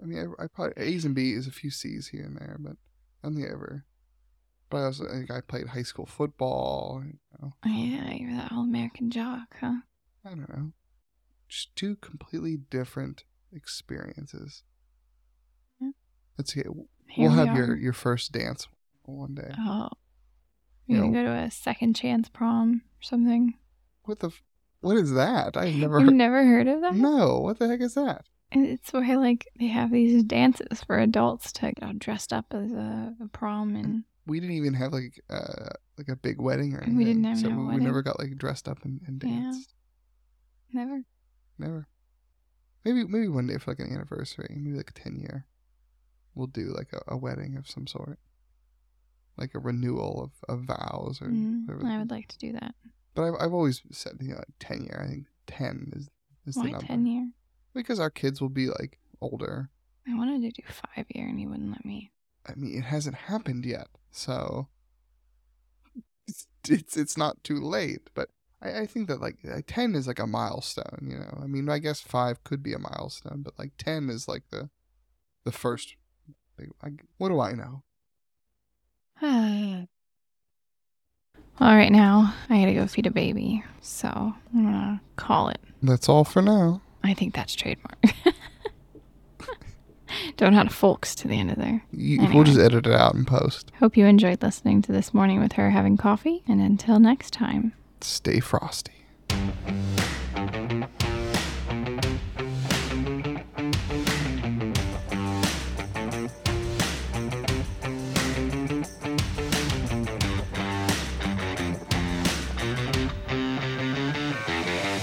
I 0.00 0.06
mean, 0.06 0.34
I, 0.38 0.44
I 0.44 0.46
probably 0.46 0.82
A's 0.82 1.04
and 1.04 1.14
B's, 1.14 1.46
a 1.46 1.50
few 1.50 1.70
C's 1.70 2.08
here 2.08 2.24
and 2.24 2.36
there, 2.36 2.56
but 2.60 2.76
I 3.24 3.28
don't 3.28 3.42
ever. 3.42 3.84
But 4.70 4.76
I 4.78 4.84
also 4.84 5.04
I 5.04 5.38
I 5.38 5.40
played 5.40 5.66
high 5.68 5.82
school 5.82 6.06
football. 6.06 7.02
You 7.04 7.18
know, 7.42 7.52
Oh, 7.66 7.68
yeah, 7.68 8.12
you're 8.12 8.36
that 8.36 8.52
all 8.52 8.62
American 8.62 9.10
jock, 9.10 9.56
huh? 9.60 9.80
I 10.24 10.28
don't 10.30 10.48
know, 10.48 10.72
just 11.48 11.74
two 11.74 11.96
completely 11.96 12.56
different 12.56 13.24
experiences. 13.52 14.62
Yeah. 15.80 15.90
Let's 16.38 16.52
see. 16.52 16.60
Here 16.60 17.28
we'll 17.28 17.32
we 17.32 17.36
have 17.38 17.48
are. 17.48 17.56
your 17.56 17.76
your 17.76 17.92
first 17.92 18.30
dance 18.30 18.68
one 19.16 19.34
day. 19.34 19.52
Oh. 19.58 19.88
You 20.86 20.96
gonna 20.98 21.10
know- 21.10 21.22
go 21.22 21.24
to 21.24 21.38
a 21.46 21.50
second 21.50 21.94
chance 21.96 22.28
prom 22.28 22.82
or 22.98 23.02
something? 23.02 23.54
What 24.04 24.18
the? 24.20 24.28
f- 24.28 24.42
What 24.80 24.96
is 24.96 25.12
that? 25.12 25.56
I've 25.56 25.74
never 25.76 25.98
You've 26.00 26.08
heard. 26.08 26.16
never 26.16 26.44
heard 26.44 26.66
of 26.68 26.80
that? 26.80 26.94
No, 26.94 27.38
what 27.40 27.58
the 27.58 27.68
heck 27.68 27.80
is 27.80 27.94
that? 27.94 28.24
It's 28.52 28.92
where 28.92 29.16
like 29.18 29.46
they 29.60 29.68
have 29.68 29.92
these 29.92 30.24
dances 30.24 30.82
for 30.82 30.98
adults 30.98 31.52
to 31.52 31.72
get 31.72 31.82
all 31.84 31.92
dressed 31.92 32.32
up 32.32 32.46
as 32.52 32.72
a, 32.72 33.14
a 33.22 33.28
prom 33.28 33.76
and 33.76 34.02
We 34.26 34.40
didn't 34.40 34.56
even 34.56 34.74
have 34.74 34.92
like 34.92 35.20
uh 35.30 35.68
like 35.96 36.08
a 36.08 36.16
big 36.16 36.40
wedding 36.40 36.74
or 36.74 36.78
anything. 36.78 36.96
We 36.96 37.04
didn't 37.04 37.24
have 37.24 37.38
so 37.38 37.48
no 37.50 37.56
we, 37.56 37.60
we 37.62 37.68
wedding. 37.68 37.84
never 37.84 38.02
got 38.02 38.18
like 38.18 38.36
dressed 38.38 38.66
up 38.68 38.84
and, 38.84 39.00
and 39.06 39.22
Yeah. 39.22 39.30
danced. 39.30 39.74
never. 40.72 41.02
Never. 41.58 41.86
Maybe 42.84 43.04
maybe 43.04 43.28
one 43.28 43.46
day 43.46 43.58
for 43.58 43.70
like 43.70 43.80
an 43.80 43.92
anniversary, 43.92 44.56
maybe 44.58 44.76
like 44.76 44.90
a 44.90 44.94
ten 44.94 45.16
year, 45.20 45.46
we'll 46.34 46.46
do 46.48 46.72
like 46.74 46.92
a, 46.92 47.02
a 47.06 47.16
wedding 47.16 47.56
of 47.56 47.68
some 47.68 47.86
sort, 47.86 48.18
like 49.40 49.54
a 49.54 49.58
renewal 49.58 50.22
of, 50.22 50.54
of 50.54 50.64
vows 50.64 51.20
or. 51.20 51.28
Mm. 51.28 51.84
I 51.84 51.98
would 51.98 52.10
like 52.10 52.28
to 52.28 52.38
do 52.38 52.52
that. 52.52 52.74
But 53.14 53.24
I've 53.24 53.34
I've 53.40 53.52
always 53.52 53.82
said 53.90 54.18
you 54.20 54.30
know 54.30 54.36
like 54.36 54.48
ten 54.58 54.84
year. 54.84 55.02
I 55.04 55.08
think 55.08 55.26
ten 55.46 55.92
is 55.96 56.08
is 56.46 56.54
the 56.54 56.60
Why 56.60 56.70
number 56.70 56.86
ten 56.86 57.06
year? 57.06 57.30
because 57.74 58.00
our 58.00 58.10
kids 58.10 58.40
will 58.40 58.48
be 58.48 58.68
like 58.68 58.98
older. 59.20 59.70
I 60.08 60.16
wanted 60.16 60.42
to 60.42 60.62
do 60.62 60.66
five 60.68 61.06
year 61.10 61.28
and 61.28 61.38
he 61.38 61.46
wouldn't 61.46 61.70
let 61.70 61.84
me. 61.84 62.12
I 62.46 62.54
mean, 62.54 62.76
it 62.78 62.84
hasn't 62.84 63.16
happened 63.16 63.66
yet, 63.66 63.88
so 64.10 64.68
it's 66.26 66.46
it's, 66.68 66.96
it's 66.96 67.16
not 67.16 67.42
too 67.44 67.60
late. 67.60 68.10
But 68.14 68.30
I, 68.62 68.80
I 68.80 68.86
think 68.86 69.08
that 69.08 69.20
like 69.20 69.38
ten 69.66 69.94
is 69.94 70.06
like 70.06 70.18
a 70.18 70.26
milestone. 70.26 71.06
You 71.08 71.18
know, 71.18 71.40
I 71.42 71.46
mean, 71.46 71.68
I 71.68 71.78
guess 71.78 72.00
five 72.00 72.42
could 72.44 72.62
be 72.62 72.72
a 72.72 72.78
milestone, 72.78 73.42
but 73.42 73.58
like 73.58 73.72
ten 73.78 74.08
is 74.08 74.28
like 74.28 74.44
the 74.50 74.70
the 75.44 75.52
first. 75.52 75.94
Big, 76.56 76.70
I, 76.82 76.90
what 77.18 77.28
do 77.28 77.40
I 77.40 77.52
know? 77.52 77.84
All 79.22 79.86
right, 81.76 81.92
now 81.92 82.34
I 82.48 82.60
gotta 82.60 82.72
go 82.74 82.86
feed 82.86 83.06
a 83.06 83.10
baby, 83.10 83.62
so 83.80 84.08
I'm 84.08 84.64
gonna 84.64 85.02
call 85.16 85.48
it. 85.50 85.60
That's 85.82 86.08
all 86.08 86.24
for 86.24 86.40
now. 86.40 86.80
I 87.04 87.12
think 87.14 87.34
that's 87.34 87.54
trademark. 87.54 88.02
Don't 90.36 90.54
add 90.54 90.72
folks 90.72 91.14
to 91.16 91.28
the 91.28 91.38
end 91.38 91.50
of 91.50 91.56
there. 91.58 91.84
You, 91.92 92.18
Anyway. 92.18 92.34
We'll 92.34 92.44
just 92.44 92.58
edit 92.58 92.86
it 92.86 92.92
out 92.94 93.14
and 93.14 93.26
post. 93.26 93.70
Hope 93.78 93.96
you 93.96 94.06
enjoyed 94.06 94.42
listening 94.42 94.80
to 94.82 94.92
this 94.92 95.12
morning 95.12 95.38
with 95.40 95.52
her 95.52 95.70
having 95.70 95.96
coffee, 95.98 96.42
and 96.48 96.60
until 96.60 96.98
next 96.98 97.32
time. 97.32 97.74
Stay 98.00 98.40
frosty. 98.40 98.92